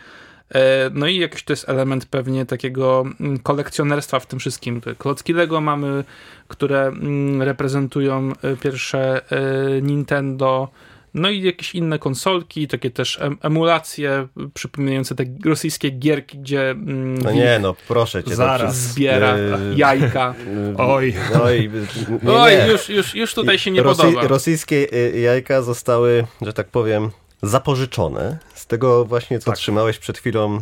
e, 0.55 0.89
no 0.93 1.07
i 1.07 1.17
jakiś 1.17 1.43
to 1.43 1.53
jest 1.53 1.69
element 1.69 2.05
pewnie 2.05 2.45
takiego 2.45 3.05
mm, 3.19 3.39
kolekcjonerstwa 3.39 4.19
w 4.19 4.25
tym 4.25 4.39
wszystkim. 4.39 4.81
Klocki 4.97 5.33
Lego 5.33 5.61
mamy, 5.61 6.03
które 6.47 6.81
mm, 6.87 7.41
reprezentują 7.41 8.31
e, 8.41 8.55
pierwsze 8.55 9.21
e, 9.31 9.81
Nintendo, 9.81 10.67
no 11.13 11.29
i 11.29 11.41
jakieś 11.41 11.75
inne 11.75 11.99
konsolki, 11.99 12.67
takie 12.67 12.91
też 12.91 13.19
emulacje 13.41 14.27
przypominające 14.53 15.15
te 15.15 15.25
rosyjskie 15.45 15.89
gierki, 15.89 16.37
gdzie 16.37 16.69
mm, 16.69 17.17
no 17.17 17.31
nie, 17.31 17.59
no 17.61 17.75
proszę 17.87 18.23
cię. 18.23 18.35
Zaraz 18.35 18.75
zbiera 18.75 19.37
jajka. 19.75 20.35
Oj. 20.77 21.13
Oj, 21.43 21.69
nie, 22.23 22.31
Oj 22.31 22.53
już, 22.67 22.89
już, 22.89 23.15
już 23.15 23.33
tutaj 23.33 23.59
się 23.59 23.71
nie 23.71 23.83
Rosy, 23.83 24.01
podoba. 24.01 24.27
Rosyjskie 24.27 24.93
y, 24.93 25.19
jajka 25.19 25.61
zostały, 25.61 26.27
że 26.41 26.53
tak 26.53 26.67
powiem, 26.67 27.11
zapożyczone 27.41 28.37
z 28.53 28.65
tego 28.65 29.05
właśnie, 29.05 29.39
co 29.39 29.45
tak. 29.45 29.55
trzymałeś 29.57 29.97
przed 29.97 30.17
chwilą 30.17 30.55
e, 30.55 30.61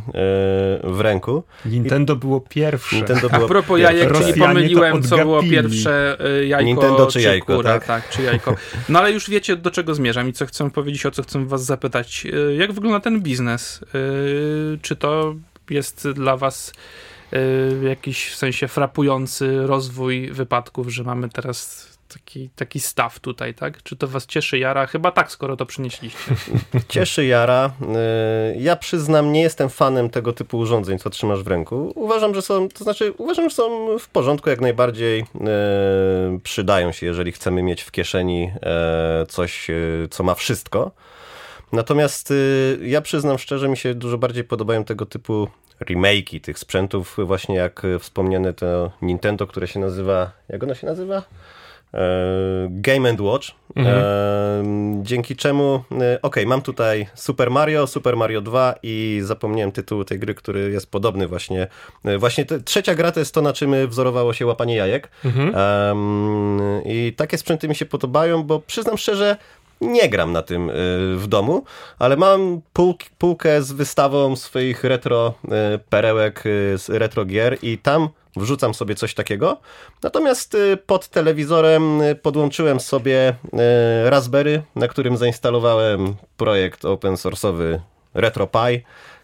w 0.84 0.99
ręku. 0.99 1.43
Nintendo 1.65 2.13
I... 2.13 2.17
było 2.17 2.41
pierwsze. 2.41 2.95
Nintendo 2.95 3.30
było 3.30 3.45
A 3.45 3.47
propos 3.47 3.78
pierwsze. 3.78 3.97
jajek, 3.97 4.17
czyli 4.17 4.39
pomyliłem, 4.39 5.03
co 5.03 5.17
było 5.17 5.43
pierwsze 5.43 6.17
e, 6.19 6.45
jajko 6.45 6.65
Nintendo 6.65 7.05
czy, 7.05 7.13
czy 7.13 7.21
jajko, 7.21 7.55
kura, 7.55 7.73
tak? 7.73 7.86
tak? 7.86 8.09
czy 8.09 8.21
jajko. 8.21 8.55
No 8.89 8.99
ale 8.99 9.11
już 9.11 9.30
wiecie, 9.30 9.55
do 9.55 9.71
czego 9.71 9.95
zmierzam 9.95 10.30
i 10.30 10.34
co 10.34 10.45
chcę 10.45 10.71
powiedzieć, 10.71 11.05
o 11.05 11.11
co 11.11 11.23
chcę 11.23 11.45
was 11.45 11.65
zapytać. 11.65 12.26
E, 12.26 12.55
jak 12.55 12.71
wygląda 12.71 12.99
ten 12.99 13.21
biznes? 13.21 13.80
Czy 14.82 14.95
to 14.95 15.36
jest 15.69 16.09
dla 16.09 16.38
was 16.38 16.73
jakiś 17.84 18.30
w 18.30 18.36
sensie 18.36 18.67
frapujący 18.67 19.67
rozwój 19.67 20.32
wypadków, 20.32 20.89
że 20.89 21.03
mamy 21.03 21.30
teraz 21.30 21.88
taki, 22.16 22.49
taki 22.55 22.80
staw 22.80 23.20
tutaj, 23.20 23.53
tak? 23.53 23.84
Czy 23.84 23.95
to 23.95 24.07
was 24.07 24.26
cieszy 24.26 24.57
Jara? 24.57 24.88
Chyba 24.88 25.11
tak, 25.11 25.32
skoro 25.32 25.57
to 25.57 25.66
przynieśliście. 25.66 26.36
Cieszy 26.89 27.26
Jara. 27.26 27.72
Y, 28.53 28.57
ja 28.59 28.76
przyznam, 28.76 29.32
nie 29.32 29.41
jestem 29.41 29.70
fanem 29.70 30.09
tego 30.09 30.34
typu 30.34 30.57
urządzeń, 30.57 30.99
co 30.99 31.09
trzymasz 31.09 31.43
w 31.43 31.47
ręku. 31.47 31.93
Uważam, 31.95 32.36
że 32.36 32.41
są, 32.41 32.70
to 32.70 32.84
znaczy 32.84 33.13
uważam, 33.18 33.49
że 33.49 33.55
są 33.55 33.97
w 33.99 34.09
porządku, 34.09 34.49
jak 34.49 34.61
najbardziej 34.61 35.20
y, 35.20 35.26
przydają 36.43 36.91
się, 36.91 37.05
jeżeli 37.05 37.32
chcemy 37.32 37.63
mieć 37.63 37.82
w 37.82 37.91
kieszeni 37.91 38.51
y, 39.24 39.26
coś, 39.26 39.68
co 40.09 40.24
ma 40.24 40.36
wszystko. 40.36 40.91
Natomiast 41.72 42.34
ja 42.82 43.01
przyznam 43.01 43.38
szczerze, 43.38 43.68
mi 43.68 43.78
się 43.78 43.93
dużo 43.93 44.18
bardziej 44.18 44.43
podobają 44.43 44.84
tego 44.84 45.05
typu 45.05 45.47
remake'i 45.80 46.41
tych 46.41 46.59
sprzętów, 46.59 47.18
właśnie 47.26 47.55
jak 47.55 47.82
wspomniane 47.99 48.53
to 48.53 48.91
Nintendo, 49.01 49.47
które 49.47 49.68
się 49.68 49.80
nazywa, 49.80 50.32
jak 50.49 50.63
ono 50.63 50.76
się 50.76 50.88
nazywa? 50.88 51.24
E, 51.96 52.68
Game 52.70 53.10
and 53.10 53.22
Watch, 53.22 53.52
mhm. 53.76 53.98
E, 53.98 55.04
dzięki 55.04 55.36
czemu, 55.36 55.84
e, 56.02 56.22
ok, 56.22 56.36
mam 56.46 56.62
tutaj 56.62 57.08
Super 57.16 57.52
Mario, 57.52 57.88
Super 57.88 58.18
Mario 58.18 58.41
2 58.41 58.76
i 58.84 59.22
zapomniałem 59.24 59.72
tytułu 59.72 60.06
tej 60.06 60.20
gry, 60.20 60.36
który 60.36 60.72
jest 60.72 60.91
podobny 60.91 61.28
właśnie. 61.28 61.68
Właśnie 62.18 62.46
te, 62.46 62.60
trzecia 62.60 62.96
gra 62.96 63.12
to 63.12 63.20
jest 63.20 63.34
to, 63.34 63.41
na 63.41 63.54
czym 63.54 63.88
wzorowało 63.88 64.34
się 64.34 64.46
łapanie 64.46 64.76
jajek. 64.76 65.10
Mhm. 65.26 65.54
I 66.86 67.14
takie 67.18 67.38
sprzęty 67.38 67.68
mi 67.68 67.76
się 67.76 67.86
podobają, 67.86 68.43
bo 68.43 68.60
przyznam 68.60 68.98
szczerze, 68.98 69.38
nie 69.86 70.09
gram 70.09 70.31
na 70.31 70.41
tym 70.41 70.71
w 71.15 71.23
domu, 71.27 71.63
ale 71.99 72.17
mam 72.17 72.61
półkę 73.17 73.61
z 73.61 73.71
wystawą 73.71 74.36
swoich 74.36 74.83
retro 74.83 75.33
perełek, 75.89 76.43
z 76.75 76.89
retro 76.89 77.25
gier 77.25 77.57
i 77.61 77.77
tam 77.77 78.09
wrzucam 78.36 78.73
sobie 78.73 78.95
coś 78.95 79.13
takiego. 79.13 79.57
Natomiast 80.03 80.55
y, 80.55 80.77
pod 80.77 81.07
telewizorem 81.07 82.01
y, 82.01 82.15
podłączyłem 82.15 82.79
sobie 82.79 83.29
y, 83.29 84.09
Raspberry, 84.09 84.61
na 84.75 84.88
którym 84.88 85.17
zainstalowałem 85.17 86.15
projekt 86.38 86.86
open 86.86 87.13
source'owy 87.13 87.79
RetroPie, 88.13 88.81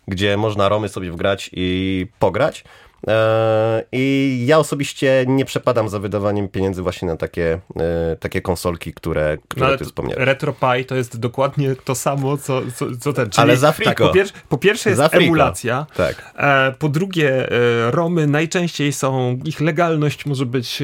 gdzie 0.07 0.37
można 0.37 0.69
romy 0.69 0.89
sobie 0.89 1.11
wgrać 1.11 1.49
i 1.53 2.07
pograć. 2.19 2.63
E, 3.07 3.83
I 3.91 4.43
ja 4.45 4.59
osobiście 4.59 5.25
nie 5.27 5.45
przepadam 5.45 5.89
za 5.89 5.99
wydawaniem 5.99 6.47
pieniędzy 6.47 6.81
właśnie 6.81 7.07
na 7.07 7.17
takie, 7.17 7.59
e, 7.75 8.15
takie 8.15 8.41
konsolki, 8.41 8.93
które, 8.93 9.37
które 9.47 9.71
no, 9.71 9.77
ty 9.77 9.85
wspomniałeś. 9.85 10.25
RetroPie 10.25 10.85
to 10.85 10.95
jest 10.95 11.19
dokładnie 11.19 11.75
to 11.75 11.95
samo, 11.95 12.37
co, 12.37 12.61
co, 12.75 12.85
co 12.99 13.13
ten. 13.13 13.29
Czyli, 13.29 13.41
ale 13.43 13.57
za 13.57 13.71
friko. 13.71 13.89
Tak, 13.89 13.97
po, 13.97 14.09
pier 14.13 14.27
po, 14.49 14.57
pierwsze 14.57 14.89
jest 14.89 15.01
emulacja. 15.11 15.85
Tak. 15.95 16.33
E, 16.37 16.73
po 16.79 16.89
drugie, 16.89 17.49
ROMy 17.89 18.27
najczęściej 18.27 18.93
są, 18.93 19.39
ich 19.45 19.61
legalność 19.61 20.25
może 20.25 20.45
być 20.45 20.83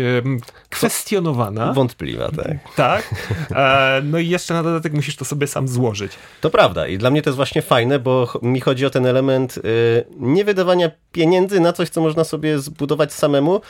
kwestionowana. 0.69 1.73
Wątpliwa, 1.73 2.29
tak. 2.31 2.57
Tak. 2.75 3.15
no 4.03 4.19
i 4.19 4.29
jeszcze 4.29 4.53
na 4.53 4.63
dodatek 4.63 4.93
musisz 4.93 5.15
to 5.15 5.25
sobie 5.25 5.47
sam 5.47 5.67
złożyć. 5.67 6.11
To 6.41 6.49
prawda 6.49 6.87
i 6.87 6.97
dla 6.97 7.09
mnie 7.09 7.21
to 7.21 7.29
jest 7.29 7.35
właśnie 7.35 7.61
fajne, 7.61 7.99
bo 7.99 8.33
mi 8.41 8.61
chodzi 8.61 8.85
o 8.85 8.89
ten 8.89 9.05
element 9.05 9.59
nie 10.19 10.45
wydawania 10.45 10.91
pieniędzy 11.11 11.59
na 11.59 11.73
coś, 11.73 11.89
co 11.89 12.01
można 12.07 12.23
sobie 12.23 12.59
zbudować 12.59 13.13
samemu. 13.13 13.61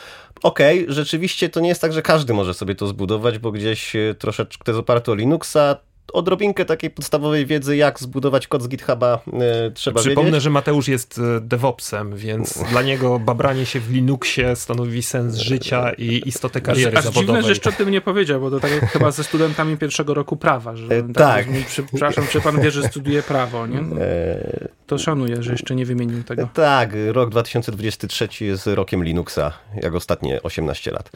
Okej, 0.42 0.82
okay, 0.82 0.94
rzeczywiście 0.94 1.48
to 1.48 1.60
nie 1.60 1.68
jest 1.68 1.80
tak, 1.80 1.92
że 1.92 2.02
każdy 2.02 2.34
może 2.34 2.54
sobie 2.54 2.74
to 2.74 2.86
zbudować, 2.86 3.38
bo 3.38 3.52
gdzieś 3.52 3.96
e, 3.96 4.14
troszeczkę 4.18 4.64
to 4.64 4.70
jest 4.70 4.80
oparte 4.80 5.12
o 5.12 5.14
Linuxa, 5.14 5.76
odrobinkę 6.12 6.64
takiej 6.64 6.90
podstawowej 6.90 7.46
wiedzy, 7.46 7.76
jak 7.76 8.00
zbudować 8.00 8.46
kod 8.46 8.62
z 8.62 8.68
GitHuba 8.68 9.20
e, 9.32 9.70
trzeba 9.70 10.00
Przypomnę, 10.00 10.30
wiedzieć. 10.30 10.42
że 10.42 10.50
Mateusz 10.50 10.88
jest 10.88 11.18
e, 11.18 11.40
DevOpsem, 11.40 12.16
więc 12.16 12.64
dla 12.70 12.82
niego 12.82 13.18
babranie 13.18 13.66
się 13.66 13.80
w 13.80 13.90
Linuxie 13.90 14.56
stanowi 14.56 15.02
sens 15.02 15.36
życia 15.36 15.92
i 15.98 16.22
istotę 16.26 16.60
kariery 16.60 16.98
Aż 16.98 17.04
zawodowej. 17.04 17.26
dziwne, 17.26 17.42
że 17.42 17.48
jeszcze 17.48 17.70
o 17.70 17.72
tym 17.72 17.90
nie 17.90 18.00
powiedział, 18.00 18.40
bo 18.40 18.50
to 18.50 18.60
tak 18.60 18.70
jak 18.70 18.90
chyba 18.92 19.10
ze 19.10 19.24
studentami 19.24 19.76
pierwszego 19.76 20.14
roku 20.14 20.36
prawa. 20.36 20.76
Że 20.76 20.88
tak. 20.88 21.12
tak. 21.14 21.46
Przepraszam, 21.66 22.26
czy 22.32 22.40
pan 22.40 22.60
wie, 22.60 22.70
że 22.70 22.82
studiuje 22.82 23.22
prawo, 23.22 23.66
nie? 23.66 23.78
E, 23.78 24.68
to 24.88 24.98
szanuję, 24.98 25.42
że 25.42 25.52
jeszcze 25.52 25.74
nie 25.74 25.86
wymienił 25.86 26.24
tego. 26.24 26.48
Tak, 26.54 26.90
rok 27.12 27.30
2023 27.30 28.28
jest 28.44 28.66
rokiem 28.66 29.04
Linuxa, 29.04 29.52
jak 29.82 29.94
ostatnie 29.94 30.42
18 30.42 30.90
lat. 30.90 31.10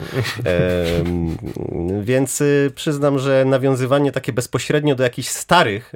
E, 0.47 0.85
więc 2.03 2.41
y, 2.41 2.73
przyznam, 2.75 3.19
że 3.19 3.45
nawiązywanie 3.45 4.13
takie 4.13 4.33
bezpośrednio 4.33 4.95
do 4.95 5.03
jakichś 5.03 5.29
starych, 5.29 5.93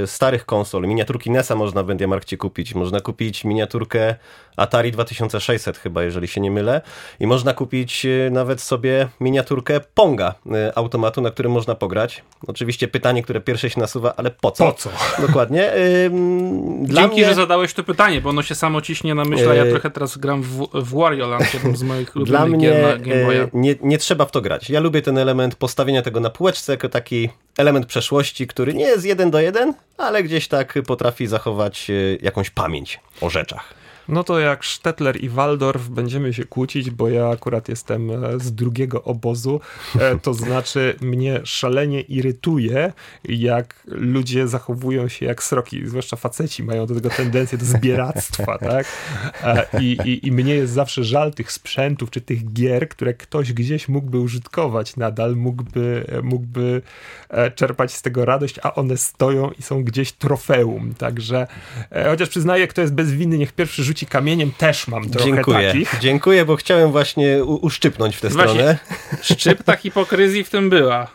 yy, 0.00 0.06
starych 0.06 0.46
konsol. 0.46 0.82
Miniaturki 0.82 1.30
NESa 1.30 1.54
można 1.54 1.82
w 1.82 1.86
Mediamarkcie 1.86 2.36
kupić. 2.36 2.74
Można 2.74 3.00
kupić 3.00 3.44
miniaturkę 3.44 4.14
Atari 4.56 4.92
2600 4.92 5.78
chyba, 5.78 6.02
jeżeli 6.02 6.28
się 6.28 6.40
nie 6.40 6.50
mylę. 6.50 6.80
I 7.20 7.26
można 7.26 7.54
kupić 7.54 8.04
yy, 8.04 8.30
nawet 8.32 8.60
sobie 8.60 9.08
miniaturkę 9.20 9.80
Ponga, 9.94 10.34
automatu, 10.74 11.20
na 11.20 11.30
którym 11.30 11.52
można 11.52 11.74
pograć. 11.74 12.24
Oczywiście 12.46 12.88
pytanie, 12.88 13.22
które 13.22 13.40
pierwsze 13.40 13.70
się 13.70 13.80
nasuwa, 13.80 14.14
ale 14.16 14.30
po 14.30 14.50
co? 14.50 14.66
Po 14.66 14.72
co? 14.72 14.90
Dokładnie. 15.26 15.72
Yy, 16.10 16.77
Dzięki, 16.82 17.16
mnie... 17.16 17.24
że 17.24 17.34
zadałeś 17.34 17.74
to 17.74 17.84
pytanie, 17.84 18.20
bo 18.20 18.30
ono 18.30 18.42
się 18.42 18.54
samo 18.54 18.80
ciśnie 18.80 19.14
na 19.14 19.24
myśl, 19.24 19.44
ja 19.44 19.64
yy, 19.64 19.70
trochę 19.70 19.90
teraz 19.90 20.18
gram 20.18 20.42
w, 20.42 20.68
w 20.74 20.98
Wario 20.98 21.28
Land, 21.28 21.54
jednym 21.54 21.76
z 21.76 21.82
moich 21.82 22.12
ulubionych 22.16 22.48
Dla 22.48 22.56
mnie 22.56 22.68
gier 22.68 22.82
na 22.82 23.04
Game 23.04 23.24
Boya. 23.24 23.48
Nie, 23.52 23.74
nie 23.82 23.98
trzeba 23.98 24.24
w 24.24 24.30
to 24.30 24.40
grać. 24.40 24.70
Ja 24.70 24.80
lubię 24.80 25.02
ten 25.02 25.18
element 25.18 25.54
postawienia 25.54 26.02
tego 26.02 26.20
na 26.20 26.30
półeczce 26.30 26.72
jako 26.72 26.88
taki 26.88 27.28
element 27.58 27.86
przeszłości, 27.86 28.46
który 28.46 28.74
nie 28.74 28.84
jest 28.84 29.04
jeden 29.04 29.30
do 29.30 29.40
jeden, 29.40 29.74
ale 29.96 30.22
gdzieś 30.22 30.48
tak 30.48 30.74
potrafi 30.86 31.26
zachować 31.26 31.90
e, 31.90 31.94
jakąś 32.22 32.50
pamięć 32.50 33.00
o 33.20 33.30
rzeczach. 33.30 33.77
No 34.08 34.24
to 34.24 34.40
jak 34.40 34.64
Stetler 34.64 35.24
i 35.24 35.28
Waldorf 35.28 35.88
będziemy 35.88 36.34
się 36.34 36.44
kłócić, 36.44 36.90
bo 36.90 37.08
ja 37.08 37.28
akurat 37.28 37.68
jestem 37.68 38.10
e, 38.10 38.40
z 38.40 38.52
drugiego 38.52 39.02
obozu, 39.02 39.60
e, 40.00 40.18
to 40.18 40.34
znaczy 40.44 40.96
mnie 41.00 41.40
szalenie 41.44 42.00
irytuje, 42.00 42.92
jak 43.24 43.82
ludzie 43.86 44.48
zachowują 44.48 45.08
się 45.08 45.26
jak 45.26 45.42
sroki, 45.42 45.86
zwłaszcza 45.86 46.16
faceci 46.16 46.62
mają 46.62 46.86
do 46.86 46.94
tego 46.94 47.10
tendencję 47.10 47.58
do 47.58 47.64
zbieractwa, 47.64 48.58
tak? 48.70 48.86
I, 49.80 49.98
i, 50.04 50.26
I 50.26 50.32
mnie 50.32 50.54
jest 50.54 50.72
zawsze 50.72 51.04
żal 51.04 51.34
tych 51.34 51.52
sprzętów, 51.52 52.10
czy 52.10 52.20
tych 52.20 52.52
gier, 52.52 52.88
które 52.88 53.14
ktoś 53.14 53.52
gdzieś 53.52 53.88
mógłby 53.88 54.20
użytkować 54.20 54.96
nadal, 54.96 55.36
mógłby, 55.36 56.04
mógłby 56.22 56.82
e, 57.28 57.50
czerpać 57.50 57.92
z 57.92 58.02
tego 58.02 58.24
radość, 58.24 58.56
a 58.62 58.74
one 58.74 58.96
stoją 58.96 59.50
i 59.58 59.62
są 59.62 59.84
gdzieś 59.84 60.12
trofeum, 60.12 60.94
także 60.94 61.46
chociaż 62.10 62.28
przyznaję, 62.28 62.68
kto 62.68 62.80
jest 62.80 62.94
bez 62.94 63.12
winy, 63.12 63.38
niech 63.38 63.52
pierwszy 63.52 63.84
rzuci 63.84 63.97
rzuci 63.98 64.06
kamieniem, 64.06 64.52
też 64.58 64.88
mam 64.88 65.10
trochę 65.10 65.30
Dziękuję. 65.30 65.66
takich. 65.66 65.96
Dziękuję, 66.00 66.44
bo 66.44 66.56
chciałem 66.56 66.92
właśnie 66.92 67.44
uszczypnąć 67.44 68.16
w 68.16 68.20
tę 68.20 68.28
właśnie, 68.28 68.52
stronę. 68.52 68.78
Szczyp 69.22 69.62
ta 69.62 69.76
hipokryzji 69.82 70.44
w 70.44 70.50
tym 70.50 70.70
była. 70.70 71.08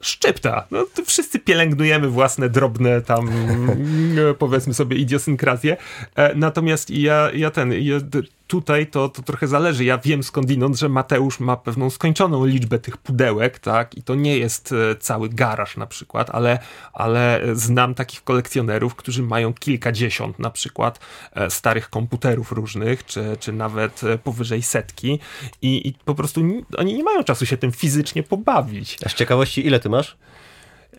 szczypta. 0.00 0.66
No, 0.70 0.86
to 0.94 1.04
wszyscy 1.04 1.38
pielęgnujemy 1.38 2.08
własne 2.08 2.48
drobne 2.48 3.00
tam, 3.02 3.28
mm, 3.28 4.34
powiedzmy 4.38 4.74
sobie, 4.74 4.96
idiosynkrazje. 4.96 5.76
E, 6.16 6.34
natomiast 6.34 6.90
ja, 6.90 7.30
ja 7.34 7.50
ten, 7.50 7.72
ja 7.72 8.00
tutaj 8.50 8.86
to, 8.86 9.08
to 9.08 9.22
trochę 9.22 9.48
zależy. 9.48 9.84
Ja 9.84 9.98
wiem 9.98 10.22
skądinąd, 10.22 10.78
że 10.78 10.88
Mateusz 10.88 11.40
ma 11.40 11.56
pewną 11.56 11.90
skończoną 11.90 12.44
liczbę 12.44 12.78
tych 12.78 12.96
pudełek, 12.96 13.58
tak, 13.58 13.94
i 13.94 14.02
to 14.02 14.14
nie 14.14 14.38
jest 14.38 14.72
e, 14.72 14.96
cały 14.96 15.28
garaż 15.28 15.76
na 15.76 15.86
przykład, 15.86 16.30
ale, 16.30 16.58
ale 16.92 17.40
znam 17.52 17.94
takich 17.94 18.24
kolekcjonerów, 18.24 18.94
którzy 18.94 19.22
mają 19.22 19.54
kilkadziesiąt 19.54 20.38
na 20.38 20.50
przykład 20.50 21.00
e, 21.32 21.50
starych 21.50 21.90
komputerów 21.90 22.52
różnych, 22.52 23.06
czy, 23.06 23.36
czy 23.40 23.52
nawet 23.52 24.00
powyżej 24.24 24.62
setki 24.62 25.18
i, 25.62 25.88
i 25.88 25.94
po 26.04 26.14
prostu 26.14 26.40
oni 26.78 26.94
nie 26.94 27.04
mają 27.04 27.24
czasu 27.24 27.46
się 27.46 27.56
tym 27.56 27.72
fizycznie 27.72 28.22
pobawić. 28.22 28.96
A 29.06 29.08
z 29.08 29.14
ciekawości, 29.14 29.66
ile 29.66 29.80
ty 29.80 29.88
masz? 29.88 30.16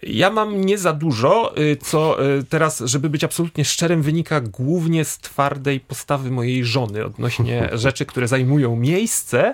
Ja 0.04 0.30
mam 0.30 0.62
nie 0.62 0.78
za 0.78 0.94
dużo, 0.94 1.58
y, 1.58 1.78
co 1.78 2.26
y, 2.26 2.44
teraz, 2.44 2.80
żeby 2.80 3.10
być 3.10 3.24
absolutnie 3.24 3.66
szczerym, 3.66 4.02
wynika 4.02 4.42
głównie 4.42 5.06
z 5.06 5.18
twardej 5.18 5.80
postawy 5.80 6.32
mojej 6.32 6.66
żony 6.66 7.06
odnośnie 7.06 7.70
rzeczy, 7.74 8.06
które 8.06 8.28
zajmują 8.28 8.76
miejsce, 8.76 9.54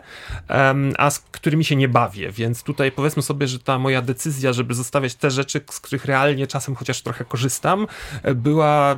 a 0.98 1.10
z 1.10 1.20
którymi 1.20 1.66
się 1.66 1.76
nie 1.76 1.88
bawię. 1.88 2.32
Więc 2.32 2.64
tutaj 2.64 2.92
powiedzmy 2.92 3.22
sobie, 3.22 3.48
że 3.48 3.60
ta 3.60 3.80
moja 3.80 4.02
decyzja, 4.02 4.54
żeby 4.54 4.74
zostawiać 4.74 5.16
te 5.16 5.32
rzeczy, 5.32 5.62
z 5.70 5.80
których 5.80 6.06
realnie 6.06 6.48
czasem 6.48 6.76
chociaż 6.76 7.02
trochę 7.02 7.26
korzystam, 7.26 7.88
była 8.36 8.98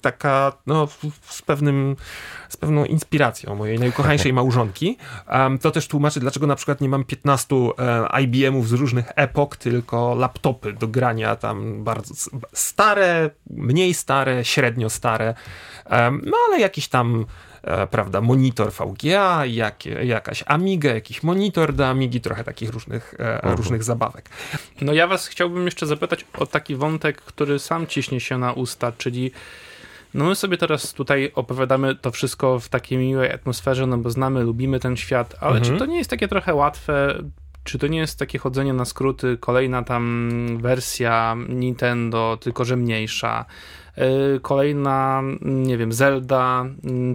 taka, 0.00 0.52
no, 0.66 0.88
z 1.20 1.42
pewnym, 1.42 1.96
z 2.48 2.56
pewną 2.56 2.84
inspiracją 2.84 3.54
mojej 3.54 3.78
najukochańszej 3.78 4.32
małżonki. 4.40 4.96
Um, 5.32 5.58
to 5.58 5.70
też 5.70 5.88
tłumaczy, 5.88 6.20
dlaczego 6.20 6.46
na 6.46 6.56
przykład 6.56 6.80
nie 6.80 6.88
mam 6.88 7.04
15 7.04 7.56
e, 7.56 8.22
IBM-ów 8.22 8.68
z 8.68 8.72
różnych 8.72 9.12
epok, 9.16 9.56
tylko 9.56 10.14
laptopy 10.14 10.72
do 10.72 10.88
grania 10.88 11.36
tam 11.36 11.84
bardzo 11.84 12.14
stare, 12.52 13.30
mniej 13.50 13.94
stare, 13.94 14.44
średnio 14.44 14.90
stare, 14.90 15.34
um, 15.90 16.22
no 16.26 16.36
ale 16.48 16.60
jakiś 16.60 16.88
tam 16.88 17.26
e, 17.62 17.86
prawda, 17.86 18.20
monitor 18.20 18.72
VGA, 18.72 19.46
jak, 19.46 19.86
jakaś 19.86 20.44
Amiga, 20.46 20.94
jakiś 20.94 21.22
monitor 21.22 21.72
do 21.72 21.88
Amigi, 21.88 22.20
trochę 22.20 22.44
takich 22.44 22.70
różnych, 22.70 23.14
uh 23.14 23.26
mhm. 23.26 23.56
różnych 23.56 23.84
zabawek. 23.84 24.30
No 24.80 24.92
ja 24.92 25.06
was 25.06 25.26
chciałbym 25.26 25.64
jeszcze 25.64 25.86
zapytać 25.86 26.24
o 26.38 26.46
taki 26.46 26.76
wątek, 26.76 27.20
który 27.20 27.58
sam 27.58 27.86
ciśnie 27.86 28.20
się 28.20 28.38
na 28.38 28.52
usta, 28.52 28.92
czyli 28.92 29.32
no 30.14 30.24
my 30.24 30.34
sobie 30.34 30.56
teraz 30.56 30.92
tutaj 30.92 31.32
opowiadamy 31.34 31.94
to 31.94 32.10
wszystko 32.10 32.58
w 32.58 32.68
takiej 32.68 32.98
miłej 32.98 33.32
atmosferze, 33.32 33.86
no 33.86 33.98
bo 33.98 34.10
znamy, 34.10 34.42
lubimy 34.42 34.80
ten 34.80 34.96
świat, 34.96 35.34
ale 35.40 35.58
mhm. 35.58 35.64
czy 35.64 35.78
to 35.78 35.86
nie 35.86 35.98
jest 35.98 36.10
takie 36.10 36.28
trochę 36.28 36.54
łatwe, 36.54 37.22
czy 37.64 37.78
to 37.78 37.86
nie 37.86 37.98
jest 37.98 38.18
takie 38.18 38.38
chodzenie 38.38 38.72
na 38.72 38.84
skróty, 38.84 39.36
kolejna 39.40 39.82
tam 39.82 40.30
wersja 40.60 41.36
Nintendo, 41.48 42.38
tylko 42.40 42.64
że 42.64 42.76
mniejsza, 42.76 43.44
yy, 43.96 44.40
kolejna, 44.42 45.22
nie 45.42 45.76
wiem, 45.76 45.92
Zelda, 45.92 46.64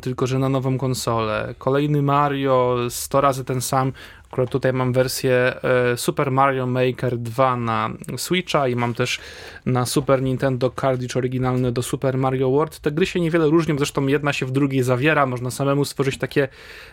tylko 0.02 0.28
że 0.28 0.40
na 0.40 0.50
nową 0.50 0.78
konsolę, 0.78 1.56
kolejny 1.58 2.02
Mario, 2.02 2.78
100 2.90 3.22
razy 3.22 3.46
ten 3.46 3.62
sam, 3.62 3.92
Akurat 4.34 4.50
tutaj 4.50 4.74
mam 4.74 4.94
wersję 4.94 5.54
e, 5.64 5.98
Super 5.98 6.32
Mario 6.32 6.68
Maker 6.68 7.18
2 7.18 7.58
na 7.58 7.90
Switcha 8.18 8.68
i 8.68 8.76
mam 8.76 8.94
też 8.94 9.20
na 9.66 9.86
Super 9.86 10.22
Nintendo 10.22 10.72
cartridge 10.82 11.18
oryginalny 11.18 11.72
do 11.72 11.84
Super 11.84 12.18
Mario 12.18 12.50
World. 12.50 12.80
Te 12.80 12.92
gry 12.92 13.06
się 13.06 13.20
niewiele 13.20 13.48
różnią, 13.48 13.78
zresztą 13.78 14.08
jedna 14.08 14.34
się 14.34 14.46
w 14.46 14.52
drugiej 14.52 14.84
zawiera. 14.84 15.26
Można 15.26 15.52
samemu 15.52 15.86
stworzyć 15.86 16.18
takie 16.18 16.48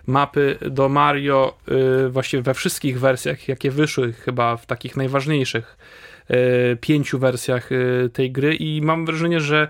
mapy 0.07 0.59
do 0.70 0.88
Mario 0.88 1.57
e, 1.68 2.09
właściwie 2.09 2.43
we 2.43 2.55
wszystkich 2.55 3.01
wersjach, 3.01 3.49
jakie 3.49 3.70
wyszły, 3.70 4.12
chyba 4.12 4.57
w 4.57 4.66
takich 4.66 4.97
najważniejszych 4.97 5.76
e, 6.28 6.76
pięciu 6.76 7.18
wersjach 7.18 7.70
tej 8.12 8.32
gry 8.32 8.55
i 8.55 8.82
mam 8.82 9.07
wrażenie, 9.07 9.41
że 9.41 9.68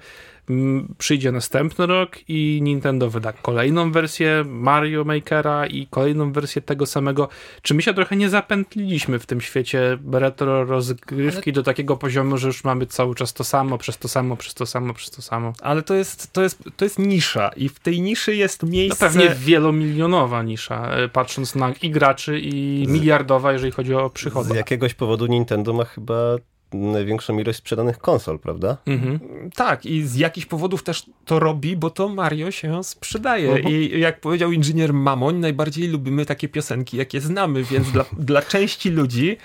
przyjdzie 0.98 1.32
następny 1.32 1.86
rok 1.86 2.18
i 2.28 2.60
Nintendo 2.62 3.10
wyda 3.10 3.32
kolejną 3.32 3.92
wersję 3.92 4.44
Mario 4.46 5.04
Makera 5.04 5.66
i 5.66 5.86
kolejną 5.86 6.32
wersję 6.32 6.62
tego 6.62 6.86
samego. 6.86 7.28
Czy 7.62 7.74
my 7.74 7.82
się 7.82 7.94
trochę 7.94 8.16
nie 8.16 8.28
zapętliliśmy 8.28 9.18
w 9.18 9.26
tym 9.26 9.40
świecie 9.40 9.98
retro 10.12 10.64
rozgrywki 10.64 11.50
Ale... 11.50 11.52
do 11.52 11.62
takiego 11.62 11.96
poziomu, 11.96 12.38
że 12.38 12.46
już 12.46 12.64
mamy 12.64 12.86
cały 12.86 13.14
czas 13.14 13.32
to 13.32 13.44
samo, 13.44 13.78
przez 13.78 13.98
to 13.98 14.08
samo, 14.08 14.36
przez 14.36 14.54
to 14.54 14.66
samo, 14.66 14.94
przez 14.94 15.10
to 15.10 15.22
samo? 15.22 15.52
Ale 15.62 15.82
to 15.82 15.94
jest, 15.94 16.32
to 16.32 16.42
jest, 16.42 16.62
to 16.76 16.84
jest 16.84 16.98
nisza 16.98 17.50
i 17.56 17.68
w 17.68 17.78
tej 17.78 18.00
niszy 18.00 18.36
jest 18.36 18.62
miejsce... 18.62 19.04
No 19.04 19.12
pewnie 19.12 19.34
wielomilionowa 19.34 20.42
nisza, 20.42 20.90
e, 20.90 21.08
patrząc 21.08 21.54
na 21.54 21.72
i 21.82 21.90
graczy 21.90 22.40
i 22.40 22.84
miliardowa, 22.88 23.52
jeżeli 23.52 23.72
chodzi 23.72 23.94
o 23.94 24.10
przychody. 24.10 24.48
Z 24.48 24.56
jakiegoś 24.56 24.94
powodu 24.94 25.26
Nintendo 25.26 25.72
ma 25.72 25.84
chyba 25.84 26.36
największą 26.72 27.38
ilość 27.38 27.58
sprzedanych 27.58 27.98
konsol, 27.98 28.38
prawda? 28.38 28.76
Mhm. 28.86 29.20
Tak, 29.54 29.86
i 29.86 30.02
z 30.02 30.16
jakichś 30.16 30.46
powodów 30.46 30.82
też 30.82 31.06
to 31.24 31.38
robi, 31.38 31.76
bo 31.76 31.90
to 31.90 32.08
Mario 32.08 32.50
się 32.50 32.84
sprzedaje. 32.84 33.52
Mhm. 33.52 33.74
I 33.74 34.00
jak 34.00 34.20
powiedział 34.20 34.52
inżynier 34.52 34.94
Mamoń, 34.94 35.36
najbardziej 35.36 35.88
lubimy 35.88 36.26
takie 36.26 36.48
piosenki, 36.48 36.96
jakie 36.96 37.20
znamy, 37.20 37.64
więc 37.64 37.90
dla, 37.90 38.04
dla 38.18 38.42
części 38.42 38.90
ludzi 38.90 39.36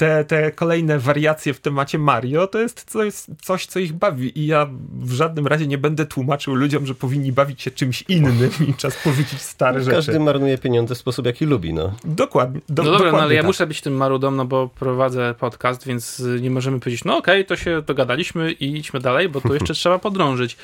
te, 0.00 0.24
te 0.24 0.52
kolejne 0.52 0.98
wariacje 0.98 1.54
w 1.54 1.60
temacie 1.60 1.98
Mario 1.98 2.46
to 2.46 2.58
jest 2.58 2.90
coś, 2.90 3.14
coś, 3.42 3.66
co 3.66 3.78
ich 3.78 3.92
bawi. 3.92 4.38
I 4.38 4.46
ja 4.46 4.68
w 4.92 5.12
żadnym 5.12 5.46
razie 5.46 5.66
nie 5.66 5.78
będę 5.78 6.06
tłumaczył 6.06 6.54
ludziom, 6.54 6.86
że 6.86 6.94
powinni 6.94 7.32
bawić 7.32 7.62
się 7.62 7.70
czymś 7.70 8.04
innym 8.08 8.50
i 8.68 8.74
czas 8.74 8.96
powiedzieć 9.04 9.40
stare 9.40 9.78
no, 9.78 9.84
rzeczy. 9.84 9.96
Każdy 9.96 10.20
marnuje 10.20 10.58
pieniądze 10.58 10.94
w 10.94 10.98
sposób, 10.98 11.26
jaki 11.26 11.46
lubi, 11.46 11.74
no. 11.74 11.92
Dokładnie. 12.04 12.60
Do, 12.68 12.82
no 12.82 12.90
dobra, 12.90 13.12
no, 13.12 13.18
ale 13.18 13.34
ja 13.34 13.40
tak. 13.40 13.46
muszę 13.46 13.66
być 13.66 13.80
tym 13.80 13.94
marudą, 13.94 14.30
no 14.30 14.44
bo 14.44 14.68
prowadzę 14.68 15.34
podcast, 15.38 15.86
więc 15.86 16.22
nie 16.40 16.50
możemy 16.50 16.70
możemy 16.70 16.80
powiedzieć, 16.80 17.04
no 17.04 17.16
okej, 17.16 17.40
okay, 17.40 17.44
to 17.44 17.64
się 17.64 17.82
dogadaliśmy 17.82 18.52
i 18.52 18.76
idźmy 18.76 19.00
dalej, 19.00 19.28
bo 19.28 19.40
tu 19.40 19.54
jeszcze 19.54 19.74
trzeba 19.80 19.98
podrążyć. 19.98 20.56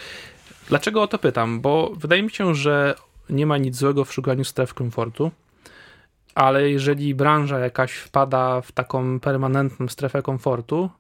Dlaczego 0.69 1.03
o 1.03 1.07
to 1.07 1.19
pytam? 1.19 1.61
Bo 1.61 1.93
wydaje 1.97 2.23
mi 2.23 2.31
się, 2.31 2.55
że 2.55 2.95
nie 3.31 3.47
ma 3.47 3.59
nic 3.59 3.77
złego 3.77 4.05
w 4.05 4.13
szukaniu 4.13 4.45
stref 4.45 4.75
komfortu, 4.75 5.31
ale 6.37 6.71
jeżeli 6.71 7.15
branża 7.15 7.59
jakaś 7.59 7.93
wpada 7.93 8.61
w 8.61 8.73
taką 8.73 9.21
permanentną 9.21 9.89
strefę 9.89 10.23
komfortu, 10.23 10.91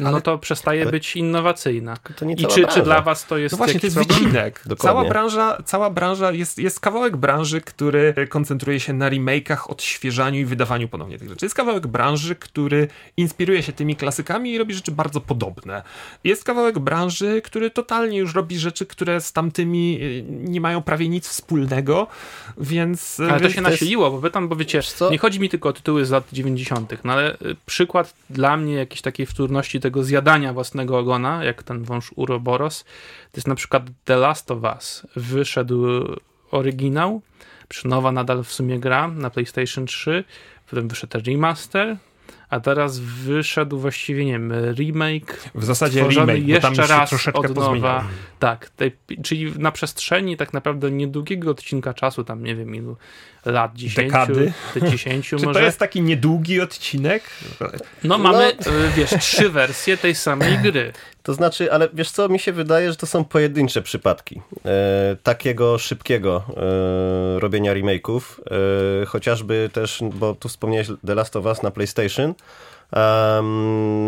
no 0.00 0.08
ale, 0.08 0.22
to 0.22 0.38
przestaje 0.38 0.82
ale, 0.82 0.90
być 0.90 1.16
innowacyjna. 1.16 1.96
I 2.36 2.46
czy, 2.46 2.66
czy 2.66 2.82
dla 2.82 3.02
was 3.02 3.26
to 3.26 3.38
jest 3.38 3.52
No 3.52 3.56
właśnie, 3.56 3.80
to 3.80 3.86
jest 3.86 3.98
wycinek. 3.98 4.62
Cała 4.78 5.04
branża, 5.04 5.62
cała 5.64 5.90
branża 5.90 6.32
jest, 6.32 6.58
jest 6.58 6.80
kawałek 6.80 7.16
branży, 7.16 7.60
który 7.60 8.14
koncentruje 8.28 8.80
się 8.80 8.92
na 8.92 9.10
remake'ach, 9.10 9.58
odświeżaniu 9.68 10.40
i 10.40 10.44
wydawaniu 10.44 10.88
ponownie 10.88 11.18
tych 11.18 11.28
rzeczy. 11.28 11.44
Jest 11.44 11.54
kawałek 11.54 11.86
branży, 11.86 12.36
który 12.36 12.88
inspiruje 13.16 13.62
się 13.62 13.72
tymi 13.72 13.96
klasykami 13.96 14.52
i 14.52 14.58
robi 14.58 14.74
rzeczy 14.74 14.92
bardzo 14.92 15.20
podobne. 15.20 15.82
Jest 16.24 16.44
kawałek 16.44 16.78
branży, 16.78 17.42
który 17.44 17.70
totalnie 17.70 18.18
już 18.18 18.34
robi 18.34 18.58
rzeczy, 18.58 18.86
które 18.86 19.20
z 19.20 19.32
tamtymi 19.32 19.98
y, 20.02 20.24
nie 20.28 20.60
mają 20.60 20.82
prawie 20.82 21.08
nic 21.08 21.28
wspólnego, 21.28 22.06
więc... 22.58 23.20
Ale 23.20 23.40
to 23.40 23.48
się 23.48 23.54
to 23.54 23.60
nasiliło, 23.70 24.10
bo 24.10 24.18
pytam, 24.20 24.48
bo 24.48 24.56
wiecie, 24.56 24.80
nie 25.10 25.18
chodzi 25.18 25.40
mi 25.40 25.48
tylko 25.48 25.68
o 25.68 25.72
tytuły 25.72 26.06
z 26.06 26.10
lat 26.10 26.24
90., 26.32 27.04
no 27.04 27.12
ale 27.12 27.34
y, 27.34 27.56
przykład 27.66 28.14
dla 28.30 28.56
mnie 28.56 28.74
jakiejś 28.74 29.02
takiej 29.02 29.26
wtórności 29.26 29.80
tego 29.86 30.04
zjadania 30.04 30.52
własnego 30.52 30.98
ogona, 30.98 31.44
jak 31.44 31.62
ten 31.62 31.82
wąż 31.84 32.12
Uroboros, 32.16 32.84
to 33.32 33.36
jest 33.36 33.48
na 33.48 33.54
przykład 33.54 33.82
The 34.04 34.16
Last 34.16 34.50
of 34.50 34.62
Us. 34.62 35.06
Wyszedł 35.16 35.86
oryginał, 36.50 37.22
nowa 37.84 38.12
nadal 38.12 38.44
w 38.44 38.52
sumie 38.52 38.80
gra 38.80 39.08
na 39.08 39.30
PlayStation 39.30 39.86
3, 39.86 40.24
potem 40.70 40.88
wyszedł 40.88 41.18
remaster, 41.26 41.96
a 42.48 42.60
teraz 42.60 42.98
wyszedł 42.98 43.78
właściwie, 43.78 44.24
nie 44.24 44.32
wiem, 44.32 44.52
remake. 44.52 45.50
W 45.54 45.64
zasadzie 45.64 46.08
remake, 46.08 46.48
jeszcze 46.48 46.86
raz 46.86 47.28
od 47.32 47.56
nowa. 47.56 48.04
Tak, 48.38 48.70
tej, 48.70 48.96
czyli 49.22 49.52
na 49.58 49.72
przestrzeni 49.72 50.36
tak 50.36 50.52
naprawdę 50.52 50.90
niedługiego 50.90 51.50
odcinka 51.50 51.94
czasu, 51.94 52.24
tam 52.24 52.42
nie 52.42 52.56
wiem 52.56 52.74
ilu 52.74 52.96
lat, 53.46 53.74
10, 53.74 54.12
Dekady. 54.12 54.52
10 54.90 55.28
Czy 55.28 55.36
może. 55.36 55.60
to 55.60 55.66
jest 55.66 55.78
taki 55.78 56.02
niedługi 56.02 56.60
odcinek? 56.60 57.22
No 58.04 58.18
mamy, 58.18 58.52
no. 58.66 58.72
wiesz, 58.96 59.10
trzy 59.20 59.50
wersje 59.50 59.96
tej 59.96 60.14
samej 60.14 60.58
gry. 60.72 60.92
To 61.22 61.34
znaczy, 61.34 61.72
ale 61.72 61.88
wiesz 61.92 62.10
co, 62.10 62.28
mi 62.28 62.38
się 62.38 62.52
wydaje, 62.52 62.90
że 62.90 62.96
to 62.96 63.06
są 63.06 63.24
pojedyncze 63.24 63.82
przypadki 63.82 64.40
e, 64.64 65.16
takiego 65.22 65.78
szybkiego 65.78 66.44
e, 67.36 67.40
robienia 67.40 67.74
remake'ów, 67.74 68.20
e, 69.02 69.06
chociażby 69.06 69.70
też, 69.72 70.02
bo 70.12 70.34
tu 70.34 70.48
wspomniałeś 70.48 70.88
The 71.06 71.14
Last 71.14 71.36
of 71.36 71.44
Us 71.44 71.62
na 71.62 71.70
PlayStation, 71.70 72.34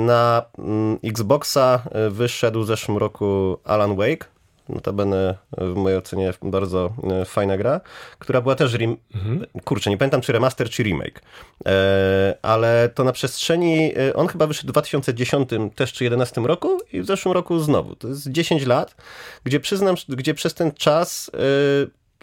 na 0.06 0.42
mm, 0.58 0.98
Xboxa 1.04 1.82
e, 1.90 2.10
wyszedł 2.10 2.62
w 2.62 2.66
zeszłym 2.66 2.98
roku 2.98 3.58
Alan 3.64 3.96
Wake, 3.96 4.26
notabene 4.68 5.38
w 5.58 5.74
mojej 5.74 5.98
ocenie 5.98 6.32
bardzo 6.42 6.92
e, 7.10 7.24
fajna 7.24 7.56
gra, 7.56 7.80
która 8.18 8.40
była 8.40 8.54
też, 8.54 8.74
rem... 8.74 8.96
mhm. 9.14 9.46
kurczę, 9.64 9.90
nie 9.90 9.98
pamiętam 9.98 10.20
czy 10.20 10.32
remaster, 10.32 10.70
czy 10.70 10.82
remake, 10.82 11.22
e, 11.66 12.38
ale 12.42 12.88
to 12.94 13.04
na 13.04 13.12
przestrzeni, 13.12 13.92
e, 13.96 14.14
on 14.14 14.26
chyba 14.26 14.46
wyszedł 14.46 14.68
w 14.68 14.72
2010 14.72 15.48
też 15.74 15.92
czy 15.92 16.04
2011 16.04 16.40
roku 16.40 16.78
i 16.92 17.00
w 17.00 17.06
zeszłym 17.06 17.34
roku 17.34 17.58
znowu. 17.58 17.96
To 17.96 18.08
jest 18.08 18.28
10 18.28 18.66
lat, 18.66 18.96
gdzie 19.44 19.60
przyznam, 19.60 19.94
gdzie 20.08 20.34
przez 20.34 20.54
ten 20.54 20.72
czas 20.72 21.30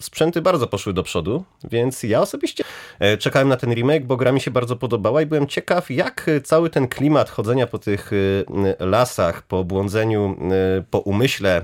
sprzęty 0.01 0.41
bardzo 0.41 0.67
poszły 0.67 0.93
do 0.93 1.03
przodu, 1.03 1.43
więc 1.63 2.03
ja 2.03 2.21
osobiście 2.21 2.63
e, 2.99 3.17
czekałem 3.17 3.49
na 3.49 3.57
ten 3.57 3.73
remake, 3.73 4.05
bo 4.05 4.17
gra 4.17 4.31
mi 4.31 4.41
się 4.41 4.51
bardzo 4.51 4.75
podobała 4.75 5.21
i 5.21 5.25
byłem 5.25 5.47
ciekaw, 5.47 5.91
jak 5.91 6.29
cały 6.43 6.69
ten 6.69 6.87
klimat 6.87 7.29
chodzenia 7.29 7.67
po 7.67 7.79
tych 7.79 8.11
e, 8.13 8.85
lasach, 8.85 9.41
po 9.41 9.63
błądzeniu, 9.63 10.37
e, 10.51 10.83
po 10.91 10.99
umyśle 10.99 11.61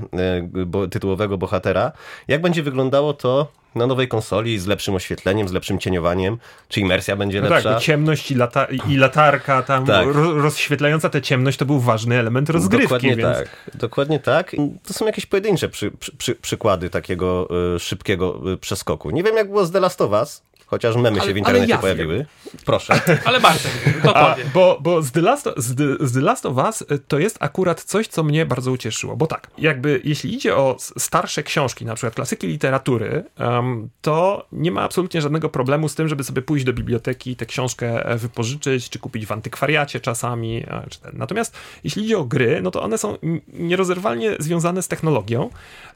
tytułowego 0.92 1.38
bohatera, 1.38 1.92
jak 2.28 2.42
będzie 2.42 2.64
wyglądało 2.64 3.14
to 3.14 3.61
na 3.76 3.88
nowej 3.88 4.08
konsoli 4.08 4.60
z 4.60 4.68
lepszym 4.68 4.96
oświetleniem, 4.96 5.48
z 5.48 5.52
lepszym 5.52 5.80
cieniowaniem, 5.80 6.38
czy 6.70 6.80
imersja 6.80 7.16
będzie 7.16 7.42
no 7.42 7.50
lepsza. 7.50 7.74
Tak, 7.74 7.84
ciemność 7.84 8.32
i, 8.32 8.36
lata 8.36 8.68
i 8.90 8.98
latarka 8.98 9.64
tam 9.64 9.86
tak. 9.86 10.08
ro 10.08 10.34
rozświetlająca 10.34 11.10
tę 11.10 11.22
ciemność 11.22 11.58
to 11.58 11.66
był 11.66 11.80
ważny 11.80 12.20
element 12.20 12.50
rozgrywki. 12.50 12.84
Dokładnie 12.84 13.16
więc... 13.16 13.38
tak. 13.38 13.72
Dokładnie 13.74 14.20
tak. 14.20 14.56
To 14.84 14.94
są 14.94 15.06
jakieś 15.06 15.26
pojedyncze 15.26 15.70
przy, 15.70 15.92
przy, 15.92 16.18
przy, 16.18 16.36
przykłady 16.36 16.90
takiego 16.90 17.48
y, 17.76 17.80
szybkiego 17.80 18.52
y, 18.54 18.58
przeskoku. 18.58 19.12
Nie 19.12 19.24
wiem 19.24 19.36
jak 19.36 19.48
było 19.48 19.66
z 19.66 19.72
The 19.72 19.80
Last 19.80 20.02
of 20.02 20.12
Us, 20.12 20.42
Chociaż 20.72 20.96
memy 20.96 21.20
ale, 21.20 21.28
się 21.28 21.34
w 21.34 21.38
internecie 21.38 21.72
ja 21.72 21.78
pojawiły. 21.78 22.16
Wiem. 22.16 22.26
Proszę. 22.66 23.02
Ale 23.26 23.40
Bartek, 23.40 23.72
to 24.04 24.14
powie. 24.14 24.44
Bo, 24.54 24.78
bo 24.82 25.02
z, 25.02 25.12
The 25.12 25.22
Last, 25.22 25.50
z, 25.58 25.76
The, 25.76 26.08
z 26.08 26.14
The 26.14 26.22
Last 26.22 26.46
of 26.46 26.58
Us 26.58 26.82
y, 26.82 27.00
to 27.08 27.20
jest 27.20 27.38
akurat 27.40 27.84
coś, 27.84 28.08
co 28.08 28.24
mnie 28.24 28.46
bardzo 28.46 28.72
ucieszyło. 28.72 29.18
Bo 29.18 29.28
tak, 29.28 29.48
jakby 29.58 30.02
jeśli 30.04 30.34
idzie 30.34 30.56
o 30.56 30.78
starsze 30.80 31.44
książki, 31.44 31.86
na 31.86 31.96
przykład 31.96 32.16
klasyki 32.16 32.48
literatury, 32.48 33.24
um, 33.40 33.90
to 34.02 34.46
nie 34.52 34.72
ma 34.72 34.82
absolutnie 34.82 35.22
żadnego 35.22 35.50
problemu 35.50 35.90
z 35.90 35.96
tym, 35.96 36.08
żeby 36.08 36.24
sobie 36.24 36.42
pójść 36.42 36.66
do 36.66 36.74
biblioteki, 36.74 37.36
tę 37.36 37.46
książkę 37.46 38.06
e, 38.06 38.18
wypożyczyć, 38.18 38.90
czy 38.90 39.00
kupić 39.00 39.26
w 39.26 39.32
antykwariacie 39.32 40.00
czasami. 40.00 40.58
E, 40.58 40.84
czy 40.90 41.00
ten. 41.00 41.12
Natomiast 41.18 41.58
jeśli 41.84 42.04
idzie 42.04 42.18
o 42.18 42.24
gry, 42.24 42.62
no 42.62 42.72
to 42.72 42.82
one 42.82 42.98
są 42.98 43.18
nierozerwalnie 43.54 44.36
związane 44.40 44.82
z 44.82 44.88
technologią, 44.88 45.50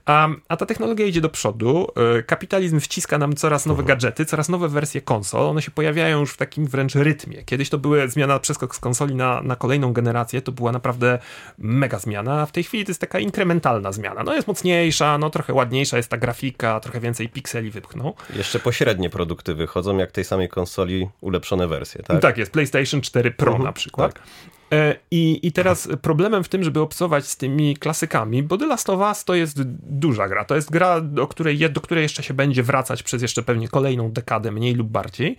um, 0.07 0.41
a 0.47 0.57
ta 0.57 0.65
technologia 0.65 1.05
idzie 1.05 1.21
do 1.21 1.29
przodu. 1.29 1.87
E, 2.17 2.23
kapitalizm 2.23 2.79
wciska 2.79 3.17
nam 3.17 3.35
coraz 3.35 3.65
nowe 3.65 3.81
mhm. 3.81 3.87
gadżety, 3.87 4.25
coraz 4.25 4.49
nowe 4.49 4.65
nowe 4.65 4.73
wersje 4.73 5.01
konsol, 5.01 5.49
one 5.49 5.61
się 5.61 5.71
pojawiają 5.71 6.19
już 6.19 6.31
w 6.33 6.37
takim 6.37 6.67
wręcz 6.67 6.95
rytmie. 6.95 7.43
Kiedyś 7.43 7.69
to 7.69 7.77
była 7.77 8.07
zmiana, 8.07 8.39
przeskok 8.39 8.75
z 8.75 8.79
konsoli 8.79 9.15
na, 9.15 9.41
na 9.41 9.55
kolejną 9.55 9.93
generację, 9.93 10.41
to 10.41 10.51
była 10.51 10.71
naprawdę 10.71 11.19
mega 11.57 11.99
zmiana, 11.99 12.41
a 12.41 12.45
w 12.45 12.51
tej 12.51 12.63
chwili 12.63 12.85
to 12.85 12.89
jest 12.89 13.01
taka 13.01 13.19
inkrementalna 13.19 13.91
zmiana. 13.91 14.23
No 14.23 14.33
jest 14.33 14.47
mocniejsza, 14.47 15.17
no 15.17 15.29
trochę 15.29 15.53
ładniejsza 15.53 15.97
jest 15.97 16.09
ta 16.09 16.17
grafika, 16.17 16.79
trochę 16.79 16.99
więcej 16.99 17.29
pikseli 17.29 17.71
wypchną. 17.71 18.13
Jeszcze 18.35 18.59
pośrednie 18.59 19.09
produkty 19.09 19.55
wychodzą, 19.55 19.97
jak 19.97 20.11
tej 20.11 20.23
samej 20.23 20.49
konsoli 20.49 21.09
ulepszone 21.21 21.67
wersje, 21.67 22.03
tak? 22.03 22.21
Tak 22.21 22.37
jest, 22.37 22.51
PlayStation 22.51 23.01
4 23.01 23.31
Pro 23.31 23.51
mhm, 23.51 23.63
na 23.63 23.73
przykład. 23.73 24.13
Tak. 24.13 24.23
E, 24.71 24.95
I, 25.11 25.39
I 25.47 25.51
teraz 25.51 25.89
problemem 26.01 26.43
w 26.43 26.49
tym, 26.49 26.63
żeby 26.63 26.79
obcować 26.79 27.27
z 27.27 27.37
tymi 27.37 27.77
klasykami, 27.77 28.43
bo 28.43 28.57
The 28.57 28.65
Last 28.65 28.89
of 28.89 28.99
Us 28.99 29.23
to 29.23 29.35
jest 29.35 29.63
duża 29.89 30.27
gra. 30.27 30.45
To 30.45 30.55
jest 30.55 30.71
gra, 30.71 31.01
do 31.01 31.27
której, 31.27 31.71
do 31.71 31.81
której 31.81 32.01
jeszcze 32.01 32.23
się 32.23 32.33
będzie 32.33 32.63
wracać 32.63 33.03
przez 33.03 33.21
jeszcze 33.21 33.43
pewnie 33.43 33.67
kolejną 33.67 34.11
dekadę, 34.11 34.51
mniej 34.51 34.75
lub 34.75 34.87
bardziej. 34.87 35.37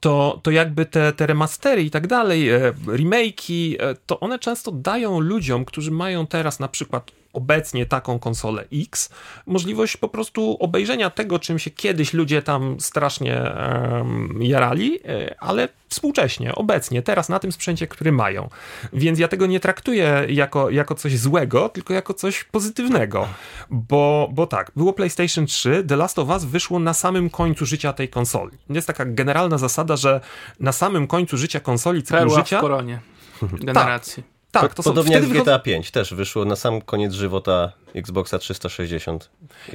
To, 0.00 0.40
to 0.42 0.50
jakby 0.50 0.86
te, 0.86 1.12
te 1.12 1.26
remastery 1.26 1.82
i 1.82 1.90
tak 1.90 2.06
dalej, 2.06 2.50
e, 2.50 2.72
remake'i, 2.86 3.76
e, 3.78 3.94
to 4.06 4.20
one 4.20 4.38
często 4.38 4.72
dają 4.72 5.20
ludziom, 5.20 5.64
którzy 5.64 5.90
mają 5.90 6.26
teraz 6.26 6.60
na 6.60 6.68
przykład 6.68 7.10
obecnie 7.34 7.86
taką 7.86 8.18
konsolę 8.18 8.64
X, 8.72 9.10
możliwość 9.46 9.96
po 9.96 10.08
prostu 10.08 10.56
obejrzenia 10.60 11.10
tego, 11.10 11.38
czym 11.38 11.58
się 11.58 11.70
kiedyś 11.70 12.12
ludzie 12.12 12.42
tam 12.42 12.80
strasznie 12.80 13.52
um, 13.96 14.38
jarali, 14.42 15.00
e, 15.08 15.34
ale 15.38 15.68
współcześnie, 15.88 16.54
obecnie, 16.54 17.02
teraz 17.02 17.28
na 17.28 17.38
tym 17.38 17.52
sprzęcie, 17.52 17.86
który 17.86 18.12
mają. 18.12 18.48
Więc 18.92 19.18
ja 19.18 19.28
tego 19.28 19.46
nie 19.46 19.60
traktuję 19.60 20.26
jako, 20.28 20.70
jako 20.70 20.94
coś 20.94 21.18
złego, 21.18 21.68
tylko 21.68 21.94
jako 21.94 22.14
coś 22.14 22.44
pozytywnego. 22.44 23.28
Bo, 23.70 24.28
bo 24.32 24.46
tak, 24.46 24.72
było 24.76 24.92
PlayStation 24.92 25.46
3, 25.46 25.84
The 25.88 25.96
Last 25.96 26.18
of 26.18 26.28
Us 26.28 26.44
wyszło 26.44 26.78
na 26.78 26.94
samym 26.94 27.30
końcu 27.30 27.66
życia 27.66 27.92
tej 27.92 28.08
konsoli. 28.08 28.58
Jest 28.70 28.86
taka 28.86 29.04
generalna 29.04 29.58
zasada, 29.58 29.96
że 29.96 30.20
na 30.60 30.72
samym 30.72 31.06
końcu 31.06 31.36
życia 31.36 31.60
konsoli, 31.60 32.02
cyklu 32.02 32.18
Perła 32.18 32.36
życia... 32.36 32.58
w 32.58 32.60
koronie 32.60 33.00
generacji. 33.66 34.22
Tak, 34.22 34.33
tak, 34.60 34.74
to 34.74 34.82
Podobnie 34.82 35.16
są, 35.22 35.28
jak 35.28 35.42
GTA 35.42 35.58
5 35.58 35.90
też 35.90 36.14
wyszło 36.14 36.44
na 36.44 36.56
sam 36.56 36.80
koniec 36.80 37.12
żywota 37.12 37.72
Xboxa 37.94 38.38
360. 38.38 39.30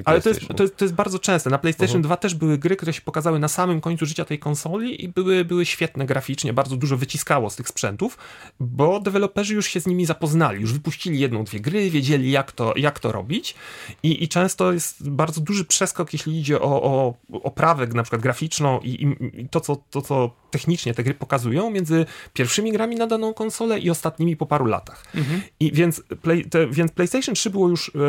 Ale 0.06 0.22
to 0.22 0.30
jest, 0.30 0.42
to, 0.58 0.64
jest, 0.64 0.78
to 0.78 0.86
jest 0.86 0.96
bardzo 0.96 1.20
częste. 1.20 1.50
Na 1.50 1.58
PlayStation 1.58 1.98
uh 1.98 2.02
-huh. 2.02 2.08
2 2.08 2.18
też 2.18 2.36
były 2.36 2.58
gry, 2.58 2.76
które 2.76 2.94
się 2.94 3.02
pokazały 3.02 3.40
na 3.40 3.48
samym 3.48 3.82
końcu 3.82 4.06
życia 4.06 4.26
tej 4.26 4.40
konsoli 4.40 5.04
i 5.04 5.08
były, 5.08 5.46
były 5.46 5.66
świetne 5.66 6.06
graficznie, 6.06 6.54
bardzo 6.54 6.78
dużo 6.78 6.98
wyciskało 6.98 7.50
z 7.50 7.56
tych 7.56 7.68
sprzętów, 7.68 8.18
bo 8.60 9.00
deweloperzy 9.00 9.54
już 9.54 9.68
się 9.68 9.80
z 9.80 9.88
nimi 9.88 10.06
zapoznali, 10.06 10.62
już 10.62 10.74
wypuścili 10.74 11.20
jedną, 11.20 11.44
dwie 11.44 11.60
gry, 11.60 11.90
wiedzieli 11.90 12.32
jak 12.32 12.52
to, 12.52 12.74
jak 12.76 13.00
to 13.00 13.12
robić 13.12 13.56
i, 14.04 14.24
i 14.24 14.28
często 14.28 14.74
jest 14.74 15.10
bardzo 15.10 15.42
duży 15.42 15.66
przeskok, 15.66 16.14
jeśli 16.14 16.40
idzie 16.40 16.62
o, 16.62 16.84
o 16.84 17.14
oprawę 17.44 17.88
na 17.88 18.04
przykład 18.04 18.22
graficzną 18.22 18.80
i, 18.80 18.90
i, 18.90 19.42
i 19.42 19.50
to, 19.50 19.62
co, 19.62 19.76
to, 19.76 20.02
co 20.02 20.32
technicznie 20.52 20.94
te 20.94 21.04
gry 21.04 21.14
pokazują 21.14 21.70
między 21.70 22.06
pierwszymi 22.34 22.72
grami 22.72 22.96
na 22.96 23.08
daną 23.08 23.34
konsolę 23.34 23.80
i 23.80 23.90
ostatnimi 23.90 24.36
po 24.36 24.46
paru 24.46 24.66
latach. 24.66 25.06
Mhm. 25.16 25.42
I 25.60 25.72
więc, 25.72 26.04
play, 26.22 26.46
te, 26.46 26.68
więc 26.68 26.92
PlayStation 26.92 27.36
3 27.36 27.50
było 27.50 27.70
już, 27.70 27.92
e, 27.96 28.00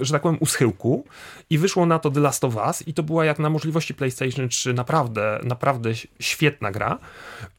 że 0.00 0.12
tak 0.12 0.22
powiem, 0.22 0.38
u 0.40 0.46
schyłku 0.46 1.04
i 1.50 1.58
wyszło 1.58 1.86
na 1.86 1.98
to 1.98 2.10
The 2.10 2.20
Last 2.20 2.44
of 2.44 2.56
Us 2.56 2.88
i 2.88 2.94
to 2.94 3.02
była 3.02 3.24
jak 3.24 3.38
na 3.38 3.50
możliwości 3.50 3.94
PlayStation 3.94 4.48
3 4.48 4.74
naprawdę, 4.74 5.40
naprawdę 5.42 5.90
świetna 6.20 6.70
gra. 6.70 6.98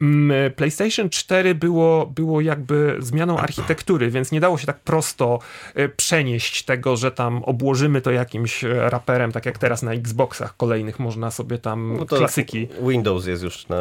Mm, 0.01 0.53
PlayStation 0.53 1.09
4 1.09 1.55
było, 1.55 2.05
było 2.05 2.41
jakby 2.41 2.97
zmianą 2.99 3.37
architektury, 3.37 4.11
więc 4.11 4.31
nie 4.31 4.39
dało 4.39 4.57
się 4.57 4.65
tak 4.65 4.79
prosto 4.79 5.39
e, 5.75 5.89
przenieść 5.89 6.63
tego, 6.63 6.97
że 6.97 7.11
tam 7.11 7.43
obłożymy 7.43 8.01
to 8.01 8.11
jakimś 8.11 8.63
e, 8.63 8.89
raperem, 8.89 9.31
tak 9.31 9.45
jak 9.45 9.57
teraz 9.57 9.83
na 9.83 9.93
Xboxach 9.93 10.57
kolejnych 10.57 10.99
można 10.99 11.31
sobie 11.31 11.57
tam 11.57 11.97
no 11.97 12.05
klasyki. 12.05 12.67
Windows 12.81 13.25
jest 13.25 13.43
już 13.43 13.67
na, 13.67 13.77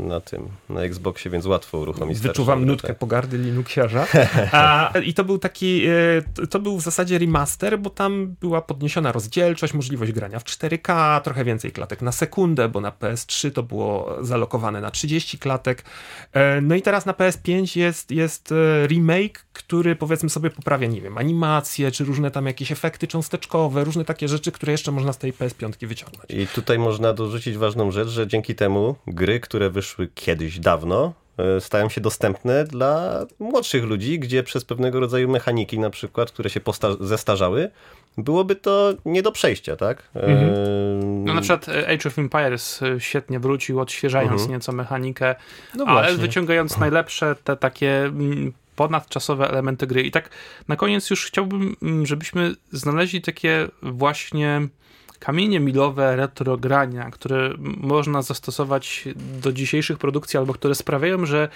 na 0.00 0.20
tym, 0.20 0.48
na 0.68 0.80
Xboxie, 0.80 1.30
więc 1.30 1.46
łatwo 1.46 1.78
uruchomić. 1.78 2.18
Wyczuwam 2.18 2.64
nutkę 2.64 2.88
tak. 2.88 2.98
pogardy 2.98 3.38
Linuxiarza. 3.38 4.06
A, 4.52 4.92
I 5.04 5.14
to 5.14 5.24
był 5.24 5.38
taki, 5.38 5.86
e, 5.86 6.46
to 6.46 6.58
był 6.58 6.76
w 6.76 6.82
zasadzie 6.82 7.18
remaster, 7.38 7.78
bo 7.78 7.90
tam 7.90 8.36
była 8.40 8.62
podniesiona 8.62 9.12
rozdzielczość, 9.12 9.74
możliwość 9.74 10.12
grania 10.12 10.38
w 10.38 10.44
4K, 10.44 11.20
trochę 11.20 11.44
więcej 11.44 11.72
klatek 11.72 12.02
na 12.02 12.12
sekundę, 12.12 12.68
bo 12.68 12.80
na 12.80 12.90
PS3 12.90 13.52
to 13.52 13.62
było 13.62 14.16
zalokowane 14.20 14.80
na 14.80 14.90
30 14.90 15.38
klatek. 15.38 15.84
E, 16.32 16.60
no 16.60 16.74
i 16.74 16.82
teraz 16.82 17.06
na 17.06 17.12
PS5 17.12 17.78
jest, 17.78 18.10
jest 18.10 18.52
e, 18.52 18.86
remake, 18.86 19.46
który 19.52 19.96
powiedzmy 19.96 20.30
sobie 20.30 20.50
poprawia, 20.50 20.88
nie 20.88 21.00
wiem, 21.00 21.18
animacje, 21.18 21.90
czy 21.90 22.04
różne 22.04 22.30
tam 22.30 22.46
jakieś 22.46 22.72
efekty 22.72 23.06
cząsteczkowe, 23.06 23.84
różne 23.84 24.04
takie 24.04 24.28
rzeczy, 24.28 24.52
które 24.52 24.72
jeszcze 24.72 24.92
można 24.92 25.12
z 25.12 25.18
tej 25.18 25.32
PS5 25.32 25.86
wyciągnąć. 25.86 26.30
I 26.30 26.46
tutaj 26.46 26.78
można 26.78 27.12
dorzucić 27.12 27.56
ważną 27.56 27.90
rzecz, 27.90 28.08
że 28.08 28.26
dzięki 28.26 28.54
temu 28.54 28.96
gry, 29.06 29.40
które 29.40 29.70
wyszły 29.70 30.08
kiedyś 30.14 30.58
dawno, 30.58 31.12
stają 31.60 31.88
się 31.88 32.00
dostępne 32.00 32.64
dla 32.64 33.26
młodszych 33.38 33.84
ludzi, 33.84 34.18
gdzie 34.18 34.42
przez 34.42 34.64
pewnego 34.64 35.00
rodzaju 35.00 35.28
mechaniki 35.28 35.78
na 35.78 35.90
przykład, 35.90 36.30
które 36.30 36.50
się 36.50 36.60
zestarzały, 37.00 37.70
byłoby 38.18 38.56
to 38.56 38.94
nie 39.04 39.22
do 39.22 39.32
przejścia, 39.32 39.76
tak? 39.76 40.02
E, 40.16 40.22
mhm. 40.22 41.24
No 41.24 41.34
na 41.34 41.40
przykład 41.40 41.68
e, 41.68 41.88
Age 41.88 42.08
of 42.08 42.18
Empires 42.18 42.80
świetnie 42.98 43.40
wrócił, 43.40 43.80
odświeżając 43.80 44.32
mhm. 44.32 44.50
nieco 44.50 44.72
mechanikę, 44.72 45.34
no 45.74 45.84
ale 45.84 46.16
wyciągając 46.16 46.78
najlepsze 46.84 47.36
te 47.44 47.56
takie 47.56 48.04
mm, 48.04 48.52
ponadczasowe 48.76 49.50
elementy 49.50 49.86
gry. 49.86 50.02
I 50.02 50.10
tak 50.10 50.30
na 50.68 50.76
koniec 50.76 51.10
już 51.10 51.26
chciałbym, 51.26 51.76
mm, 51.82 52.06
żebyśmy 52.06 52.54
znaleźli 52.72 53.22
takie 53.22 53.68
właśnie 53.82 54.68
kamienie 55.18 55.60
milowe 55.60 56.16
retrogrania, 56.16 57.10
które 57.10 57.50
można 57.58 58.22
zastosować 58.22 59.08
do 59.42 59.52
dzisiejszych 59.52 59.98
produkcji, 59.98 60.38
albo 60.38 60.54
które 60.54 60.74
sprawiają, 60.74 61.26
że 61.26 61.48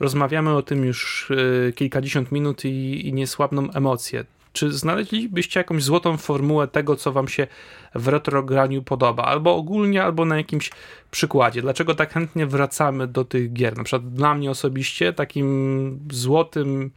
rozmawiamy 0.00 0.56
o 0.56 0.62
tym 0.62 0.84
już 0.84 1.30
e, 1.68 1.72
kilkadziesiąt 1.72 2.32
minut 2.32 2.64
i, 2.64 3.08
i 3.08 3.12
nie 3.12 3.26
słabną 3.26 3.70
emocje. 3.70 4.24
Czy 4.52 4.72
znaleźlibyście 4.72 5.60
jakąś 5.60 5.82
złotą 5.82 6.16
formułę 6.16 6.68
tego, 6.68 6.96
co 6.96 7.12
wam 7.12 7.28
się 7.28 7.46
w 7.94 8.08
retrograniu 8.08 8.82
podoba? 8.82 9.24
Albo 9.24 9.56
ogólnie, 9.56 10.02
albo 10.02 10.24
na 10.24 10.36
jakimś 10.36 10.70
przykładzie. 11.10 11.62
Dlaczego 11.62 11.94
tak 11.94 12.12
chętnie 12.12 12.46
wracamy 12.46 13.06
do 13.06 13.24
tych 13.24 13.52
gier? 13.52 13.76
Na 13.76 13.84
przykład 13.84 14.14
dla 14.14 14.34
mnie 14.34 14.50
osobiście 14.50 15.12
takim 15.12 15.98
złotym 16.10 16.90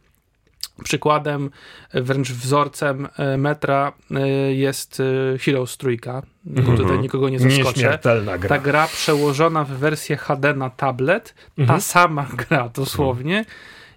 Przykładem, 0.84 1.50
wręcz 1.94 2.32
wzorcem 2.32 3.08
e, 3.16 3.36
metra 3.36 3.92
e, 4.10 4.28
jest 4.52 5.00
e, 5.00 5.38
Heroes 5.38 5.76
Trójka, 5.76 6.22
bo 6.44 6.60
mhm. 6.60 6.78
tutaj 6.78 6.98
nikogo 6.98 7.28
nie 7.28 7.38
zaskoczę. 7.40 7.98
Gra. 8.38 8.48
Ta 8.48 8.58
gra 8.58 8.88
przełożona 8.88 9.64
w 9.64 9.70
wersję 9.70 10.16
HD 10.16 10.54
na 10.54 10.70
tablet, 10.70 11.34
ta 11.56 11.62
mhm. 11.62 11.80
sama 11.80 12.26
gra 12.48 12.68
dosłownie, 12.68 13.44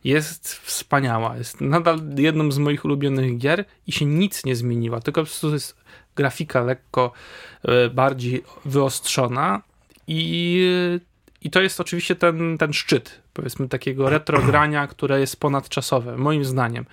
jest 0.03 0.53
wspaniała. 0.53 1.37
Jest 1.37 1.61
nadal 1.61 1.99
jedną 2.17 2.51
z 2.51 2.57
moich 2.57 2.85
ulubionych 2.85 3.37
gier 3.37 3.65
i 3.87 3.91
się 3.91 4.05
nic 4.05 4.45
nie 4.45 4.55
zmieniła, 4.55 4.99
tylko 4.99 5.21
po 5.21 5.25
prostu 5.25 5.53
jest 5.53 5.75
grafika 6.15 6.61
lekko 6.61 7.11
bardziej 7.93 8.43
wyostrzona 8.65 9.61
i 10.07 10.61
i 11.41 11.49
to 11.49 11.61
jest 11.61 11.79
oczywiście 11.79 12.15
ten, 12.15 12.57
ten 12.57 12.73
szczyt, 12.73 13.18
powiedzmy, 13.39 13.67
takiego 13.67 14.09
retrogrania, 14.09 14.87
które 14.87 15.19
jest 15.19 15.39
ponadczasowe, 15.39 16.17
moim 16.17 16.45
zdaniem. 16.45 16.85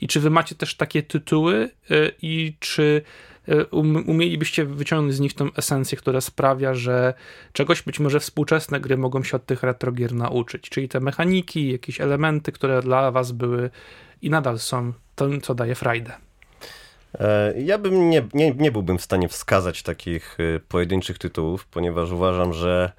I 0.00 0.08
czy 0.08 0.20
wy 0.20 0.30
macie 0.30 0.54
też 0.54 0.76
takie 0.76 1.02
tytuły 1.02 1.70
i 2.22 2.56
czy 2.60 3.02
um, 3.72 4.08
umielibyście 4.08 4.64
wyciągnąć 4.64 5.14
z 5.14 5.20
nich 5.20 5.34
tą 5.34 5.48
esencję, 5.56 5.98
która 5.98 6.20
sprawia, 6.20 6.74
że 6.74 7.14
czegoś 7.52 7.82
być 7.82 8.00
może 8.00 8.20
współczesne 8.20 8.80
gry 8.80 8.96
mogą 8.96 9.22
się 9.22 9.36
od 9.36 9.46
tych 9.46 9.62
retrogier 9.62 10.14
nauczyć, 10.14 10.70
czyli 10.70 10.88
te 10.88 11.00
mechaniki, 11.00 11.72
jakieś 11.72 12.00
elementy, 12.00 12.52
które 12.52 12.82
dla 12.82 13.10
was 13.10 13.32
były 13.32 13.70
i 14.22 14.30
nadal 14.30 14.58
są 14.58 14.92
tym, 15.14 15.40
co 15.40 15.54
daje 15.54 15.74
frajdę. 15.74 16.12
E, 17.18 17.54
ja 17.60 17.78
bym 17.78 18.10
nie, 18.10 18.28
nie, 18.34 18.54
nie 18.54 18.72
byłbym 18.72 18.98
w 18.98 19.02
stanie 19.02 19.28
wskazać 19.28 19.82
takich 19.82 20.36
e, 20.40 20.60
pojedynczych 20.60 21.18
tytułów, 21.18 21.66
ponieważ 21.66 22.10
uważam, 22.10 22.52
że 22.52 22.92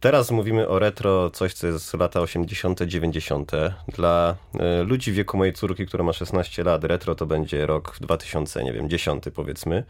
Teraz 0.00 0.30
mówimy 0.30 0.68
o 0.68 0.78
retro, 0.78 1.30
coś 1.30 1.54
co 1.54 1.66
jest 1.66 1.94
lata 1.94 2.20
80., 2.20 2.82
90. 2.82 3.52
Dla 3.88 4.34
y, 4.80 4.84
ludzi 4.84 5.12
wieku 5.12 5.36
mojej 5.36 5.54
córki, 5.54 5.86
która 5.86 6.04
ma 6.04 6.12
16 6.12 6.64
lat, 6.64 6.84
retro 6.84 7.14
to 7.14 7.26
będzie 7.26 7.66
rok 7.66 7.96
2000, 8.00 8.64
nie 8.64 8.72
wiem, 8.72 8.88
10 8.88 9.24
powiedzmy. 9.34 9.84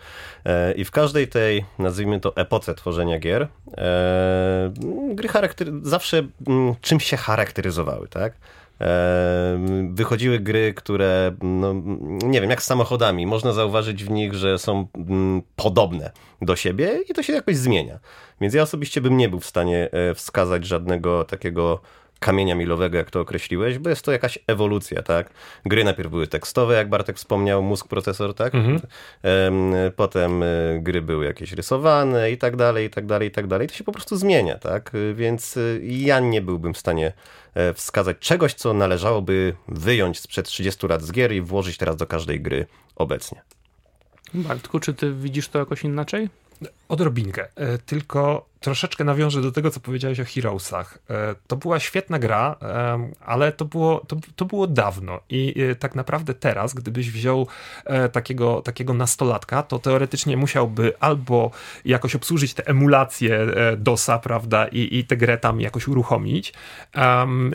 E, 0.44 0.72
I 0.72 0.84
w 0.84 0.90
każdej 0.90 1.28
tej, 1.28 1.64
nazwijmy 1.78 2.20
to 2.20 2.36
epoce 2.36 2.74
tworzenia 2.74 3.18
gier, 3.18 3.48
e, 3.78 4.72
gry 5.14 5.28
zawsze 5.82 6.28
mm, 6.46 6.74
czymś 6.80 7.04
się 7.04 7.16
charakteryzowały, 7.16 8.08
tak? 8.08 8.32
wychodziły 9.90 10.38
gry, 10.38 10.74
które, 10.74 11.32
no, 11.42 11.74
nie 12.22 12.40
wiem, 12.40 12.50
jak 12.50 12.62
z 12.62 12.66
samochodami, 12.66 13.26
można 13.26 13.52
zauważyć 13.52 14.04
w 14.04 14.10
nich, 14.10 14.34
że 14.34 14.58
są 14.58 14.86
mm, 14.94 15.42
podobne 15.56 16.10
do 16.42 16.56
siebie 16.56 16.98
i 17.08 17.14
to 17.14 17.22
się 17.22 17.32
jakoś 17.32 17.56
zmienia. 17.56 17.98
Więc 18.40 18.54
ja 18.54 18.62
osobiście 18.62 19.00
bym 19.00 19.16
nie 19.16 19.28
był 19.28 19.40
w 19.40 19.46
stanie 19.46 19.88
e, 19.92 20.14
wskazać 20.14 20.66
żadnego 20.66 21.24
takiego 21.24 21.80
kamienia 22.20 22.54
milowego, 22.54 22.98
jak 22.98 23.10
to 23.10 23.20
określiłeś, 23.20 23.78
bo 23.78 23.90
jest 23.90 24.04
to 24.04 24.12
jakaś 24.12 24.38
ewolucja, 24.46 25.02
tak? 25.02 25.30
Gry 25.66 25.84
najpierw 25.84 26.10
były 26.10 26.26
tekstowe, 26.26 26.74
jak 26.74 26.88
Bartek 26.88 27.16
wspomniał, 27.16 27.62
mózg, 27.62 27.88
procesor, 27.88 28.34
tak? 28.34 28.54
Mhm. 28.54 28.80
Potem 29.96 30.42
e, 30.42 30.46
gry 30.80 31.02
były 31.02 31.24
jakieś 31.24 31.52
rysowane 31.52 32.30
i 32.30 32.38
tak 32.38 32.56
dalej, 32.56 32.86
i 32.86 32.90
tak 32.90 33.06
dalej, 33.06 33.28
i 33.28 33.30
tak 33.30 33.46
dalej. 33.46 33.68
To 33.68 33.74
się 33.74 33.84
po 33.84 33.92
prostu 33.92 34.16
zmienia, 34.16 34.58
tak? 34.58 34.92
Więc 35.14 35.56
e, 35.56 35.60
ja 35.82 36.20
nie 36.20 36.42
byłbym 36.42 36.74
w 36.74 36.78
stanie 36.78 37.12
wskazać 37.74 38.18
czegoś, 38.18 38.54
co 38.54 38.74
należałoby 38.74 39.54
wyjąć 39.68 40.20
sprzed 40.20 40.46
30 40.46 40.86
lat 40.86 41.02
z 41.02 41.12
gier 41.12 41.32
i 41.32 41.40
włożyć 41.40 41.76
teraz 41.76 41.96
do 41.96 42.06
każdej 42.06 42.40
gry 42.40 42.66
obecnie. 42.96 43.42
Bartku, 44.34 44.80
czy 44.80 44.94
ty 44.94 45.12
widzisz 45.12 45.48
to 45.48 45.58
jakoś 45.58 45.84
inaczej? 45.84 46.28
Odrobinkę, 46.88 47.48
e, 47.56 47.78
tylko 47.78 48.46
troszeczkę 48.60 49.04
nawiążę 49.04 49.42
do 49.42 49.52
tego, 49.52 49.70
co 49.70 49.80
powiedziałeś 49.80 50.20
o 50.20 50.24
Heroesach. 50.24 50.98
E, 51.10 51.34
to 51.46 51.56
była 51.56 51.80
świetna 51.80 52.18
gra, 52.18 52.56
ale 53.20 53.52
to 53.52 53.64
było, 53.64 54.04
to, 54.08 54.16
to 54.36 54.44
było 54.44 54.66
dawno 54.66 55.20
i 55.28 55.54
e, 55.60 55.74
tak 55.74 55.94
naprawdę 55.94 56.34
teraz, 56.34 56.74
gdybyś 56.74 57.10
wziął 57.10 57.46
takiego, 58.12 58.62
takiego 58.62 58.94
nastolatka, 58.94 59.62
to 59.62 59.78
teoretycznie 59.78 60.36
musiałby 60.36 60.92
albo 61.00 61.50
jakoś 61.84 62.14
obsłużyć 62.14 62.54
te 62.54 62.66
emulacje 62.66 63.46
DOSa, 63.76 64.18
prawda, 64.18 64.66
i, 64.66 64.98
i 64.98 65.04
tę 65.04 65.16
grę 65.16 65.38
tam 65.38 65.60
jakoś 65.60 65.88
uruchomić. 65.88 66.52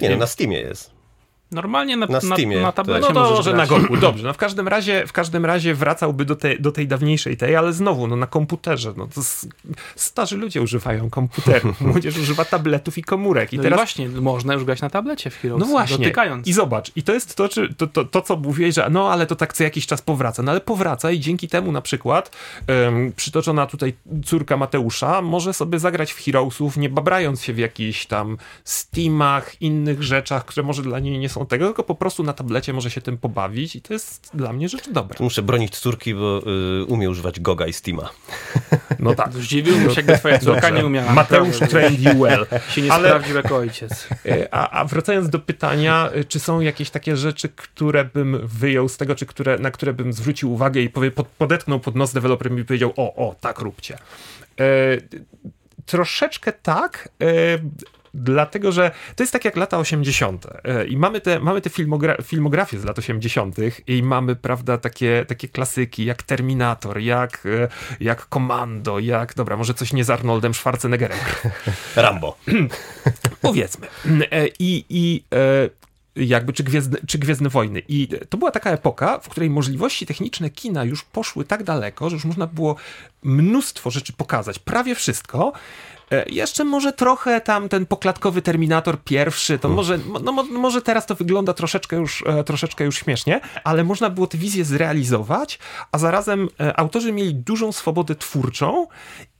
Nie, 0.01 0.09
no, 0.09 0.17
na 0.17 0.27
Steamie 0.27 0.59
jest. 0.59 0.94
Normalnie 1.51 1.97
na, 1.97 2.05
na, 2.05 2.21
Steamie, 2.21 2.55
na, 2.55 2.61
na 2.61 2.71
tablecie 2.71 3.07
No 3.13 3.13
to, 3.13 3.43
że 3.43 3.53
na 3.53 3.67
Goku, 3.67 3.97
dobrze. 3.97 4.27
No 4.27 4.33
w 4.33 4.37
każdym 4.37 4.67
razie, 4.67 5.07
w 5.07 5.13
każdym 5.13 5.45
razie 5.45 5.73
wracałby 5.73 6.25
do 6.25 6.35
tej, 6.35 6.61
do 6.61 6.71
tej 6.71 6.87
dawniejszej 6.87 7.37
tej, 7.37 7.55
ale 7.55 7.73
znowu, 7.73 8.07
no 8.07 8.15
na 8.15 8.27
komputerze. 8.27 8.93
No 8.97 9.07
to 9.07 9.21
starzy 9.95 10.37
ludzie 10.37 10.61
używają 10.61 11.09
komputerów, 11.09 11.81
młodzież 11.91 12.17
używa 12.17 12.45
tabletów 12.45 12.97
i 12.97 13.03
komórek. 13.03 13.53
I 13.53 13.57
no 13.57 13.63
teraz... 13.63 13.77
I 13.77 13.79
właśnie, 13.79 14.09
można 14.09 14.53
już 14.53 14.63
grać 14.63 14.81
na 14.81 14.89
tablecie 14.89 15.29
w 15.29 15.37
Heroes, 15.37 15.59
No 15.59 15.65
właśnie. 15.65 15.97
dotykając. 15.97 16.47
I 16.47 16.53
zobacz, 16.53 16.91
i 16.95 17.03
to 17.03 17.13
jest 17.13 17.35
to, 17.35 17.49
czy, 17.49 17.73
to, 17.73 17.87
to, 17.87 18.05
to, 18.05 18.21
co 18.21 18.35
mówiłeś, 18.35 18.75
że 18.75 18.87
no 18.91 19.11
ale 19.11 19.25
to 19.25 19.35
tak 19.35 19.53
co 19.53 19.63
jakiś 19.63 19.87
czas 19.87 20.01
powraca. 20.01 20.43
No 20.43 20.51
ale 20.51 20.61
powraca 20.61 21.11
i 21.11 21.19
dzięki 21.19 21.47
temu 21.47 21.71
na 21.71 21.81
przykład 21.81 22.37
um, 22.67 23.11
przytoczona 23.15 23.65
tutaj 23.65 23.93
córka 24.25 24.57
Mateusza 24.57 25.21
może 25.21 25.53
sobie 25.53 25.79
zagrać 25.79 26.13
w 26.13 26.25
Heroesów, 26.25 26.77
nie 26.77 26.89
babrając 26.89 27.43
się 27.43 27.53
w 27.53 27.57
jakichś 27.57 28.05
tam 28.05 28.37
Steamach, 28.63 29.61
innych 29.61 30.03
rzeczach, 30.03 30.45
które 30.45 30.63
może 30.63 30.81
dla 30.81 30.99
niej 30.99 31.19
nie 31.19 31.29
są 31.29 31.34
tego, 31.45 31.65
tylko 31.65 31.83
po 31.83 31.95
prostu 31.95 32.23
na 32.23 32.33
tablecie 32.33 32.73
może 32.73 32.91
się 32.91 33.01
tym 33.01 33.17
pobawić 33.17 33.75
i 33.75 33.81
to 33.81 33.93
jest 33.93 34.31
dla 34.33 34.53
mnie 34.53 34.69
rzecz 34.69 34.89
dobra. 34.89 35.17
Muszę 35.19 35.41
bronić 35.41 35.79
córki, 35.79 36.15
bo 36.15 36.41
y, 36.81 36.85
umie 36.85 37.09
używać 37.09 37.39
Goga 37.39 37.67
i 37.67 37.73
Steama. 37.73 38.09
No 38.99 39.15
tak. 39.15 39.33
Zdziwił 39.33 39.89
się, 39.89 39.95
jakby 39.95 40.17
twoja 40.17 40.39
córka 40.39 40.69
nie 40.69 40.85
umiała. 40.85 41.13
Mateusz 41.13 41.59
trained 41.59 42.01
you 42.01 42.19
well. 42.19 42.45
Się 42.71 42.81
nie 42.81 42.93
Ale... 42.93 43.09
sprawdził 43.09 43.35
jako 43.35 43.55
ojciec. 43.55 44.07
Y, 44.25 44.51
a, 44.51 44.69
a 44.69 44.85
wracając 44.85 45.29
do 45.29 45.39
pytania, 45.39 46.09
y, 46.15 46.25
czy 46.25 46.39
są 46.39 46.59
jakieś 46.59 46.89
takie 46.89 47.17
rzeczy, 47.17 47.49
które 47.49 48.05
bym 48.05 48.47
wyjął 48.47 48.89
z 48.89 48.97
tego, 48.97 49.15
czy 49.15 49.25
które, 49.25 49.59
na 49.59 49.71
które 49.71 49.93
bym 49.93 50.13
zwrócił 50.13 50.53
uwagę 50.53 50.81
i 50.81 50.89
powie, 50.89 51.11
pod, 51.11 51.27
podetchnął 51.27 51.79
pod 51.79 51.95
nos 51.95 52.13
deweloper 52.13 52.59
i 52.59 52.65
powiedział, 52.65 52.93
o, 52.97 53.15
o, 53.15 53.35
tak 53.41 53.59
róbcie. 53.59 53.97
E, 54.59 54.65
troszeczkę 55.85 56.53
tak. 56.53 57.09
E, 57.21 57.25
dlatego 58.15 58.71
że 58.71 58.91
to 59.15 59.23
jest 59.23 59.33
tak 59.33 59.45
jak 59.45 59.55
lata 59.55 59.77
80. 59.77 60.45
E, 60.63 60.85
I 60.85 60.97
mamy 60.97 61.21
te, 61.21 61.39
mamy 61.39 61.61
te 61.61 61.69
filmogra 61.69 62.15
filmografie 62.23 62.79
z 62.79 62.85
lat 62.85 62.99
80. 62.99 63.55
i 63.87 64.03
mamy, 64.03 64.35
prawda, 64.35 64.77
takie, 64.77 65.25
takie 65.27 65.47
klasyki 65.47 66.05
jak 66.05 66.23
Terminator, 66.23 66.99
jak, 66.99 67.45
e, 67.45 67.67
jak 67.99 68.27
Commando, 68.33 68.99
jak, 68.99 69.33
dobra, 69.33 69.57
może 69.57 69.73
coś 69.73 69.93
nie 69.93 70.03
z 70.03 70.09
Arnoldem 70.09 70.53
Schwarzeneggerem. 70.53 71.17
Rambo. 71.95 72.37
Powiedzmy. 73.41 73.87
E, 74.31 74.47
I, 74.59 74.85
i 74.89 75.23
jakby, 76.15 76.53
czy 76.53 76.63
Gwiezdne, 76.63 76.97
czy 77.07 77.17
Gwiezdne 77.17 77.49
Wojny. 77.49 77.81
I 77.87 78.07
to 78.29 78.37
była 78.37 78.51
taka 78.51 78.71
epoka, 78.71 79.19
w 79.19 79.29
której 79.29 79.49
możliwości 79.49 80.05
techniczne 80.05 80.49
kina 80.49 80.83
już 80.83 81.03
poszły 81.03 81.45
tak 81.45 81.63
daleko, 81.63 82.09
że 82.09 82.15
już 82.15 82.25
można 82.25 82.47
było 82.47 82.75
mnóstwo 83.23 83.91
rzeczy 83.91 84.13
pokazać, 84.13 84.59
prawie 84.59 84.95
wszystko, 84.95 85.53
jeszcze 86.27 86.63
może 86.63 86.93
trochę 86.93 87.41
tam 87.41 87.69
ten 87.69 87.85
poklatkowy 87.85 88.41
Terminator 88.41 89.03
pierwszy, 89.03 89.59
to 89.59 89.69
może, 89.69 89.99
no, 90.23 90.31
może 90.43 90.81
teraz 90.81 91.05
to 91.05 91.15
wygląda 91.15 91.53
troszeczkę 91.53 91.95
już, 91.95 92.23
e, 92.27 92.43
troszeczkę 92.43 92.83
już 92.83 92.97
śmiesznie, 92.97 93.41
ale 93.63 93.83
można 93.83 94.09
było 94.09 94.27
tę 94.27 94.37
wizję 94.37 94.65
zrealizować, 94.65 95.59
a 95.91 95.97
zarazem 95.97 96.49
e, 96.59 96.79
autorzy 96.79 97.11
mieli 97.11 97.35
dużą 97.35 97.71
swobodę 97.71 98.15
twórczą 98.15 98.87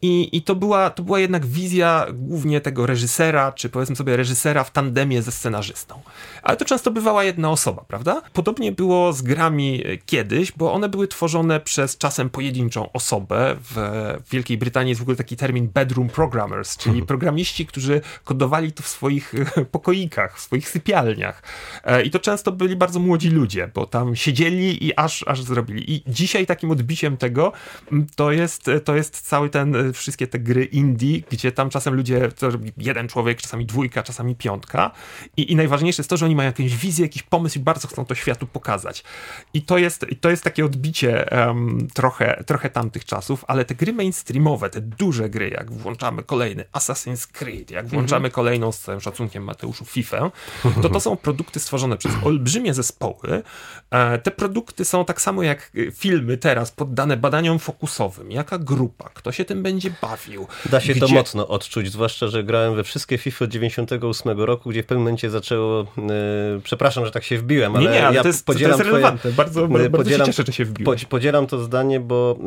i, 0.06 0.38
i 0.38 0.41
to, 0.41 0.56
była, 0.56 0.89
to 0.89 1.03
była 1.03 1.20
jednak 1.20 1.45
wizja 1.45 2.06
głównie 2.14 2.62
tego 2.62 2.86
reżysera, 2.86 3.51
czy 3.51 3.70
powiedzmy 3.70 3.95
sobie 3.95 4.18
reżysera 4.18 4.64
w 4.64 4.72
tandemie 4.72 5.22
ze 5.22 5.32
scenarzystą. 5.32 6.01
Ale 6.43 6.58
to 6.58 6.66
często 6.66 6.91
bywała 6.91 7.24
jedna 7.24 7.51
osoba, 7.51 7.86
prawda? 7.88 8.22
Podobnie 8.34 8.72
było 8.72 9.14
z 9.14 9.22
grami 9.22 9.84
kiedyś, 10.06 10.51
bo 10.51 10.74
one 10.74 10.89
były 10.89 11.08
tworzone 11.08 11.60
przez 11.60 11.97
czasem 11.97 12.30
pojedynczą 12.30 12.91
osobę. 12.91 13.56
W, 13.62 13.74
w 14.26 14.30
Wielkiej 14.32 14.58
Brytanii 14.58 14.89
jest 14.89 14.99
w 14.99 15.01
ogóle 15.01 15.18
taki 15.18 15.36
termin 15.36 15.68
bedroom 15.68 16.10
programmers, 16.10 16.78
czyli 16.78 16.95
mhm. 16.95 17.08
programiści, 17.08 17.66
którzy 17.66 18.01
kodowali 18.24 18.72
to 18.72 18.84
w 18.84 18.88
swoich 18.88 19.34
pokoikach, 19.72 20.38
w 20.38 20.41
swoich 20.41 20.70
sypialniach. 20.70 21.43
E, 21.84 22.03
I 22.03 22.12
to 22.12 22.20
często 22.20 22.51
byli 22.51 22.76
bardzo 22.76 22.99
młodzi 22.99 23.30
ludzie, 23.30 23.70
bo 23.74 23.86
tam 23.86 24.16
siedzieli 24.16 24.86
i 24.86 24.95
aż, 24.95 25.24
aż 25.28 25.41
zrobili. 25.41 25.93
I 25.93 26.03
dzisiaj 26.08 26.45
takim 26.45 26.72
odbiciem 26.72 27.18
tego 27.18 27.51
to 28.16 28.32
jest, 28.32 28.70
to 28.84 28.95
jest 28.95 29.22
cały 29.22 29.49
ten 29.49 29.93
wszystkie 29.98 30.28
te 30.28 30.39
gry 30.39 30.66
indie, 30.66 31.22
gdzie 31.32 31.52
tam 31.52 31.70
czasem 31.70 31.93
ludzie, 31.93 32.32
to 32.32 32.50
jeden 32.78 33.08
człowiek, 33.08 33.41
czasami 33.41 33.66
dwójka, 33.66 34.04
czasami 34.04 34.36
piątka 34.36 34.91
i, 35.38 35.52
i 35.52 35.56
najważniejsze 35.56 36.02
jest 36.02 36.10
to, 36.10 36.18
że 36.18 36.26
oni 36.26 36.36
mają 36.36 36.48
jakąś 36.48 36.76
wizję, 36.76 37.06
jakiś 37.06 37.24
pomysł 37.24 37.60
i 37.60 37.62
bardzo 37.62 37.88
chcą 37.88 38.06
to 38.06 38.16
światu 38.16 38.48
pokazać. 38.48 39.04
I 39.54 39.62
to 39.62 39.78
jest, 39.78 40.06
to 40.22 40.30
jest 40.30 40.43
takie 40.43 40.66
odbicie 40.66 41.26
um, 41.32 41.88
trochę, 41.93 42.43
trochę 42.46 42.70
tamtych 42.70 43.06
czasów, 43.06 43.46
ale 43.48 43.66
te 43.66 43.76
gry 43.76 43.93
mainstreamowe, 43.93 44.70
te 44.70 44.82
duże 44.82 45.30
gry, 45.30 45.50
jak 45.50 45.72
włączamy 45.72 46.24
kolejny 46.24 46.66
Assassin's 46.74 47.28
Creed, 47.32 47.72
jak 47.72 47.88
włączamy 47.88 48.20
mm 48.20 48.32
-hmm. 48.32 48.36
kolejną 48.36 48.72
z 48.72 48.80
całym 48.80 49.02
szacunkiem 49.02 49.43
Mateuszu 49.43 49.86
FIFA, 49.86 50.32
to 50.82 50.89
to 50.89 51.00
są 51.00 51.18
produkty 51.18 51.60
stworzone 51.60 51.98
przez 51.98 52.12
olbrzymie 52.24 52.74
zespoły. 52.74 53.43
E, 53.91 54.18
te 54.18 54.32
produkty 54.32 54.86
są 54.86 55.06
tak 55.06 55.22
samo 55.22 55.43
jak 55.43 55.72
filmy 55.93 56.38
teraz 56.38 56.72
poddane 56.72 57.18
badaniom 57.18 57.60
fokusowym. 57.60 58.32
Jaka 58.32 58.58
grupa, 58.58 59.10
kto 59.14 59.32
się 59.32 59.46
tym 59.46 59.64
będzie 59.64 59.85
będzie 59.90 60.00
bawił. 60.02 60.48
Da 60.66 60.80
się 60.80 60.94
gdzie... 60.94 61.08
to 61.08 61.08
mocno 61.08 61.48
odczuć, 61.48 61.92
zwłaszcza, 61.92 62.28
że 62.28 62.44
grałem 62.44 62.76
we 62.76 62.84
wszystkie 62.84 63.18
FIFA 63.18 63.48
98 63.48 64.40
roku, 64.40 64.70
gdzie 64.70 64.84
w 64.84 64.86
pewnym 64.86 65.04
momencie 65.04 65.30
zaczęło, 65.30 65.86
yy, 65.98 66.62
przepraszam, 66.64 67.06
że 67.06 67.12
tak 67.12 67.24
się 67.24 67.38
wbiłem, 67.38 67.76
ale, 67.76 67.86
nie, 67.86 67.92
nie, 67.92 68.08
ale 68.08 68.16
ja 68.16 68.22
to 68.22 68.28
jest, 68.28 68.46
podzielam 68.46 68.78
to 68.78 68.84
jest 68.84 68.92
relevantne. 68.92 69.20
Twoje, 69.20 69.34
bardzo, 69.34 69.68
bardzo 69.68 69.90
podzielam, 69.90 70.28
się 70.28 70.34
cieszę, 70.34 70.44
że 70.48 70.54
się 70.54 70.66
wbiłeś. 70.66 71.06
Podzielam 71.06 71.48
to 71.48 71.64
zdanie, 71.64 72.00
bo 72.00 72.38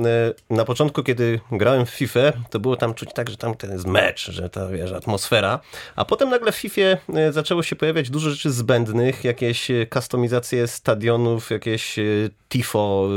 yy, 0.51 0.57
na 0.57 0.65
początku, 0.65 1.03
kiedy 1.03 1.41
grałem 1.53 1.87
w 1.87 1.91
FIFA, 1.91 2.33
to 2.51 2.61
było 2.61 2.77
tam 2.77 2.95
czuć 2.95 3.09
tak, 3.15 3.31
że 3.31 3.37
tam 3.37 3.55
ten 3.55 3.73
jest 3.73 3.87
mecz, 3.87 4.31
że 4.31 4.51
ta 4.51 4.69
wiesz, 4.69 4.93
atmosfera. 4.93 5.61
A 5.97 6.05
potem 6.05 6.31
nagle 6.31 6.53
w 6.53 6.57
FIFA 6.57 6.81
e, 6.81 7.33
zaczęło 7.33 7.63
się 7.63 7.77
pojawiać 7.77 8.11
dużo 8.11 8.31
rzeczy 8.31 8.51
zbędnych, 8.51 9.25
jakieś 9.25 9.71
e, 9.71 9.87
kustomizacje 9.87 10.67
stadionów, 10.67 11.51
jakieś 11.51 11.99
e, 11.99 12.03
tifo, 12.49 13.09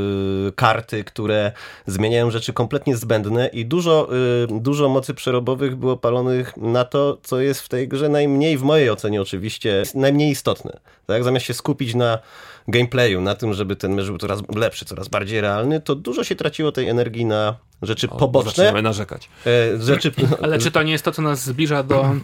karty, 0.55 1.03
które 1.03 1.51
zmieniają 1.85 2.31
rzeczy 2.31 2.53
kompletnie 2.53 2.97
zbędne 2.97 3.47
i 3.47 3.65
dużo, 3.65 4.00
dużo 4.49 4.89
mocy 4.89 5.13
przerobowych 5.13 5.75
było 5.75 5.97
palonych 5.97 6.57
na 6.57 6.85
to, 6.85 7.17
co 7.23 7.39
jest 7.39 7.61
w 7.61 7.69
tej 7.69 7.87
grze 7.87 8.09
najmniej, 8.09 8.57
w 8.57 8.63
mojej 8.63 8.89
ocenie 8.89 9.21
oczywiście, 9.21 9.83
najmniej 9.95 10.31
istotne. 10.31 10.79
Tak? 11.07 11.23
Zamiast 11.23 11.45
się 11.45 11.53
skupić 11.53 11.95
na 11.95 12.19
gameplayu, 12.67 13.21
na 13.21 13.35
tym, 13.35 13.53
żeby 13.53 13.75
ten 13.75 13.93
mecz 13.93 14.05
był 14.05 14.17
coraz 14.17 14.39
lepszy, 14.55 14.85
coraz 14.85 15.07
bardziej 15.07 15.41
realny, 15.41 15.79
to 15.79 15.95
dużo 15.95 16.23
się 16.23 16.35
traciło 16.35 16.71
tej 16.71 16.89
energii 16.89 17.25
na 17.25 17.55
rzeczy 17.81 18.09
o, 18.09 18.17
poboczne. 18.17 18.51
Zaczynamy 18.51 18.81
narzekać. 18.81 19.29
E, 19.45 19.81
rzeczy... 19.81 20.11
Ale 20.43 20.59
czy 20.59 20.71
to 20.71 20.83
nie 20.83 20.91
jest 20.91 21.05
to, 21.05 21.11
co 21.11 21.21
nas 21.21 21.45
zbliża 21.45 21.83
do 21.83 22.15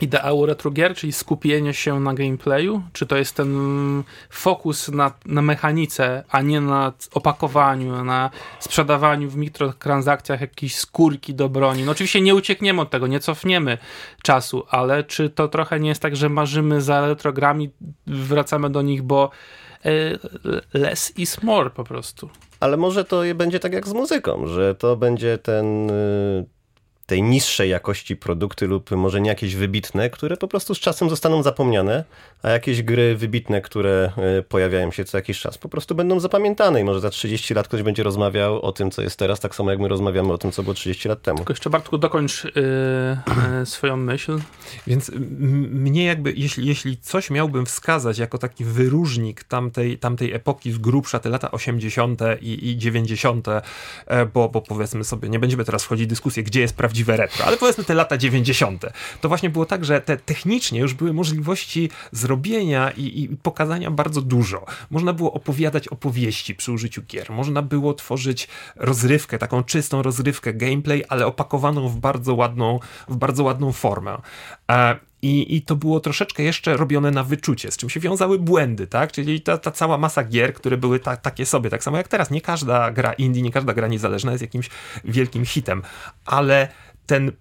ideału 0.00 0.46
retrogier, 0.46 0.94
czyli 0.94 1.12
skupienie 1.12 1.74
się 1.74 2.00
na 2.00 2.14
gameplayu? 2.14 2.82
Czy 2.92 3.06
to 3.06 3.16
jest 3.16 3.34
ten 3.34 3.54
fokus 4.30 4.88
na, 4.88 5.12
na 5.26 5.42
mechanice, 5.42 6.24
a 6.30 6.42
nie 6.42 6.60
na 6.60 6.92
opakowaniu, 7.14 8.04
na 8.04 8.30
sprzedawaniu 8.60 9.30
w 9.30 9.36
mikrotransakcjach 9.36 10.40
jakiejś 10.40 10.76
skórki 10.76 11.34
do 11.34 11.48
broni? 11.48 11.82
No 11.82 11.92
oczywiście 11.92 12.20
nie 12.20 12.34
uciekniemy 12.34 12.80
od 12.80 12.90
tego, 12.90 13.06
nie 13.06 13.20
cofniemy 13.20 13.78
czasu, 14.22 14.64
ale 14.70 15.04
czy 15.04 15.30
to 15.30 15.48
trochę 15.48 15.80
nie 15.80 15.88
jest 15.88 16.02
tak, 16.02 16.16
że 16.16 16.28
marzymy 16.28 16.80
za 16.80 17.06
retrogrami, 17.06 17.70
wracamy 18.06 18.70
do 18.70 18.82
nich, 18.82 19.02
bo 19.02 19.30
e, 19.84 19.90
less 20.74 21.18
is 21.18 21.42
more 21.42 21.70
po 21.70 21.84
prostu. 21.84 22.28
Ale 22.60 22.76
może 22.76 23.04
to 23.04 23.22
będzie 23.34 23.60
tak 23.60 23.72
jak 23.72 23.88
z 23.88 23.92
muzyką, 23.92 24.46
że 24.46 24.74
to 24.74 24.96
będzie 24.96 25.38
ten 25.38 25.90
y, 25.90 26.53
tej 27.06 27.22
niższej 27.22 27.70
jakości 27.70 28.16
produkty 28.16 28.66
lub 28.66 28.90
może 28.90 29.20
nie 29.20 29.28
jakieś 29.28 29.54
wybitne, 29.54 30.10
które 30.10 30.36
po 30.36 30.48
prostu 30.48 30.74
z 30.74 30.78
czasem 30.78 31.10
zostaną 31.10 31.42
zapomniane, 31.42 32.04
a 32.42 32.50
jakieś 32.50 32.82
gry 32.82 33.16
wybitne, 33.16 33.60
które 33.60 34.12
e, 34.16 34.42
pojawiają 34.42 34.90
się 34.90 35.04
co 35.04 35.18
jakiś 35.18 35.40
czas, 35.40 35.58
po 35.58 35.68
prostu 35.68 35.94
będą 35.94 36.20
zapamiętane 36.20 36.80
i 36.80 36.84
może 36.84 37.00
za 37.00 37.10
30 37.10 37.54
lat 37.54 37.68
ktoś 37.68 37.82
będzie 37.82 38.02
rozmawiał 38.02 38.62
o 38.62 38.72
tym, 38.72 38.90
co 38.90 39.02
jest 39.02 39.18
teraz, 39.18 39.40
tak 39.40 39.54
samo 39.54 39.70
jak 39.70 39.80
my 39.80 39.88
rozmawiamy 39.88 40.32
o 40.32 40.38
tym, 40.38 40.52
co 40.52 40.62
było 40.62 40.74
30 40.74 41.08
lat 41.08 41.22
temu. 41.22 41.38
Tylko 41.38 41.52
jeszcze 41.52 41.70
Bartku, 41.70 41.98
dokończ 41.98 42.44
yy, 42.44 42.52
yy, 43.58 43.66
swoją 43.66 43.96
myśl. 43.96 44.38
Więc 44.86 45.10
mnie 45.70 46.04
jakby, 46.04 46.32
jeśli, 46.32 46.66
jeśli 46.66 46.96
coś 46.96 47.30
miałbym 47.30 47.66
wskazać 47.66 48.18
jako 48.18 48.38
taki 48.38 48.64
wyróżnik 48.64 49.44
tamtej, 49.44 49.98
tamtej 49.98 50.32
epoki 50.32 50.72
z 50.72 50.78
grubsza, 50.78 51.18
te 51.18 51.28
lata 51.28 51.50
80. 51.50 52.20
i, 52.40 52.70
i 52.70 52.78
90., 52.78 53.46
bo, 54.34 54.48
bo 54.48 54.62
powiedzmy 54.62 55.04
sobie, 55.04 55.28
nie 55.28 55.38
będziemy 55.38 55.64
teraz 55.64 55.84
wchodzić 55.84 56.06
w 56.06 56.08
dyskusję, 56.08 56.42
gdzie 56.42 56.60
jest 56.60 56.76
prawdziwy 56.76 56.93
prawdziwe 56.94 57.16
retro, 57.16 57.44
ale 57.44 57.56
powiedzmy 57.56 57.84
te 57.84 57.94
lata 57.94 58.16
90. 58.16 58.84
To 59.20 59.28
właśnie 59.28 59.50
było 59.50 59.66
tak, 59.66 59.84
że 59.84 60.00
te 60.00 60.16
technicznie 60.16 60.80
już 60.80 60.94
były 60.94 61.12
możliwości 61.12 61.90
zrobienia 62.12 62.90
i, 62.90 63.22
i 63.22 63.28
pokazania 63.28 63.90
bardzo 63.90 64.22
dużo. 64.22 64.66
Można 64.90 65.12
było 65.12 65.32
opowiadać 65.32 65.88
opowieści 65.88 66.54
przy 66.54 66.72
użyciu 66.72 67.02
gier, 67.02 67.30
można 67.30 67.62
było 67.62 67.94
tworzyć 67.94 68.48
rozrywkę, 68.76 69.38
taką 69.38 69.64
czystą 69.64 70.02
rozrywkę, 70.02 70.54
gameplay, 70.54 71.04
ale 71.08 71.26
opakowaną 71.26 71.88
w 71.88 71.96
bardzo 71.96 72.34
ładną, 72.34 72.80
w 73.08 73.16
bardzo 73.16 73.44
ładną 73.44 73.72
formę. 73.72 74.18
E, 74.70 74.96
i, 75.24 75.56
I 75.56 75.62
to 75.62 75.76
było 75.76 76.00
troszeczkę 76.00 76.42
jeszcze 76.42 76.76
robione 76.76 77.10
na 77.10 77.24
wyczucie, 77.24 77.70
z 77.70 77.76
czym 77.76 77.90
się 77.90 78.00
wiązały 78.00 78.38
błędy, 78.38 78.86
tak? 78.86 79.12
Czyli 79.12 79.40
ta, 79.40 79.58
ta 79.58 79.70
cała 79.70 79.98
masa 79.98 80.24
gier, 80.24 80.54
które 80.54 80.76
były 80.76 81.00
ta, 81.00 81.16
takie 81.16 81.46
sobie, 81.46 81.70
tak 81.70 81.84
samo 81.84 81.96
jak 81.96 82.08
teraz. 82.08 82.30
Nie 82.30 82.40
każda 82.40 82.90
gra 82.90 83.12
indie, 83.12 83.42
nie 83.42 83.52
każda 83.52 83.74
gra 83.74 83.88
niezależna 83.88 84.32
jest 84.32 84.42
jakimś 84.42 84.70
wielkim 85.04 85.44
hitem, 85.44 85.82
ale 86.24 86.68
ten 87.06 87.32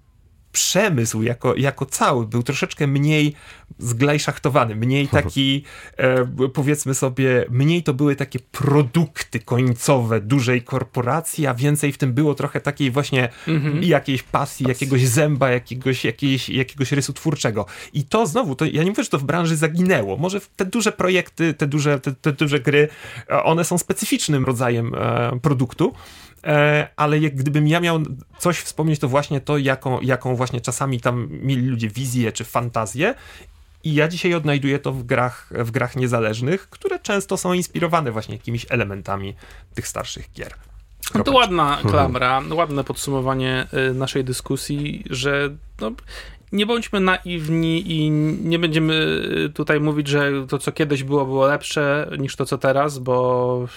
przemysł 0.53 1.21
jako, 1.21 1.55
jako 1.55 1.85
cały 1.85 2.27
był 2.27 2.43
troszeczkę 2.43 2.87
mniej 2.87 3.35
zglajszachtowany, 3.79 4.75
mniej 4.75 5.07
taki, 5.17 5.63
e, 5.97 6.25
powiedzmy 6.53 6.93
sobie, 6.93 7.45
mniej 7.49 7.83
to 7.83 7.93
były 7.93 8.15
takie 8.15 8.39
produkty 8.39 9.39
końcowe 9.39 10.21
dużej 10.21 10.61
korporacji, 10.61 11.47
a 11.47 11.53
więcej 11.53 11.91
w 11.91 11.97
tym 11.97 12.13
było 12.13 12.35
trochę 12.35 12.61
takiej 12.61 12.91
właśnie 12.91 13.29
mm-hmm. 13.47 13.83
jakiejś 13.83 14.23
pasji, 14.23 14.65
jakiegoś 14.69 15.07
zęba, 15.07 15.49
jakiegoś, 15.49 16.05
jakiejś, 16.05 16.49
jakiegoś 16.49 16.91
rysu 16.91 17.13
twórczego. 17.13 17.65
I 17.93 18.03
to 18.03 18.27
znowu, 18.27 18.55
to 18.55 18.65
ja 18.65 18.83
nie 18.83 18.89
mówię, 18.89 19.03
że 19.03 19.09
to 19.09 19.19
w 19.19 19.23
branży 19.23 19.55
zaginęło. 19.55 20.17
Może 20.17 20.39
te 20.55 20.65
duże 20.65 20.91
projekty, 20.91 21.53
te 21.53 21.67
duże, 21.67 21.99
te, 21.99 22.13
te 22.13 22.31
duże 22.31 22.59
gry, 22.59 22.87
e, 23.29 23.43
one 23.43 23.65
są 23.65 23.77
specyficznym 23.77 24.45
rodzajem 24.45 24.91
e, 24.95 25.39
produktu, 25.41 25.93
ale 26.95 27.19
jak 27.19 27.35
gdybym 27.35 27.67
ja 27.67 27.79
miał 27.79 27.99
coś 28.37 28.59
wspomnieć, 28.59 28.99
to 28.99 29.07
właśnie 29.07 29.41
to, 29.41 29.57
jaką, 29.57 30.01
jaką 30.01 30.35
właśnie 30.35 30.61
czasami 30.61 30.99
tam 30.99 31.27
mieli 31.31 31.67
ludzie 31.67 31.89
wizję 31.89 32.31
czy 32.31 32.43
fantazję 32.43 33.15
i 33.83 33.93
ja 33.93 34.07
dzisiaj 34.07 34.33
odnajduję 34.33 34.79
to 34.79 34.91
w 34.91 35.03
grach, 35.03 35.49
w 35.51 35.71
grach 35.71 35.95
niezależnych, 35.95 36.69
które 36.69 36.99
często 36.99 37.37
są 37.37 37.53
inspirowane 37.53 38.11
właśnie 38.11 38.35
jakimiś 38.35 38.65
elementami 38.69 39.33
tych 39.73 39.87
starszych 39.87 40.31
gier. 40.33 40.53
No 41.15 41.23
to 41.23 41.31
ładna 41.31 41.63
mhm. 41.63 41.89
klamra, 41.89 42.41
ładne 42.51 42.83
podsumowanie 42.83 43.67
y, 43.89 43.93
naszej 43.93 44.23
dyskusji, 44.23 45.03
że 45.09 45.49
no, 45.81 45.91
nie 46.51 46.65
bądźmy 46.65 46.99
naiwni 46.99 47.91
i 47.91 48.09
nie 48.43 48.59
będziemy 48.59 48.93
y, 49.45 49.49
tutaj 49.49 49.79
mówić, 49.79 50.07
że 50.07 50.31
to, 50.49 50.57
co 50.57 50.71
kiedyś 50.71 51.03
było, 51.03 51.25
było 51.25 51.47
lepsze 51.47 52.09
niż 52.19 52.35
to, 52.35 52.45
co 52.45 52.57
teraz, 52.57 52.99
bo 52.99 53.67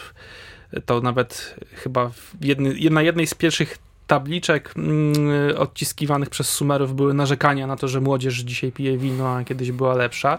to 0.87 1.01
nawet 1.01 1.57
chyba 1.75 2.11
jedny, 2.41 2.91
na 2.91 3.03
jednej 3.03 3.27
z 3.27 3.35
pierwszych 3.35 3.79
tabliczek 4.07 4.73
mm, 4.77 5.57
odciskiwanych 5.57 6.31
przez 6.31 6.49
Sumerów 6.49 6.95
były 6.95 7.15
narzekania 7.15 7.67
na 7.67 7.77
to, 7.77 7.89
że 7.89 8.01
młodzież 8.01 8.35
dzisiaj 8.35 8.73
pije 8.73 8.99
wino, 8.99 9.37
a 9.37 9.45
kiedyś 9.45 9.73
była 9.73 9.95
lepsza. 9.95 10.39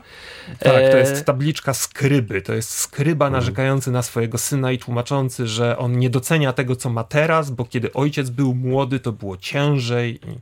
Tak, 0.59 0.91
to 0.91 0.97
jest 0.97 1.15
e, 1.15 1.24
tabliczka 1.24 1.74
skryby. 1.74 2.41
To 2.41 2.53
jest 2.53 2.70
skryba 2.70 3.28
mm. 3.28 3.39
narzekający 3.39 3.91
na 3.91 4.01
swojego 4.01 4.38
syna 4.38 4.72
i 4.72 4.78
tłumaczący, 4.78 5.47
że 5.47 5.78
on 5.78 5.99
nie 5.99 6.09
docenia 6.09 6.53
tego, 6.53 6.76
co 6.76 6.89
ma 6.89 7.03
teraz, 7.03 7.51
bo 7.51 7.65
kiedy 7.65 7.93
ojciec 7.93 8.30
był 8.30 8.53
młody, 8.53 8.99
to 8.99 9.11
było 9.11 9.38
ciężej. 9.38 10.20
I 10.28 10.39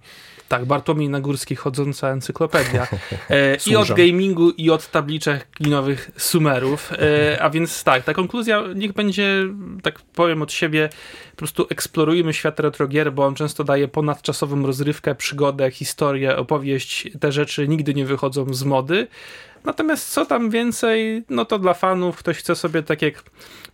tak, 0.49 0.65
Bartłomiej 0.65 1.09
Nagórski, 1.09 1.55
chodząca 1.55 2.09
encyklopedia. 2.09 2.87
E, 3.29 3.57
I 3.67 3.75
od 3.75 3.87
gamingu, 3.91 4.49
i 4.51 4.69
od 4.69 4.91
tabliczek 4.91 5.49
klinowych 5.51 6.11
sumerów. 6.17 6.91
E, 6.93 7.41
a 7.43 7.49
więc 7.49 7.83
tak, 7.83 8.03
ta 8.03 8.13
konkluzja 8.13 8.63
niech 8.75 8.93
będzie, 8.93 9.43
tak 9.83 9.99
powiem 10.01 10.41
od 10.41 10.51
siebie, 10.51 10.89
po 11.31 11.37
prostu 11.37 11.67
eksplorujmy 11.69 12.33
świat 12.33 12.59
retrogier, 12.59 13.13
bo 13.15 13.25
on 13.25 13.35
często 13.35 13.63
daje 13.63 13.87
ponadczasową 13.87 14.65
rozrywkę, 14.65 15.15
przygodę, 15.15 15.71
historię, 15.71 16.37
opowieść. 16.37 17.09
Te 17.19 17.31
rzeczy 17.31 17.67
nigdy 17.67 17.93
nie 17.93 18.05
wychodzą 18.05 18.53
z 18.53 18.63
mody. 18.63 19.07
Natomiast 19.65 20.11
co 20.11 20.25
tam 20.25 20.49
więcej, 20.49 21.23
no 21.29 21.45
to 21.45 21.59
dla 21.59 21.73
fanów, 21.73 22.17
ktoś 22.17 22.37
chce 22.37 22.55
sobie 22.55 22.83
tak 22.83 23.01
jak 23.01 23.23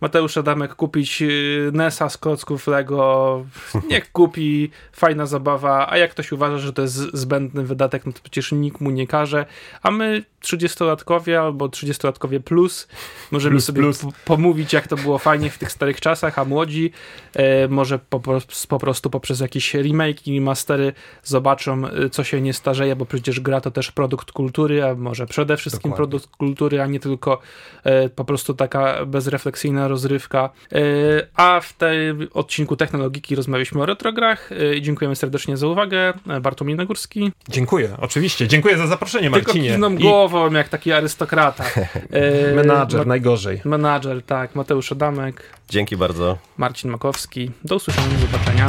Mateusz 0.00 0.36
Adamek 0.36 0.74
kupić 0.74 1.22
y, 1.22 1.70
NESa 1.72 2.08
z 2.08 2.18
klocków 2.18 2.66
Lego, 2.66 3.44
niech 3.88 4.12
kupi, 4.12 4.70
fajna 4.92 5.26
zabawa, 5.26 5.90
a 5.90 5.98
jak 5.98 6.10
ktoś 6.10 6.32
uważa, 6.32 6.58
że 6.58 6.72
to 6.72 6.82
jest 6.82 6.94
zbędny 6.94 7.64
wydatek, 7.64 8.06
no 8.06 8.12
to 8.12 8.20
przecież 8.22 8.52
nikt 8.52 8.80
mu 8.80 8.90
nie 8.90 9.06
każe, 9.06 9.46
a 9.82 9.90
my 9.90 10.24
30-latkowie 10.42 11.34
albo 11.34 11.68
30-latkowie 11.68 12.40
plus 12.40 12.88
możemy 13.30 13.54
plus, 13.54 13.64
sobie 13.64 13.82
plus. 13.82 14.06
pomówić, 14.24 14.72
jak 14.72 14.88
to 14.88 14.96
było 14.96 15.18
fajnie 15.18 15.50
w 15.50 15.58
tych 15.58 15.72
starych 15.72 16.00
czasach, 16.00 16.38
a 16.38 16.44
młodzi 16.44 16.92
e, 17.34 17.68
może 17.68 17.98
po, 17.98 18.20
po, 18.68 18.78
prostu 18.78 19.10
poprzez 19.10 19.40
jakieś 19.40 19.74
remake 19.74 20.26
i 20.26 20.40
mastery 20.40 20.92
zobaczą, 21.22 21.86
y, 21.86 22.10
co 22.10 22.24
się 22.24 22.40
nie 22.40 22.52
starzeje, 22.52 22.96
bo 22.96 23.06
przecież 23.06 23.40
gra 23.40 23.60
to 23.60 23.70
też 23.70 23.92
produkt 23.92 24.32
kultury, 24.32 24.84
a 24.84 24.94
może 24.94 25.26
przede 25.26 25.56
wszystkim 25.56 25.90
Dokładnie. 25.90 25.96
produkt 25.96 26.36
kultury, 26.36 26.80
a 26.80 26.86
nie 26.86 27.00
tylko 27.00 27.40
e, 27.84 28.08
po 28.08 28.24
prostu 28.24 28.54
taka 28.54 29.06
bezrefleksyjna 29.06 29.88
rozrywka. 29.88 30.50
E, 30.72 30.78
a 31.36 31.60
w 31.60 31.72
tym 31.72 32.28
odcinku 32.34 32.76
Technologiki 32.76 33.34
rozmawialiśmy 33.34 33.82
o 33.82 33.86
retrograch. 33.86 34.50
E, 34.52 34.80
dziękujemy 34.80 35.16
serdecznie 35.16 35.56
za 35.56 35.66
uwagę. 35.66 36.12
Bartłomiej 36.40 36.76
Nagórski. 36.76 37.32
Dziękuję, 37.48 37.96
oczywiście. 38.00 38.48
Dziękuję 38.48 38.78
za 38.78 38.86
zaproszenie, 38.86 39.30
Marcinie. 39.30 39.70
Tylko 39.70 39.90
głową, 39.90 40.31
jak 40.52 40.68
taki 40.68 40.92
arystokrata. 40.92 41.64
Menadżer, 42.56 43.00
Ma... 43.00 43.04
najgorzej. 43.06 43.60
Menadżer, 43.64 44.22
tak. 44.22 44.54
Mateusz 44.54 44.92
Adamek. 44.92 45.42
Dzięki 45.68 45.96
bardzo. 45.96 46.38
Marcin 46.56 46.90
Makowski. 46.90 47.50
Do 47.64 47.76
usłyszenia, 47.76 48.08
do 48.08 48.26
zobaczenia. 48.26 48.66